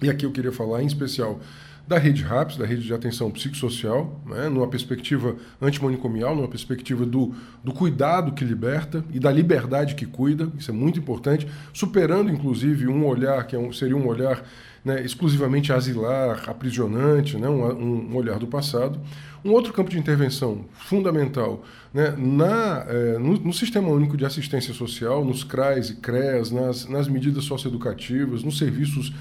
E 0.02 0.10
aqui 0.10 0.26
eu 0.26 0.32
queria 0.32 0.52
falar 0.52 0.82
em 0.82 0.86
especial 0.86 1.40
da 1.86 1.98
rede 1.98 2.22
RAPS, 2.22 2.56
da 2.56 2.66
rede 2.66 2.82
de 2.82 2.92
atenção 2.92 3.30
psicossocial, 3.30 4.20
né, 4.26 4.48
numa 4.48 4.66
perspectiva 4.66 5.36
antimanicomial, 5.62 6.34
numa 6.34 6.48
perspectiva 6.48 7.06
do, 7.06 7.32
do 7.62 7.72
cuidado 7.72 8.32
que 8.32 8.44
liberta 8.44 9.04
e 9.12 9.20
da 9.20 9.30
liberdade 9.30 9.94
que 9.94 10.04
cuida, 10.04 10.50
isso 10.58 10.70
é 10.70 10.74
muito 10.74 10.98
importante, 10.98 11.46
superando 11.72 12.30
inclusive 12.30 12.88
um 12.88 13.06
olhar 13.06 13.46
que 13.46 13.54
é 13.54 13.58
um, 13.58 13.72
seria 13.72 13.96
um 13.96 14.06
olhar 14.06 14.42
né, 14.84 15.04
exclusivamente 15.04 15.72
asilar, 15.72 16.48
aprisionante, 16.48 17.36
né, 17.36 17.48
um, 17.48 18.10
um, 18.10 18.16
olhar 18.16 18.38
do 18.38 18.46
passado. 18.46 19.00
Um 19.44 19.50
outro 19.50 19.72
campo 19.72 19.90
de 19.90 19.98
intervenção 19.98 20.64
fundamental 20.72 21.64
né, 21.92 22.14
na, 22.16 22.84
é, 22.88 23.18
no, 23.18 23.34
no, 23.34 23.52
Sistema 23.52 23.88
Único 23.88 24.16
de 24.16 24.24
Assistência 24.24 24.72
Social, 24.72 25.24
nos 25.24 25.42
CRAs 25.42 25.90
e 25.90 25.96
CREAS, 25.96 26.52
nas, 26.52 26.88
nas 26.88 27.08
medidas 27.08 27.44
socioeducativas, 27.44 28.44
nos 28.44 28.58
serviços 28.58 29.12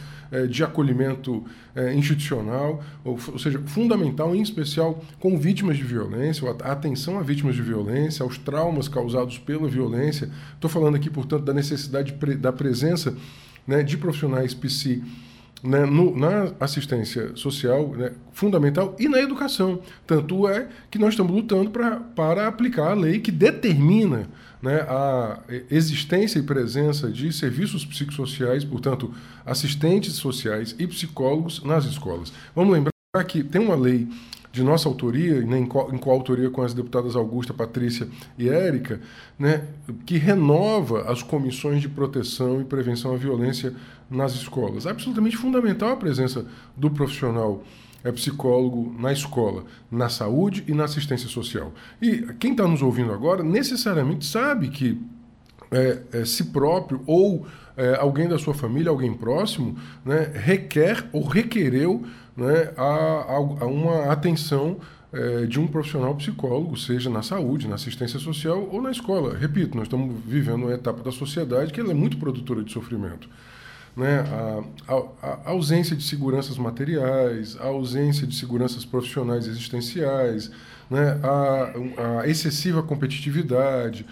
de 0.47 0.63
acolhimento 0.63 1.43
é, 1.75 1.93
institucional, 1.93 2.83
ou, 3.03 3.19
seja, 3.37 3.59
fundamental, 3.65 4.35
em 4.35 4.41
especial 4.41 5.03
com 5.19 5.37
vítimas 5.37 5.77
de 5.77 5.83
violência, 5.83 6.47
a 6.63 6.71
atenção 6.71 7.19
a 7.19 7.21
vítimas 7.21 7.55
de 7.55 7.61
violência, 7.61 8.23
aos 8.23 8.37
traumas 8.37 8.87
causados 8.87 9.37
pela 9.37 9.67
violência. 9.67 10.29
Estou 10.53 10.69
falando 10.69 10.95
aqui, 10.95 11.09
portanto, 11.09 11.43
da 11.43 11.53
necessidade 11.53 12.13
da 12.35 12.51
presença 12.51 13.15
né, 13.67 13.83
de 13.83 13.97
profissionais 13.97 14.53
psi 14.53 15.03
né, 15.63 15.85
no, 15.85 16.15
na 16.15 16.53
assistência 16.59 17.35
social 17.35 17.89
né, 17.89 18.11
fundamental 18.31 18.95
e 18.99 19.07
na 19.07 19.19
educação. 19.19 19.81
Tanto 20.05 20.47
é 20.47 20.67
que 20.91 20.99
nós 20.99 21.09
estamos 21.09 21.33
lutando 21.33 21.71
pra, 21.71 21.99
para 21.99 22.47
aplicar 22.47 22.91
a 22.91 22.93
lei 22.93 23.19
que 23.19 23.31
determina 23.31 24.29
né, 24.61 24.81
a 24.81 25.39
existência 25.69 26.39
e 26.39 26.43
presença 26.43 27.09
de 27.11 27.31
serviços 27.31 27.85
psicossociais, 27.85 28.63
portanto, 28.63 29.13
assistentes 29.45 30.13
sociais 30.13 30.75
e 30.79 30.87
psicólogos 30.87 31.63
nas 31.63 31.85
escolas. 31.85 32.33
Vamos 32.55 32.73
lembrar 32.73 32.91
que 33.27 33.43
tem 33.43 33.61
uma 33.61 33.75
lei 33.75 34.07
de 34.55 34.63
nossa 34.63 34.87
autoria, 34.87 35.41
né, 35.41 35.59
em, 35.59 35.65
co, 35.65 35.93
em 35.93 35.97
coautoria 35.97 36.49
com 36.49 36.61
as 36.61 36.73
deputadas 36.73 37.13
Augusta, 37.13 37.53
Patrícia 37.53 38.07
e 38.37 38.47
Érica, 38.47 39.01
né, 39.37 39.67
que 40.05 40.17
renova 40.17 41.11
as 41.11 41.21
comissões 41.21 41.81
de 41.81 41.89
proteção 41.89 42.61
e 42.61 42.63
prevenção 42.63 43.13
à 43.13 43.17
violência 43.17 43.73
nas 44.09 44.33
escolas. 44.33 44.85
É 44.85 44.91
absolutamente 44.91 45.35
fundamental 45.35 45.89
a 45.89 45.97
presença 45.97 46.45
do 46.75 46.89
profissional 46.89 47.63
é 48.01 48.11
psicólogo 48.13 48.95
na 48.97 49.11
escola, 49.11 49.65
na 49.91 50.07
saúde 50.07 50.63
e 50.67 50.73
na 50.73 50.85
assistência 50.85 51.27
social. 51.27 51.73
E 52.01 52.21
quem 52.39 52.51
está 52.51 52.65
nos 52.65 52.81
ouvindo 52.81 53.11
agora 53.11 53.43
necessariamente 53.43 54.25
sabe 54.25 54.69
que 54.69 54.97
é, 55.69 56.01
é, 56.13 56.23
si 56.23 56.45
próprio 56.45 57.01
ou 57.05 57.45
é, 57.75 57.95
alguém 57.95 58.29
da 58.29 58.37
sua 58.37 58.53
família, 58.53 58.89
alguém 58.89 59.13
próximo, 59.13 59.75
né, 60.05 60.31
requer 60.33 61.09
ou 61.11 61.23
requereu 61.23 62.05
né, 62.35 62.73
a, 62.75 62.83
a, 62.83 63.65
uma 63.65 64.11
atenção 64.11 64.77
é, 65.13 65.45
de 65.45 65.59
um 65.59 65.67
profissional 65.67 66.13
psicólogo, 66.15 66.77
seja 66.77 67.09
na 67.09 67.21
saúde, 67.21 67.67
na 67.67 67.75
assistência 67.75 68.19
social 68.19 68.67
ou 68.71 68.81
na 68.81 68.91
escola. 68.91 69.37
Repito, 69.37 69.77
nós 69.77 69.87
estamos 69.87 70.15
vivendo 70.25 70.63
uma 70.63 70.73
etapa 70.73 71.01
da 71.01 71.11
sociedade 71.11 71.71
que 71.71 71.79
é 71.79 71.83
muito 71.83 72.17
produtora 72.17 72.63
de 72.63 72.71
sofrimento 72.71 73.29
né, 73.95 74.19
a, 74.87 74.93
a, 74.93 75.27
a, 75.45 75.49
ausência 75.51 75.95
de 75.95 76.03
seguranças 76.03 76.57
materiais, 76.57 77.57
a 77.59 77.65
ausência 77.67 78.27
de 78.27 78.35
seguranças 78.35 78.83
profissionais 78.83 79.47
existenciais, 79.47 80.51
né, 80.89 81.17
a, 81.23 82.21
a 82.21 82.27
excessiva 82.27 82.83
competitividade, 82.83 84.05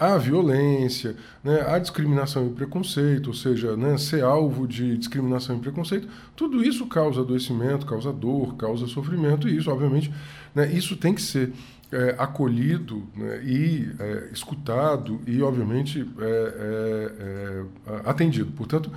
a 0.00 0.16
violência, 0.16 1.14
né, 1.44 1.60
a 1.60 1.78
discriminação 1.78 2.46
e 2.46 2.50
preconceito, 2.50 3.26
ou 3.26 3.34
seja, 3.34 3.76
né, 3.76 3.98
ser 3.98 4.24
alvo 4.24 4.66
de 4.66 4.96
discriminação 4.96 5.56
e 5.56 5.58
preconceito, 5.60 6.08
tudo 6.34 6.64
isso 6.64 6.86
causa 6.86 7.20
adoecimento, 7.20 7.84
causa 7.84 8.10
dor, 8.10 8.56
causa 8.56 8.86
sofrimento, 8.86 9.46
e 9.46 9.58
isso, 9.58 9.70
obviamente, 9.70 10.10
né, 10.54 10.72
isso 10.72 10.96
tem 10.96 11.12
que 11.12 11.20
ser 11.20 11.52
é, 11.92 12.14
acolhido 12.18 13.02
né, 13.16 13.42
e 13.44 13.90
é, 13.98 14.28
escutado 14.32 15.20
e, 15.26 15.42
obviamente, 15.42 16.06
é, 16.18 16.24
é, 16.24 17.64
é 17.86 18.00
atendido. 18.04 18.52
Portanto, 18.52 18.90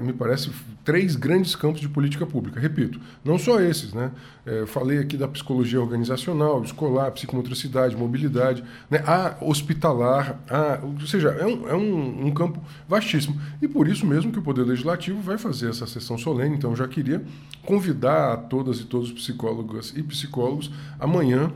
me 0.00 0.12
parece 0.12 0.50
três 0.84 1.16
grandes 1.16 1.54
campos 1.56 1.80
de 1.80 1.88
política 1.88 2.24
pública. 2.26 2.60
Repito, 2.60 3.00
não 3.24 3.38
só 3.38 3.60
esses. 3.60 3.92
Né? 3.92 4.10
É, 4.44 4.64
falei 4.66 4.98
aqui 4.98 5.16
da 5.16 5.26
psicologia 5.26 5.80
organizacional, 5.80 6.62
escolar, 6.62 7.10
psicomotricidade, 7.10 7.96
mobilidade, 7.96 8.62
né? 8.88 9.02
a 9.06 9.36
hospitalar, 9.40 10.40
a, 10.48 10.80
ou 10.82 11.06
seja, 11.06 11.30
é, 11.30 11.44
um, 11.44 11.68
é 11.68 11.74
um, 11.74 12.26
um, 12.26 12.30
campo 12.32 12.62
vastíssimo. 12.88 13.40
E 13.60 13.66
por 13.66 13.88
isso 13.88 14.06
mesmo 14.06 14.30
que 14.30 14.38
o 14.38 14.42
Poder 14.42 14.62
Legislativo 14.62 15.20
vai 15.20 15.38
fazer 15.38 15.70
essa 15.70 15.86
sessão 15.86 16.16
solene. 16.16 16.56
Então, 16.56 16.70
eu 16.70 16.76
já 16.76 16.86
queria 16.86 17.24
convidar 17.64 18.32
a 18.32 18.36
todas 18.36 18.80
e 18.80 18.84
todos 18.84 19.08
os 19.08 19.14
psicólogas 19.14 19.92
e 19.96 20.02
psicólogos 20.02 20.70
amanhã 21.00 21.52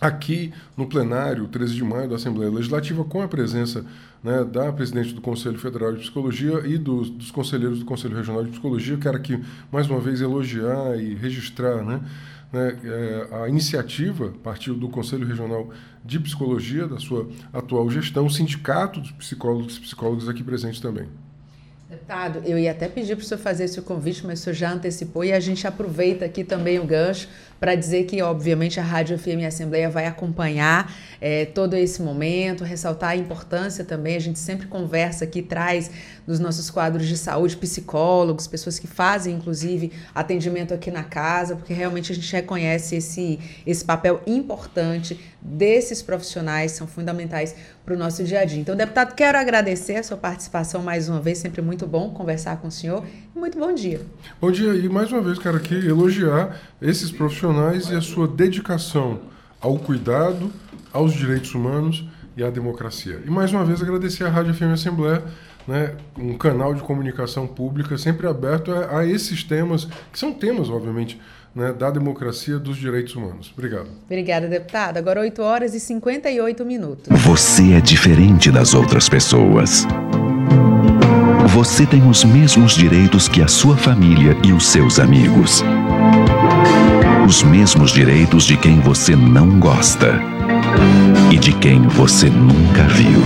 aqui 0.00 0.52
no 0.76 0.86
plenário, 0.86 1.46
13 1.46 1.74
de 1.74 1.84
maio, 1.84 2.08
da 2.08 2.16
Assembleia 2.16 2.50
Legislativa, 2.50 3.04
com 3.04 3.20
a 3.20 3.28
presença 3.28 3.84
né, 4.24 4.44
da 4.44 4.72
presidente 4.72 5.12
do 5.12 5.20
Conselho 5.20 5.58
Federal 5.58 5.92
de 5.92 6.00
Psicologia 6.00 6.62
e 6.64 6.78
dos, 6.78 7.10
dos, 7.10 7.30
conselheiros 7.30 7.78
do 7.78 7.84
Conselho 7.84 8.16
Regional 8.16 8.42
de 8.44 8.50
Psicologia. 8.50 8.96
Quero 8.96 9.16
aqui, 9.16 9.42
mais 9.70 9.88
uma 9.88 10.00
vez, 10.00 10.20
elogiar 10.20 10.96
e 10.96 11.14
registrar 11.14 11.82
né, 11.84 12.00
né, 12.52 12.78
é, 12.82 13.42
a 13.42 13.48
iniciativa, 13.48 14.32
partiu 14.42 14.74
do 14.74 14.88
Conselho 14.88 15.26
Regional 15.26 15.70
de 16.04 16.18
Psicologia, 16.18 16.86
da 16.86 16.98
sua 16.98 17.28
atual 17.52 17.88
gestão, 17.90 18.26
o 18.26 18.30
Sindicato 18.30 19.00
dos 19.00 19.12
Psicólogos 19.12 19.76
e 19.76 19.80
Psicólogas 19.80 20.28
aqui 20.28 20.42
presentes 20.42 20.80
também. 20.80 21.08
Deputado, 21.90 22.42
eu 22.46 22.56
ia 22.56 22.70
até 22.70 22.88
pedir 22.88 23.16
para 23.16 23.24
o 23.24 23.26
senhor 23.26 23.40
fazer 23.40 23.64
esse 23.64 23.80
convite, 23.82 24.24
mas 24.24 24.38
o 24.38 24.42
senhor 24.44 24.54
já 24.54 24.72
antecipou 24.72 25.24
e 25.24 25.32
a 25.32 25.40
gente 25.40 25.66
aproveita 25.66 26.24
aqui 26.24 26.44
também 26.44 26.78
o 26.78 26.84
gancho 26.84 27.28
para 27.60 27.74
dizer 27.74 28.04
que, 28.04 28.22
obviamente, 28.22 28.80
a 28.80 28.82
Rádio 28.82 29.18
FM 29.18 29.44
Assembleia 29.46 29.90
vai 29.90 30.06
acompanhar 30.06 30.90
é, 31.20 31.44
todo 31.44 31.76
esse 31.76 32.00
momento, 32.00 32.64
ressaltar 32.64 33.10
a 33.10 33.16
importância 33.16 33.84
também. 33.84 34.16
A 34.16 34.20
gente 34.20 34.38
sempre 34.38 34.66
conversa 34.66 35.24
aqui, 35.24 35.42
traz 35.42 35.90
nos 36.26 36.40
nossos 36.40 36.70
quadros 36.70 37.06
de 37.06 37.18
saúde 37.18 37.56
psicólogos, 37.58 38.46
pessoas 38.46 38.78
que 38.78 38.86
fazem, 38.86 39.34
inclusive, 39.34 39.92
atendimento 40.14 40.72
aqui 40.72 40.90
na 40.90 41.04
casa, 41.04 41.54
porque 41.54 41.74
realmente 41.74 42.10
a 42.10 42.14
gente 42.14 42.32
reconhece 42.32 42.96
esse, 42.96 43.38
esse 43.66 43.84
papel 43.84 44.22
importante 44.26 45.20
desses 45.42 46.00
profissionais, 46.00 46.72
são 46.72 46.86
fundamentais 46.86 47.54
para 47.84 47.94
o 47.94 47.98
nosso 47.98 48.22
dia 48.24 48.40
a 48.40 48.44
dia. 48.44 48.60
Então, 48.60 48.76
deputado, 48.76 49.14
quero 49.14 49.36
agradecer 49.36 49.96
a 49.96 50.02
sua 50.02 50.16
participação 50.16 50.82
mais 50.82 51.08
uma 51.08 51.20
vez, 51.20 51.38
sempre 51.38 51.60
muito 51.60 51.86
bom 51.86 52.10
conversar 52.10 52.56
com 52.58 52.68
o 52.68 52.70
senhor. 52.70 53.04
Muito 53.34 53.58
bom 53.58 53.72
dia. 53.72 54.00
Bom 54.40 54.50
dia, 54.50 54.74
e 54.74 54.88
mais 54.88 55.10
uma 55.10 55.22
vez 55.22 55.38
quero 55.38 55.56
aqui 55.56 55.74
elogiar 55.74 56.58
esses 56.80 57.10
profissionais 57.10 57.90
e 57.90 57.94
a 57.94 58.00
sua 58.00 58.26
dedicação 58.26 59.20
ao 59.60 59.78
cuidado, 59.78 60.50
aos 60.92 61.12
direitos 61.12 61.54
humanos 61.54 62.04
e 62.36 62.42
à 62.42 62.50
democracia. 62.50 63.20
E 63.24 63.30
mais 63.30 63.52
uma 63.52 63.64
vez 63.64 63.82
agradecer 63.82 64.24
à 64.24 64.30
Rádio 64.30 64.54
FM 64.54 64.72
Assembleia, 64.72 65.22
né, 65.68 65.94
um 66.18 66.36
canal 66.38 66.74
de 66.74 66.82
comunicação 66.82 67.46
pública 67.46 67.98
sempre 67.98 68.26
aberto 68.26 68.72
a, 68.72 68.98
a 68.98 69.06
esses 69.06 69.44
temas, 69.44 69.86
que 70.10 70.18
são 70.18 70.32
temas, 70.32 70.70
obviamente, 70.70 71.20
né, 71.54 71.72
da 71.72 71.90
democracia 71.90 72.58
dos 72.58 72.76
direitos 72.76 73.14
humanos. 73.14 73.52
Obrigado. 73.52 73.88
Obrigada, 74.06 74.48
deputado. 74.48 74.96
Agora 74.96 75.20
8 75.20 75.42
horas 75.42 75.74
e 75.74 75.80
58 75.80 76.64
minutos. 76.64 77.06
Você 77.22 77.74
é 77.74 77.80
diferente 77.80 78.50
das 78.50 78.72
outras 78.72 79.08
pessoas. 79.08 79.86
Você 81.48 81.84
tem 81.84 82.08
os 82.08 82.24
mesmos 82.24 82.74
direitos 82.74 83.28
que 83.28 83.42
a 83.42 83.48
sua 83.48 83.76
família 83.76 84.36
e 84.44 84.52
os 84.52 84.66
seus 84.66 84.98
amigos. 84.98 85.62
Os 87.30 87.42
mesmos 87.44 87.92
direitos 87.92 88.44
de 88.44 88.56
quem 88.56 88.80
você 88.80 89.14
não 89.14 89.60
gosta 89.60 90.20
e 91.30 91.38
de 91.38 91.52
quem 91.52 91.82
você 91.82 92.28
nunca 92.28 92.82
viu. 92.88 93.22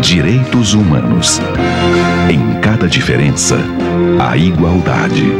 Direitos 0.00 0.72
humanos. 0.72 1.38
Em 2.30 2.58
cada 2.62 2.88
diferença, 2.88 3.58
a 4.18 4.34
igualdade. 4.38 5.30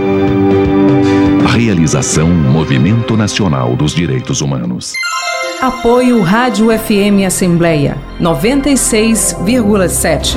Realização 1.56 2.28
Movimento 2.28 3.16
Nacional 3.16 3.74
dos 3.74 3.94
Direitos 3.94 4.42
Humanos. 4.42 4.92
Apoio 5.62 6.20
Rádio 6.20 6.68
FM 6.68 7.24
Assembleia 7.26 7.96
96,7. 8.20 10.36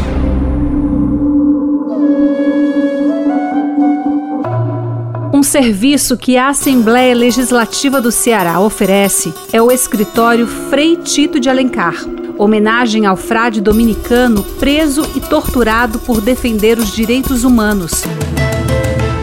Um 5.42 5.44
serviço 5.44 6.16
que 6.18 6.38
a 6.38 6.50
Assembleia 6.50 7.16
Legislativa 7.16 8.00
do 8.00 8.12
Ceará 8.12 8.60
oferece 8.60 9.34
é 9.52 9.60
o 9.60 9.72
escritório 9.72 10.46
Frei 10.46 10.96
Tito 10.96 11.40
de 11.40 11.50
Alencar, 11.50 11.96
homenagem 12.38 13.08
ao 13.08 13.18
frade 13.18 13.60
dominicano 13.60 14.44
preso 14.60 15.02
e 15.16 15.20
torturado 15.20 15.98
por 15.98 16.22
defender 16.22 16.78
os 16.78 16.92
direitos 16.92 17.44
humanos. 17.44 18.04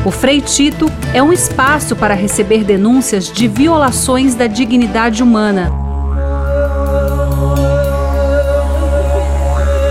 O 0.04 0.10
Frei 0.10 0.40
Tito 0.40 0.90
é 1.14 1.22
um 1.22 1.32
espaço 1.32 1.94
para 1.94 2.14
receber 2.14 2.64
denúncias 2.64 3.30
de 3.30 3.46
violações 3.46 4.34
da 4.34 4.48
dignidade 4.48 5.22
humana. 5.22 5.72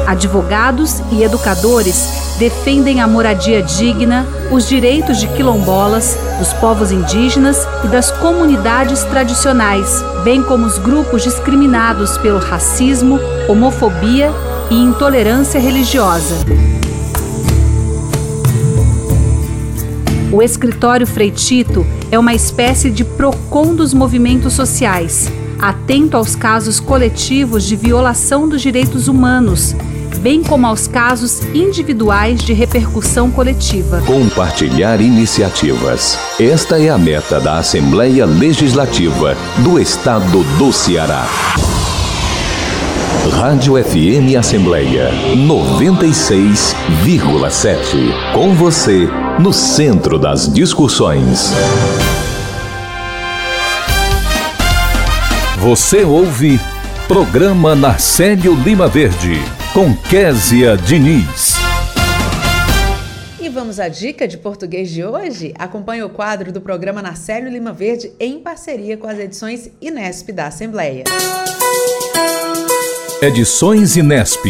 Advogados 0.06 1.02
e 1.10 1.24
educadores 1.24 2.27
defendem 2.38 3.02
a 3.02 3.08
moradia 3.08 3.62
digna, 3.62 4.26
os 4.52 4.68
direitos 4.68 5.20
de 5.20 5.28
quilombolas, 5.28 6.18
dos 6.38 6.54
povos 6.54 6.92
indígenas 6.92 7.68
e 7.84 7.88
das 7.88 8.12
comunidades 8.12 9.04
tradicionais, 9.06 10.04
bem 10.24 10.44
como 10.44 10.66
os 10.66 10.78
grupos 10.78 11.24
discriminados 11.24 12.18
pelo 12.20 12.40
racismo, 12.40 13.20
homofobia 13.48 14.32
e 14.70 14.76
intolerância 14.76 15.60
religiosa. 15.60 16.36
O 20.32 20.42
escritório 20.42 21.08
Freitito 21.08 21.86
é 22.12 22.20
uma 22.20 22.34
espécie 22.34 22.92
de 22.92 23.04
PROCON 23.04 23.74
dos 23.74 23.94
movimentos 23.94 24.54
sociais, 24.54 25.32
atento 25.58 26.16
aos 26.16 26.36
casos 26.36 26.80
coletivos 26.80 27.64
de 27.64 27.76
violação 27.76 28.48
dos 28.48 28.62
direitos 28.62 29.08
humanos, 29.08 29.74
bem 30.18 30.44
como 30.44 30.68
aos 30.68 30.88
casos 30.88 31.42
individuais 31.54 32.42
de 32.42 32.52
repercussão 32.54 33.32
coletiva. 33.32 34.02
Compartilhar 34.06 35.00
iniciativas. 35.00 36.20
Esta 36.40 36.82
é 36.82 36.90
a 36.90 36.98
meta 36.98 37.40
da 37.40 37.58
Assembleia 37.58 38.26
Legislativa 38.26 39.38
do 39.64 39.80
Estado 39.80 40.44
do 40.58 40.74
Ceará. 40.74 41.26
Rádio 43.32 43.82
FM 43.84 44.36
Assembleia 44.38 45.12
96,7. 45.36 48.34
Com 48.34 48.54
você, 48.56 49.08
no 49.40 49.54
centro 49.54 50.18
das 50.18 50.52
discussões. 50.52 51.54
Você 55.60 56.04
ouve 56.04 56.60
Programa 57.08 57.76
Narcélio 57.76 58.54
Lima 58.54 58.88
Verde, 58.88 59.42
com 59.78 59.96
Késia 59.96 60.76
Diniz. 60.76 61.54
E 63.40 63.48
vamos 63.48 63.80
à 63.80 63.88
dica 63.88 64.28
de 64.28 64.36
português 64.36 64.90
de 64.90 65.06
hoje? 65.06 65.54
Acompanhe 65.56 66.02
o 66.02 66.10
quadro 66.10 66.52
do 66.52 66.60
programa 66.60 67.00
Narcélio 67.00 67.48
Lima 67.48 67.72
Verde 67.72 68.12
em 68.20 68.40
parceria 68.40 68.98
com 68.98 69.06
as 69.06 69.20
edições 69.20 69.70
Inesp 69.80 70.32
da 70.32 70.48
Assembleia. 70.48 71.04
Edições 73.22 73.96
Inesp. 73.96 74.46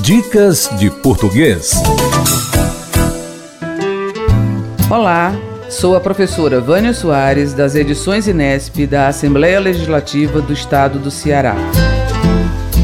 Dicas 0.00 0.70
de 0.78 0.90
português. 1.02 1.74
Olá, 4.90 5.34
sou 5.68 5.94
a 5.94 6.00
professora 6.00 6.58
Vânia 6.58 6.94
Soares 6.94 7.52
das 7.52 7.74
edições 7.74 8.26
Inesp 8.26 8.86
da 8.86 9.08
Assembleia 9.08 9.60
Legislativa 9.60 10.40
do 10.40 10.54
Estado 10.54 10.98
do 10.98 11.10
Ceará. 11.10 11.54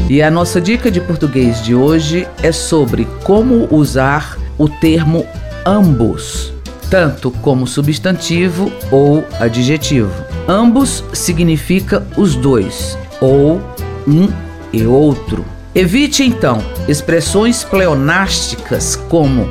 E 0.07 0.21
a 0.21 0.29
nossa 0.29 0.61
dica 0.61 0.91
de 0.91 1.01
português 1.01 1.63
de 1.63 1.73
hoje 1.73 2.27
é 2.43 2.51
sobre 2.51 3.07
como 3.23 3.67
usar 3.75 4.37
o 4.55 4.69
termo 4.69 5.25
ambos, 5.65 6.53
tanto 6.91 7.31
como 7.31 7.65
substantivo 7.65 8.71
ou 8.91 9.25
adjetivo. 9.39 10.11
Ambos 10.47 11.03
significa 11.11 12.05
os 12.15 12.35
dois, 12.35 12.95
ou 13.19 13.59
um 14.07 14.29
e 14.71 14.85
outro. 14.85 15.43
Evite 15.73 16.23
então 16.23 16.63
expressões 16.87 17.63
pleonásticas 17.63 18.95
como 19.09 19.49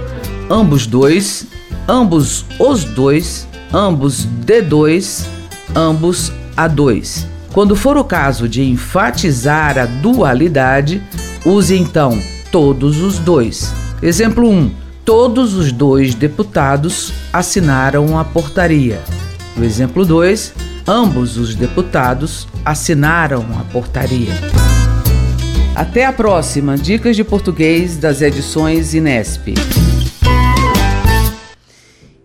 ambos 0.49 0.87
dois, 0.87 1.49
ambos 1.89 2.47
os 2.61 2.85
dois, 2.85 3.49
ambos 3.73 4.25
de 4.25 4.63
dois, 4.63 5.27
ambos 5.75 6.33
a 6.57 6.69
dois. 6.69 7.34
Quando 7.55 7.77
for 7.77 7.97
o 7.97 8.03
caso 8.03 8.49
de 8.49 8.65
enfatizar 8.65 9.79
a 9.79 9.87
dualidade, 9.87 11.01
use 11.47 11.79
então 11.79 12.21
todos 12.51 13.01
os 13.01 13.17
dois. 13.21 13.73
Exemplo 14.03 14.51
1. 14.51 14.73
Todos 15.05 15.55
os 15.55 15.71
dois 15.71 16.17
deputados 16.17 17.13
assinaram 17.33 18.19
a 18.19 18.25
portaria. 18.25 19.01
No 19.57 19.65
exemplo 19.65 20.05
2, 20.05 20.53
ambos 20.85 21.37
os 21.37 21.55
deputados 21.55 22.49
assinaram 22.65 23.47
a 23.57 23.63
portaria. 23.73 24.33
Até 25.77 26.07
a 26.07 26.13
próxima 26.13 26.77
Dicas 26.77 27.15
de 27.15 27.23
Português 27.23 27.97
das 27.97 28.21
edições 28.21 28.95
Inesp. 28.95 29.55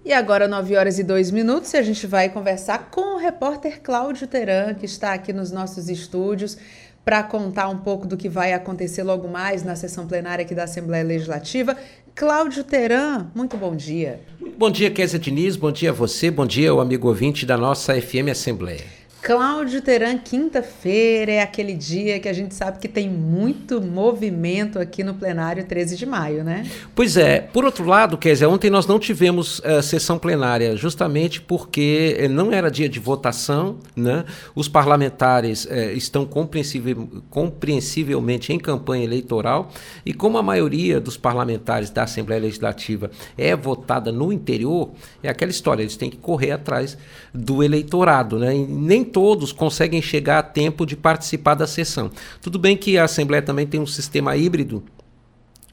E 0.10 0.14
agora, 0.14 0.48
9 0.48 0.76
horas 0.76 0.98
e 0.98 1.04
2 1.04 1.30
minutos, 1.30 1.72
e 1.72 1.78
a 1.78 1.84
gente 1.84 2.08
vai 2.08 2.30
conversar 2.30 2.90
com 2.90 3.14
o 3.14 3.20
repórter 3.20 3.80
Cláudio 3.80 4.26
Teran, 4.26 4.74
que 4.74 4.88
está 4.88 5.14
aqui 5.14 5.32
nos 5.32 5.52
nossos 5.52 5.88
estúdios, 5.88 6.58
para 7.06 7.22
contar 7.22 7.70
um 7.70 7.78
pouco 7.78 8.08
do 8.08 8.18
que 8.18 8.28
vai 8.28 8.52
acontecer 8.52 9.04
logo 9.04 9.28
mais 9.28 9.62
na 9.64 9.76
sessão 9.76 10.08
plenária 10.08 10.44
aqui 10.44 10.56
da 10.56 10.64
Assembleia 10.64 11.04
Legislativa. 11.04 11.78
Cláudio 12.16 12.64
Teran, 12.64 13.28
muito 13.36 13.56
bom 13.56 13.76
dia. 13.76 14.20
Bom 14.58 14.72
dia, 14.72 14.90
Kézia 14.90 15.20
Diniz, 15.20 15.56
bom 15.56 15.72
dia 15.72 15.92
a 15.92 15.94
você, 15.94 16.32
bom 16.32 16.48
dia 16.48 16.72
ao 16.72 16.82
amigo 16.82 17.08
ouvinte 17.08 17.46
da 17.46 17.56
nossa 17.56 17.94
FM 17.94 18.32
Assembleia. 18.32 18.99
Cláudio 19.22 19.82
Teran, 19.82 20.18
quinta-feira 20.18 21.34
é 21.34 21.42
aquele 21.42 21.74
dia 21.74 22.20
que 22.22 22.30
a 22.30 22.34
gente 22.34 22.56
sabe 22.56 22.80
que 22.80 22.88
tem 22.88 23.10
muito 23.10 23.82
movimento 23.82 24.80
aqui 24.80 25.04
no 25.04 25.14
plenário 25.14 25.66
13 25.66 25.98
de 25.98 26.06
maio, 26.06 26.42
né? 26.42 26.66
Pois 26.96 27.18
é. 27.18 27.42
Por 27.42 27.66
outro 27.66 27.86
lado, 27.86 28.18
Kézia, 28.18 28.48
ontem 28.48 28.70
nós 28.70 28.88
não 28.88 28.98
tivemos 28.98 29.60
uh, 29.60 29.84
sessão 29.84 30.18
plenária, 30.18 30.76
justamente 30.78 31.42
porque 31.42 32.16
eh, 32.18 32.28
não 32.30 32.54
era 32.54 32.72
dia 32.72 32.88
de 32.88 32.98
votação, 32.98 33.78
né? 33.94 34.24
Os 34.56 34.70
parlamentares 34.70 35.66
uh, 35.66 35.74
estão 35.94 36.26
compreensivel, 36.26 37.10
compreensivelmente 37.30 38.54
em 38.54 38.58
campanha 38.58 39.04
eleitoral 39.04 39.70
e 40.06 40.14
como 40.14 40.38
a 40.38 40.42
maioria 40.42 41.00
dos 41.00 41.18
parlamentares 41.18 41.90
da 41.90 42.04
Assembleia 42.04 42.42
Legislativa 42.42 43.12
é 43.38 43.54
votada 43.54 44.14
no 44.14 44.32
interior, 44.32 44.92
é 45.22 45.28
aquela 45.28 45.52
história, 45.52 45.84
eles 45.84 45.98
têm 45.98 46.10
que 46.10 46.18
correr 46.18 46.52
atrás 46.52 46.98
do 47.34 47.62
eleitorado, 47.62 48.40
né? 48.40 48.56
E 48.56 48.66
nem 48.66 49.09
todos 49.10 49.52
conseguem 49.52 50.02
chegar 50.02 50.40
a 50.40 50.44
tempo 50.44 50.86
de 50.86 50.96
participar 50.96 51.56
da 51.56 51.68
sessão. 51.68 52.10
Tudo 52.42 52.58
bem 52.58 52.78
que 52.78 52.98
a 52.98 53.04
Assembleia 53.04 53.42
também 53.42 53.68
tem 53.68 53.80
um 53.80 53.88
sistema 53.88 54.38
híbrido 54.38 54.84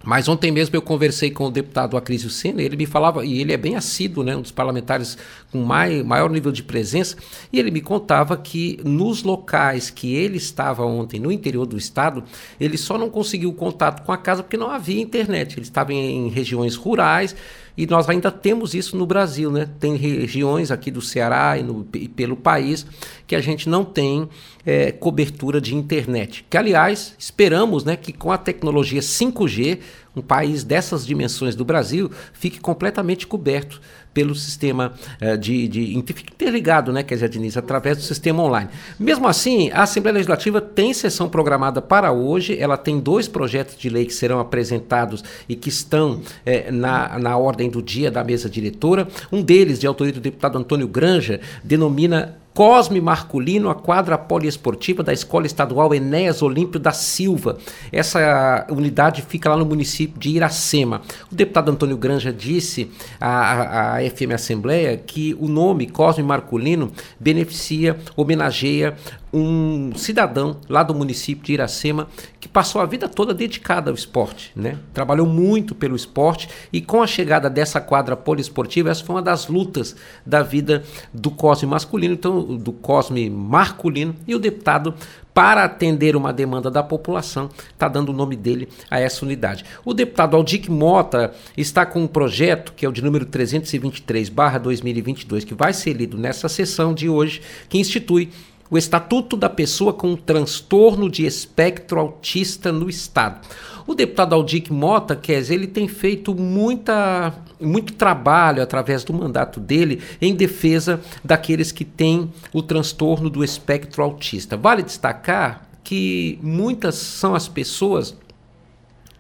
mas 0.07 0.28
ontem 0.28 0.53
mesmo 0.53 0.76
eu 0.76 0.80
conversei 0.80 1.32
com 1.32 1.47
o 1.47 1.51
deputado 1.51 1.97
Acrísio 1.97 2.30
Senna, 2.30 2.62
ele 2.62 2.76
me 2.76 2.87
falava, 2.87 3.26
e 3.26 3.41
ele 3.41 3.53
é 3.53 3.57
bem 3.57 3.74
assíduo, 3.74 4.22
né, 4.22 4.37
um 4.37 4.41
dos 4.41 4.53
parlamentares 4.53 5.18
com 5.51 5.64
mai, 5.64 6.01
maior 6.05 6.30
nível 6.30 6.53
de 6.53 6.62
presença, 6.62 7.16
e 7.53 7.59
ele 7.59 7.72
me 7.72 7.80
contava 7.80 8.37
que 8.37 8.78
nos 8.84 9.24
locais 9.24 9.91
que 9.91 10.14
ele 10.14 10.37
estava 10.37 10.84
ontem, 10.84 11.18
no 11.18 11.32
interior 11.32 11.66
do 11.66 11.76
estado, 11.76 12.22
ele 12.61 12.78
só 12.78 12.97
não 12.97 13.11
conseguiu 13.11 13.53
contato 13.53 14.05
com 14.05 14.12
a 14.12 14.16
casa 14.16 14.45
porque 14.45 14.57
não 14.57 14.70
havia 14.70 15.03
internet. 15.03 15.55
Ele 15.59 15.66
estava 15.66 15.93
em, 15.93 16.28
em 16.28 16.28
regiões 16.28 16.76
rurais, 16.76 17.34
e 17.77 17.87
nós 17.87 18.09
ainda 18.09 18.31
temos 18.31 18.74
isso 18.74 18.97
no 18.97 19.07
Brasil, 19.07 19.51
né? 19.51 19.68
Tem 19.79 19.97
regiões 19.97 20.70
aqui 20.70 20.91
do 20.91 21.03
Ceará 21.03 21.59
e, 21.59 21.62
no, 21.62 21.87
e 21.95 22.09
pelo 22.09 22.37
país 22.37 22.87
que 23.27 23.37
a 23.37 23.41
gente 23.41 23.68
não 23.68 23.85
tem 23.85 24.29
é, 24.64 24.91
cobertura 24.93 25.61
de 25.61 25.74
internet. 25.74 26.45
Que, 26.49 26.57
aliás, 26.57 27.14
esperamos 27.18 27.85
né, 27.85 27.97
que 27.97 28.12
com 28.12 28.33
a 28.33 28.39
tecnologia 28.39 29.01
5G, 29.01 29.79
um 30.17 30.23
país 30.23 30.64
dessas 30.64 31.07
dimensões 31.07 31.55
do 31.55 31.64
Brasil 31.64 32.11
fique 32.33 32.59
completamente 32.59 33.27
coberto 33.27 33.81
pelo 34.17 34.35
sistema 34.35 34.95
uh, 35.21 35.37
de, 35.37 35.69
de 35.69 35.95
interligado, 35.95 36.91
né, 36.91 37.03
quer 37.03 37.17
dizer, 37.17 37.29
Diniz, 37.29 37.55
através 37.55 37.99
do 37.99 38.03
sistema 38.03 38.43
online. 38.43 38.71
Mesmo 38.99 39.29
assim, 39.29 39.71
a 39.73 39.83
Assembleia 39.83 40.14
Legislativa 40.14 40.59
tem 40.59 40.95
sessão 40.95 41.29
programada 41.29 41.83
para 41.83 42.11
hoje, 42.12 42.59
ela 42.59 42.79
tem 42.79 42.99
dois 42.99 43.29
projetos 43.29 43.77
de 43.77 43.91
lei 43.91 44.07
que 44.07 44.14
serão 44.14 44.41
apresentados 44.41 45.23
e 45.47 45.55
que 45.55 45.69
estão 45.69 46.23
eh, 46.47 46.71
na, 46.71 47.19
na 47.19 47.37
ordem 47.37 47.69
do 47.69 47.83
dia 47.83 48.11
da 48.11 48.25
mesa 48.25 48.49
diretora. 48.49 49.07
Um 49.31 49.43
deles, 49.43 49.79
de 49.79 49.87
autoria 49.87 50.14
do 50.14 50.21
deputado 50.21 50.57
Antônio 50.57 50.89
Granja, 50.89 51.39
denomina 51.62 52.39
Cosme 52.57 53.02
Marculino, 53.02 53.68
a 53.68 53.74
quadra 53.74 54.16
poliesportiva 54.16 55.02
da 55.02 55.12
Escola 55.12 55.44
Estadual 55.44 55.94
Enéas 55.94 56.40
Olímpio 56.40 56.80
da 56.80 56.90
Silva. 56.90 57.59
Essa 57.92 58.66
unidade 58.70 59.20
fica 59.20 59.50
lá 59.50 59.59
no 59.59 59.66
município 59.66 60.18
de 60.18 60.30
Iracema. 60.30 61.02
O 61.30 61.34
deputado 61.34 61.70
Antônio 61.70 61.98
Granja 61.98 62.32
disse 62.32 62.90
à, 63.20 63.96
à 63.96 64.00
FM 64.00 64.32
Assembleia 64.32 64.96
que 64.96 65.36
o 65.38 65.48
nome 65.48 65.86
Cosme 65.86 66.24
Marculino 66.24 66.90
beneficia, 67.20 67.98
homenageia 68.16 68.96
um 69.37 69.93
cidadão 69.95 70.57
lá 70.68 70.82
do 70.82 70.95
município 70.95 71.45
de 71.45 71.53
Iracema 71.53 72.09
que 72.41 72.49
passou 72.49 72.80
a 72.80 72.87
vida 72.87 73.09
toda 73.09 73.34
dedicada 73.34 73.91
ao 73.91 73.95
esporte, 73.95 74.51
né? 74.55 74.78
Trabalhou 74.95 75.26
muito 75.26 75.74
pelo 75.74 75.97
esporte 75.97 76.49
e 76.72 76.80
com 76.80 77.03
a 77.03 77.07
chegada 77.07 77.51
dessa 77.51 77.78
quadra 77.80 78.16
poliesportiva, 78.16 78.91
essa 78.91 79.05
foi 79.05 79.16
uma 79.16 79.22
das 79.22 79.49
lutas 79.49 79.97
da 80.24 80.43
vida 80.43 80.82
do 81.12 81.30
Cosme 81.30 81.68
masculino, 81.68 82.14
então 82.14 82.57
do 82.57 82.72
Cosme 82.72 83.28
masculino 83.28 84.14
e 84.26 84.34
o 84.34 84.39
deputado 84.39 84.95
para 85.34 85.64
atender 85.64 86.16
uma 86.16 86.32
demanda 86.32 86.70
da 86.70 86.82
população, 86.82 87.51
está 87.70 87.89
dando 87.89 88.09
o 88.09 88.14
nome 88.14 88.37
dele 88.37 88.70
a 88.91 88.99
essa 88.99 89.22
unidade. 89.22 89.66
O 89.84 89.93
deputado 89.93 90.34
Aldic 90.34 90.70
Mota 90.70 91.34
está 91.55 91.84
com 91.84 92.05
um 92.05 92.07
projeto, 92.07 92.72
que 92.74 92.87
é 92.87 92.89
o 92.89 92.93
de 92.93 93.05
número 93.05 93.26
323-2022, 93.26 95.45
que 95.45 95.53
vai 95.53 95.74
ser 95.74 95.93
lido 95.93 96.16
nessa 96.16 96.49
sessão 96.49 96.95
de 96.95 97.11
hoje, 97.11 97.43
que 97.68 97.76
institui 97.76 98.30
o 98.71 98.77
Estatuto 98.77 99.37
da 99.37 99.49
Pessoa 99.49 99.93
com 99.93 100.17
Transtorno 100.17 101.11
de 101.11 101.25
Espectro 101.25 102.01
Autista 102.01 102.73
no 102.73 102.89
Estado. 102.89 103.47
O 103.87 103.95
deputado 103.95 104.35
Aldic 104.35 104.73
Mota, 104.73 105.14
dizer, 105.14 105.55
ele 105.55 105.69
tem 105.69 105.87
feito 105.87 106.35
muita, 106.35 107.33
muito 107.61 107.93
trabalho 107.93 108.61
através 108.61 109.05
do 109.05 109.12
mandato 109.12 109.61
dele 109.61 110.03
em 110.21 110.35
defesa 110.35 111.01
daqueles 111.25 111.71
que 111.71 111.85
têm 111.85 112.33
o 112.53 112.62
transtorno 112.62 113.31
do 113.31 113.45
espectro 113.45 114.03
autista. 114.03 114.57
Vale 114.57 114.83
destacar 114.83 115.69
que 115.85 116.37
muitas 116.43 116.97
são 116.97 117.35
as 117.35 117.47
pessoas 117.47 118.17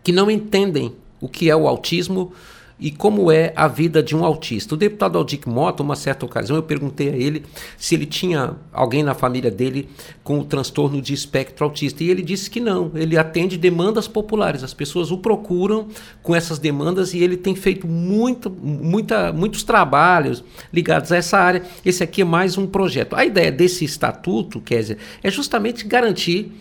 que 0.02 0.10
não 0.10 0.28
entendem 0.28 0.94
o 1.20 1.28
que 1.28 1.48
é 1.48 1.54
o 1.54 1.68
autismo 1.68 2.32
e 2.78 2.90
como 2.90 3.32
é 3.32 3.52
a 3.56 3.66
vida 3.66 4.02
de 4.02 4.14
um 4.14 4.24
autista. 4.24 4.74
O 4.74 4.78
deputado 4.78 5.16
Aldic 5.16 5.48
Mota, 5.48 5.82
uma 5.82 5.96
certa 5.96 6.26
ocasião, 6.26 6.56
eu 6.56 6.62
perguntei 6.62 7.08
a 7.08 7.16
ele 7.16 7.42
se 7.76 7.94
ele 7.94 8.04
tinha 8.04 8.54
alguém 8.72 9.02
na 9.02 9.14
família 9.14 9.50
dele 9.50 9.88
com 10.22 10.38
o 10.38 10.44
transtorno 10.44 11.00
de 11.00 11.14
espectro 11.14 11.64
autista. 11.64 12.04
E 12.04 12.10
ele 12.10 12.22
disse 12.22 12.50
que 12.50 12.60
não, 12.60 12.90
ele 12.94 13.16
atende 13.16 13.56
demandas 13.56 14.06
populares. 14.06 14.62
As 14.62 14.74
pessoas 14.74 15.10
o 15.10 15.18
procuram 15.18 15.88
com 16.22 16.34
essas 16.34 16.58
demandas 16.58 17.14
e 17.14 17.18
ele 17.22 17.36
tem 17.36 17.54
feito 17.54 17.86
muito, 17.86 18.50
muita, 18.50 19.32
muitos 19.32 19.62
trabalhos 19.62 20.44
ligados 20.70 21.10
a 21.12 21.16
essa 21.16 21.38
área. 21.38 21.62
Esse 21.84 22.02
aqui 22.02 22.20
é 22.20 22.24
mais 22.24 22.58
um 22.58 22.66
projeto. 22.66 23.16
A 23.16 23.24
ideia 23.24 23.50
desse 23.50 23.84
estatuto, 23.86 24.60
Kézia, 24.60 24.98
é 25.22 25.30
justamente 25.30 25.86
garantir 25.86 26.52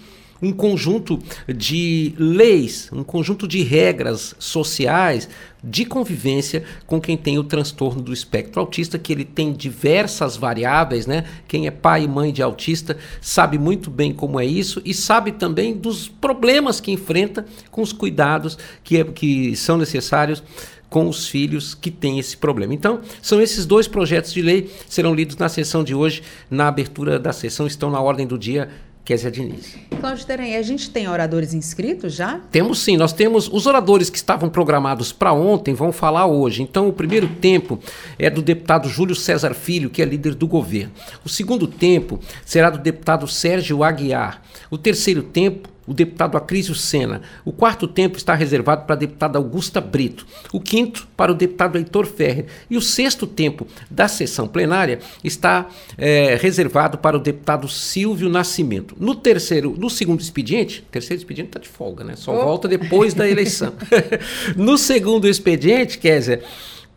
um 0.46 0.52
conjunto 0.52 1.20
de 1.48 2.14
leis, 2.18 2.89
um 2.93 3.04
conjunto 3.04 3.48
de 3.48 3.64
regras 3.64 4.36
sociais 4.38 5.28
de 5.64 5.84
convivência 5.84 6.64
com 6.86 7.02
quem 7.02 7.18
tem 7.18 7.39
o 7.39 7.43
transtorno 7.43 8.00
do 8.00 8.14
espectro 8.14 8.62
autista, 8.62 9.00
que 9.00 9.12
ele 9.12 9.26
tem 9.26 9.52
diversas 9.52 10.38
variáveis, 10.38 11.08
né? 11.08 11.26
Quem 11.48 11.66
é 11.66 11.72
pai 11.72 12.04
e 12.04 12.08
mãe 12.08 12.32
de 12.32 12.43
autista 12.43 12.96
sabe 13.20 13.58
muito 13.58 13.89
bem 13.89 14.14
como 14.14 14.39
é 14.39 14.46
isso 14.46 14.80
e 14.86 14.93
sabe 14.93 15.32
também 15.32 15.76
dos 15.76 16.08
problemas 16.08 16.80
que 16.80 16.91
enfrenta 16.91 17.43
com 17.72 17.82
os 17.82 17.91
cuidados 17.91 18.58
que, 18.84 18.98
é, 18.98 19.04
que 19.04 19.56
são 19.56 19.78
necessários 19.78 20.43
com 20.88 21.10
os 21.10 21.28
filhos 21.28 21.74
que 21.74 21.91
têm 21.91 22.20
esse 22.20 22.38
problema. 22.38 22.74
Então, 22.74 23.02
são 23.22 23.41
esses 23.41 23.66
dois 23.66 23.88
projetos 23.88 24.32
de 24.32 24.41
lei 24.41 24.72
serão 24.88 25.14
lidos 25.14 25.36
na 25.36 25.50
sessão 25.50 25.84
de 25.84 25.93
hoje, 25.93 26.24
na 26.50 26.68
abertura 26.68 27.20
da 27.20 27.34
sessão, 27.34 27.68
estão 27.68 27.89
na 27.89 28.00
ordem 28.00 28.26
do 28.26 28.38
dia 28.38 28.70
Kézia 29.06 29.30
Diniz. 29.30 29.78
Cláudio 30.01 30.26
Teranha, 30.26 30.58
a 30.58 30.62
gente 30.64 30.89
tem 30.89 31.08
oradores 31.08 31.53
inscritos 31.53 32.16
já? 32.16 32.41
Temos 32.51 32.80
sim, 32.80 32.97
nós 32.97 33.14
temos 33.14 33.47
os 33.47 33.68
oradores 33.68 34.10
que 34.10 34.18
estavam 34.18 34.49
programados 34.49 35.12
para 35.12 35.32
ontem, 35.32 35.76
vão 35.76 35.91
falar 35.91 36.26
hoje. 36.26 36.64
Então, 36.64 36.89
o 36.89 36.93
primeiro 36.93 37.28
tempo 37.28 37.80
é 38.18 38.32
do 38.32 38.41
deputado 38.41 38.89
Júlio 38.89 39.14
César 39.14 39.53
Filho, 39.53 39.91
que 39.91 40.01
é 40.01 40.06
líder 40.06 40.34
do 40.34 40.47
governo. 40.47 40.91
O 41.24 41.30
segundo 41.30 41.68
tempo 41.68 42.20
será 42.43 42.72
do 42.72 42.80
deputado 42.80 43.28
Sérgio 43.28 43.84
Aguiar. 43.84 44.41
O 44.72 44.78
terceiro 44.78 45.22
tempo 45.22 45.70
o 45.88 45.94
deputado 45.94 46.38
Acrísio 46.38 46.76
Sena. 46.76 47.22
O 47.44 47.52
quarto 47.52 47.88
tempo 47.88 48.18
está 48.18 48.34
reservado 48.34 48.86
para 48.86 48.96
a 48.96 48.98
deputada 48.98 49.38
Augusta 49.38 49.80
Brito. 49.80 50.26
O 50.52 50.60
quinto 50.60 51.08
para 51.16 51.32
o 51.32 51.36
deputado 51.36 51.78
Heitor 51.78 52.06
Ferrer. 52.06 52.46
E 52.70 52.78
o 52.78 52.82
sexto 52.82 53.28
tempo 53.28 53.68
da 53.90 54.08
sessão 54.08 54.48
plenária 54.48 55.00
está 55.24 55.68
é, 55.98 56.38
reservado 56.40 56.98
para 56.98 57.18
o 57.18 57.20
deputado 57.20 57.68
Silvio 57.68 58.30
Nascimento. 58.30 58.96
No 59.00 59.16
terceiro, 59.16 59.76
no 59.78 59.90
segundo 59.90 60.22
expediente, 60.22 60.84
terceiro 60.92 61.20
expediente 61.20 61.50
está 61.50 61.60
de 61.60 61.68
folga, 61.68 62.04
né? 62.04 62.16
Só 62.16 62.34
oh. 62.34 62.46
volta 62.46 62.68
depois 62.68 63.14
da 63.14 63.28
eleição. 63.28 63.74
no 64.56 64.78
segundo 64.78 65.28
expediente, 65.28 65.98
quer 65.98 66.20
dizer, 66.20 66.44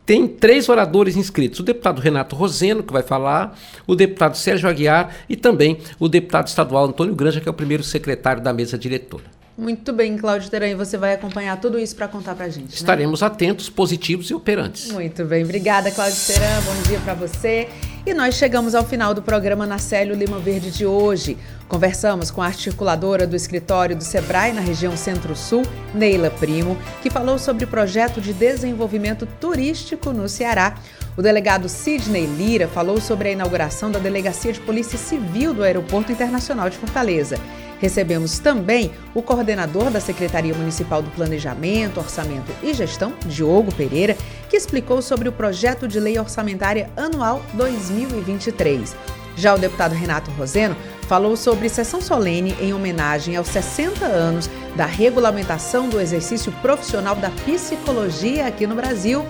tem 0.09 0.27
três 0.27 0.71
oradores 0.71 1.17
inscritos: 1.17 1.61
o 1.61 1.63
deputado 1.63 2.01
Renato 2.01 2.35
Roseno, 2.35 2.83
que 2.83 2.91
vai 2.91 3.03
falar, 3.03 3.59
o 3.87 3.95
deputado 3.95 4.39
Sérgio 4.39 4.67
Aguiar 4.67 5.15
e 5.29 5.37
também 5.37 5.77
o 6.01 6.09
deputado 6.09 6.47
estadual 6.47 6.87
Antônio 6.87 7.15
Granja, 7.15 7.43
que 7.43 7.49
é 7.49 7.51
o 7.51 7.55
primeiro 7.55 7.83
secretário 7.83 8.43
da 8.43 8.51
mesa 8.51 8.79
diretora. 8.79 9.25
Muito 9.59 9.93
bem, 9.93 10.17
Cláudio 10.17 10.49
Teran, 10.49 10.77
você 10.77 10.97
vai 10.97 11.13
acompanhar 11.13 11.61
tudo 11.61 11.79
isso 11.79 11.95
para 11.95 12.09
contar 12.09 12.35
para 12.37 12.47
a 12.47 12.49
gente. 12.49 12.69
Né? 12.69 12.75
Estaremos 12.75 13.23
atentos, 13.23 13.69
positivos 13.69 14.31
e 14.31 14.35
operantes. 14.35 14.91
Muito 14.93 15.25
bem, 15.27 15.45
obrigada, 15.45 15.91
Cláudio 15.91 16.17
Teran. 16.27 16.61
Bom 16.63 16.83
dia 16.89 17.01
para 17.01 17.15
você. 17.15 17.69
E 18.09 18.15
nós 18.15 18.37
chegamos 18.37 18.75
ao 18.75 18.87
final 18.87 19.13
do 19.13 19.21
programa 19.21 19.67
Nacélio 19.67 20.15
Lima 20.15 20.39
Verde 20.39 20.71
de 20.71 20.87
hoje. 20.87 21.37
Conversamos 21.69 22.31
com 22.31 22.41
a 22.41 22.47
articuladora 22.47 23.27
do 23.27 23.37
escritório 23.37 23.95
do 23.95 24.03
Sebrae 24.03 24.51
na 24.51 24.63
região 24.63 24.97
Centro-Sul, 24.97 25.63
Neila 25.93 26.31
Primo, 26.31 26.75
que 27.03 27.11
falou 27.11 27.39
sobre 27.39 27.67
o 27.67 27.69
projeto 27.69 28.19
de 28.19 28.33
desenvolvimento 28.33 29.27
turístico 29.39 30.11
no 30.11 30.27
Ceará. 30.27 30.79
O 31.19 31.21
delegado 31.21 31.69
Sidney 31.69 32.25
Lira 32.25 32.67
falou 32.67 32.99
sobre 32.99 33.29
a 33.29 33.33
inauguração 33.33 33.91
da 33.91 33.99
Delegacia 33.99 34.55
de 34.55 34.61
Polícia 34.61 34.97
Civil 34.97 35.53
do 35.53 35.63
Aeroporto 35.63 36.11
Internacional 36.11 36.71
de 36.71 36.79
Fortaleza. 36.79 37.39
Recebemos 37.79 38.39
também 38.39 38.91
o 39.15 39.23
coordenador 39.23 39.91
da 39.91 40.01
Secretaria 40.01 40.55
Municipal 40.55 41.01
do 41.01 41.11
Planejamento, 41.11 41.99
Orçamento 41.99 42.53
e 42.63 42.75
Gestão, 42.75 43.13
Diogo 43.27 43.73
Pereira, 43.75 44.17
que 44.49 44.57
explicou 44.57 45.01
sobre 45.01 45.29
o 45.29 45.33
projeto 45.33 45.87
de 45.87 46.01
lei 46.01 46.19
orçamentária 46.19 46.91
anual 46.97 47.43
2023. 47.55 48.97
Já 49.37 49.55
o 49.55 49.59
deputado 49.59 49.95
Renato 49.95 50.33
Roseno 50.33 50.77
falou 51.03 51.37
sobre 51.37 51.69
sessão 51.69 52.01
solene 52.01 52.57
em 52.61 52.75
homenagem 52.75 53.37
aos 53.37 53.47
60 53.47 54.05
anos 54.05 54.51
da 54.75 54.85
regulamentação 54.85 55.89
do 55.89 56.01
exercício 56.01 56.51
profissional 56.61 57.15
da 57.15 57.31
psicologia 57.31 58.47
aqui 58.47 58.67
no 58.67 58.75
Brasil. 58.75 59.25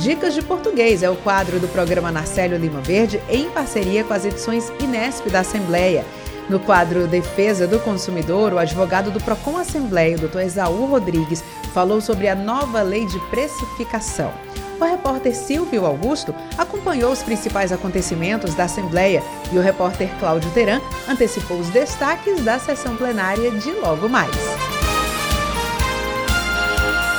Dicas 0.00 0.34
de 0.34 0.42
Português 0.42 1.02
é 1.02 1.08
o 1.08 1.16
quadro 1.16 1.58
do 1.58 1.66
programa 1.68 2.12
Narcélio 2.12 2.58
Lima 2.58 2.82
Verde 2.82 3.20
em 3.28 3.48
parceria 3.50 4.04
com 4.04 4.12
as 4.12 4.26
edições 4.26 4.70
Inesp 4.80 5.28
da 5.30 5.40
Assembleia. 5.40 6.04
No 6.48 6.58
quadro 6.58 7.06
Defesa 7.06 7.66
do 7.66 7.78
Consumidor, 7.78 8.54
o 8.54 8.58
advogado 8.58 9.10
do 9.10 9.20
Procon 9.20 9.58
Assembleia, 9.58 10.16
o 10.16 10.20
Dr. 10.20 10.40
Exaú 10.40 10.86
Rodrigues, 10.86 11.44
falou 11.74 12.00
sobre 12.00 12.26
a 12.26 12.34
nova 12.34 12.80
lei 12.80 13.04
de 13.04 13.18
precificação. 13.28 14.32
O 14.80 14.84
repórter 14.84 15.34
Silvio 15.34 15.84
Augusto 15.84 16.34
acompanhou 16.56 17.12
os 17.12 17.22
principais 17.22 17.72
acontecimentos 17.72 18.54
da 18.54 18.64
Assembleia 18.64 19.22
e 19.52 19.58
o 19.58 19.60
repórter 19.60 20.08
Cláudio 20.18 20.50
Teran 20.52 20.80
antecipou 21.08 21.58
os 21.58 21.68
destaques 21.68 22.42
da 22.42 22.58
sessão 22.58 22.96
plenária 22.96 23.50
de 23.50 23.72
logo 23.72 24.08
mais. 24.08 24.57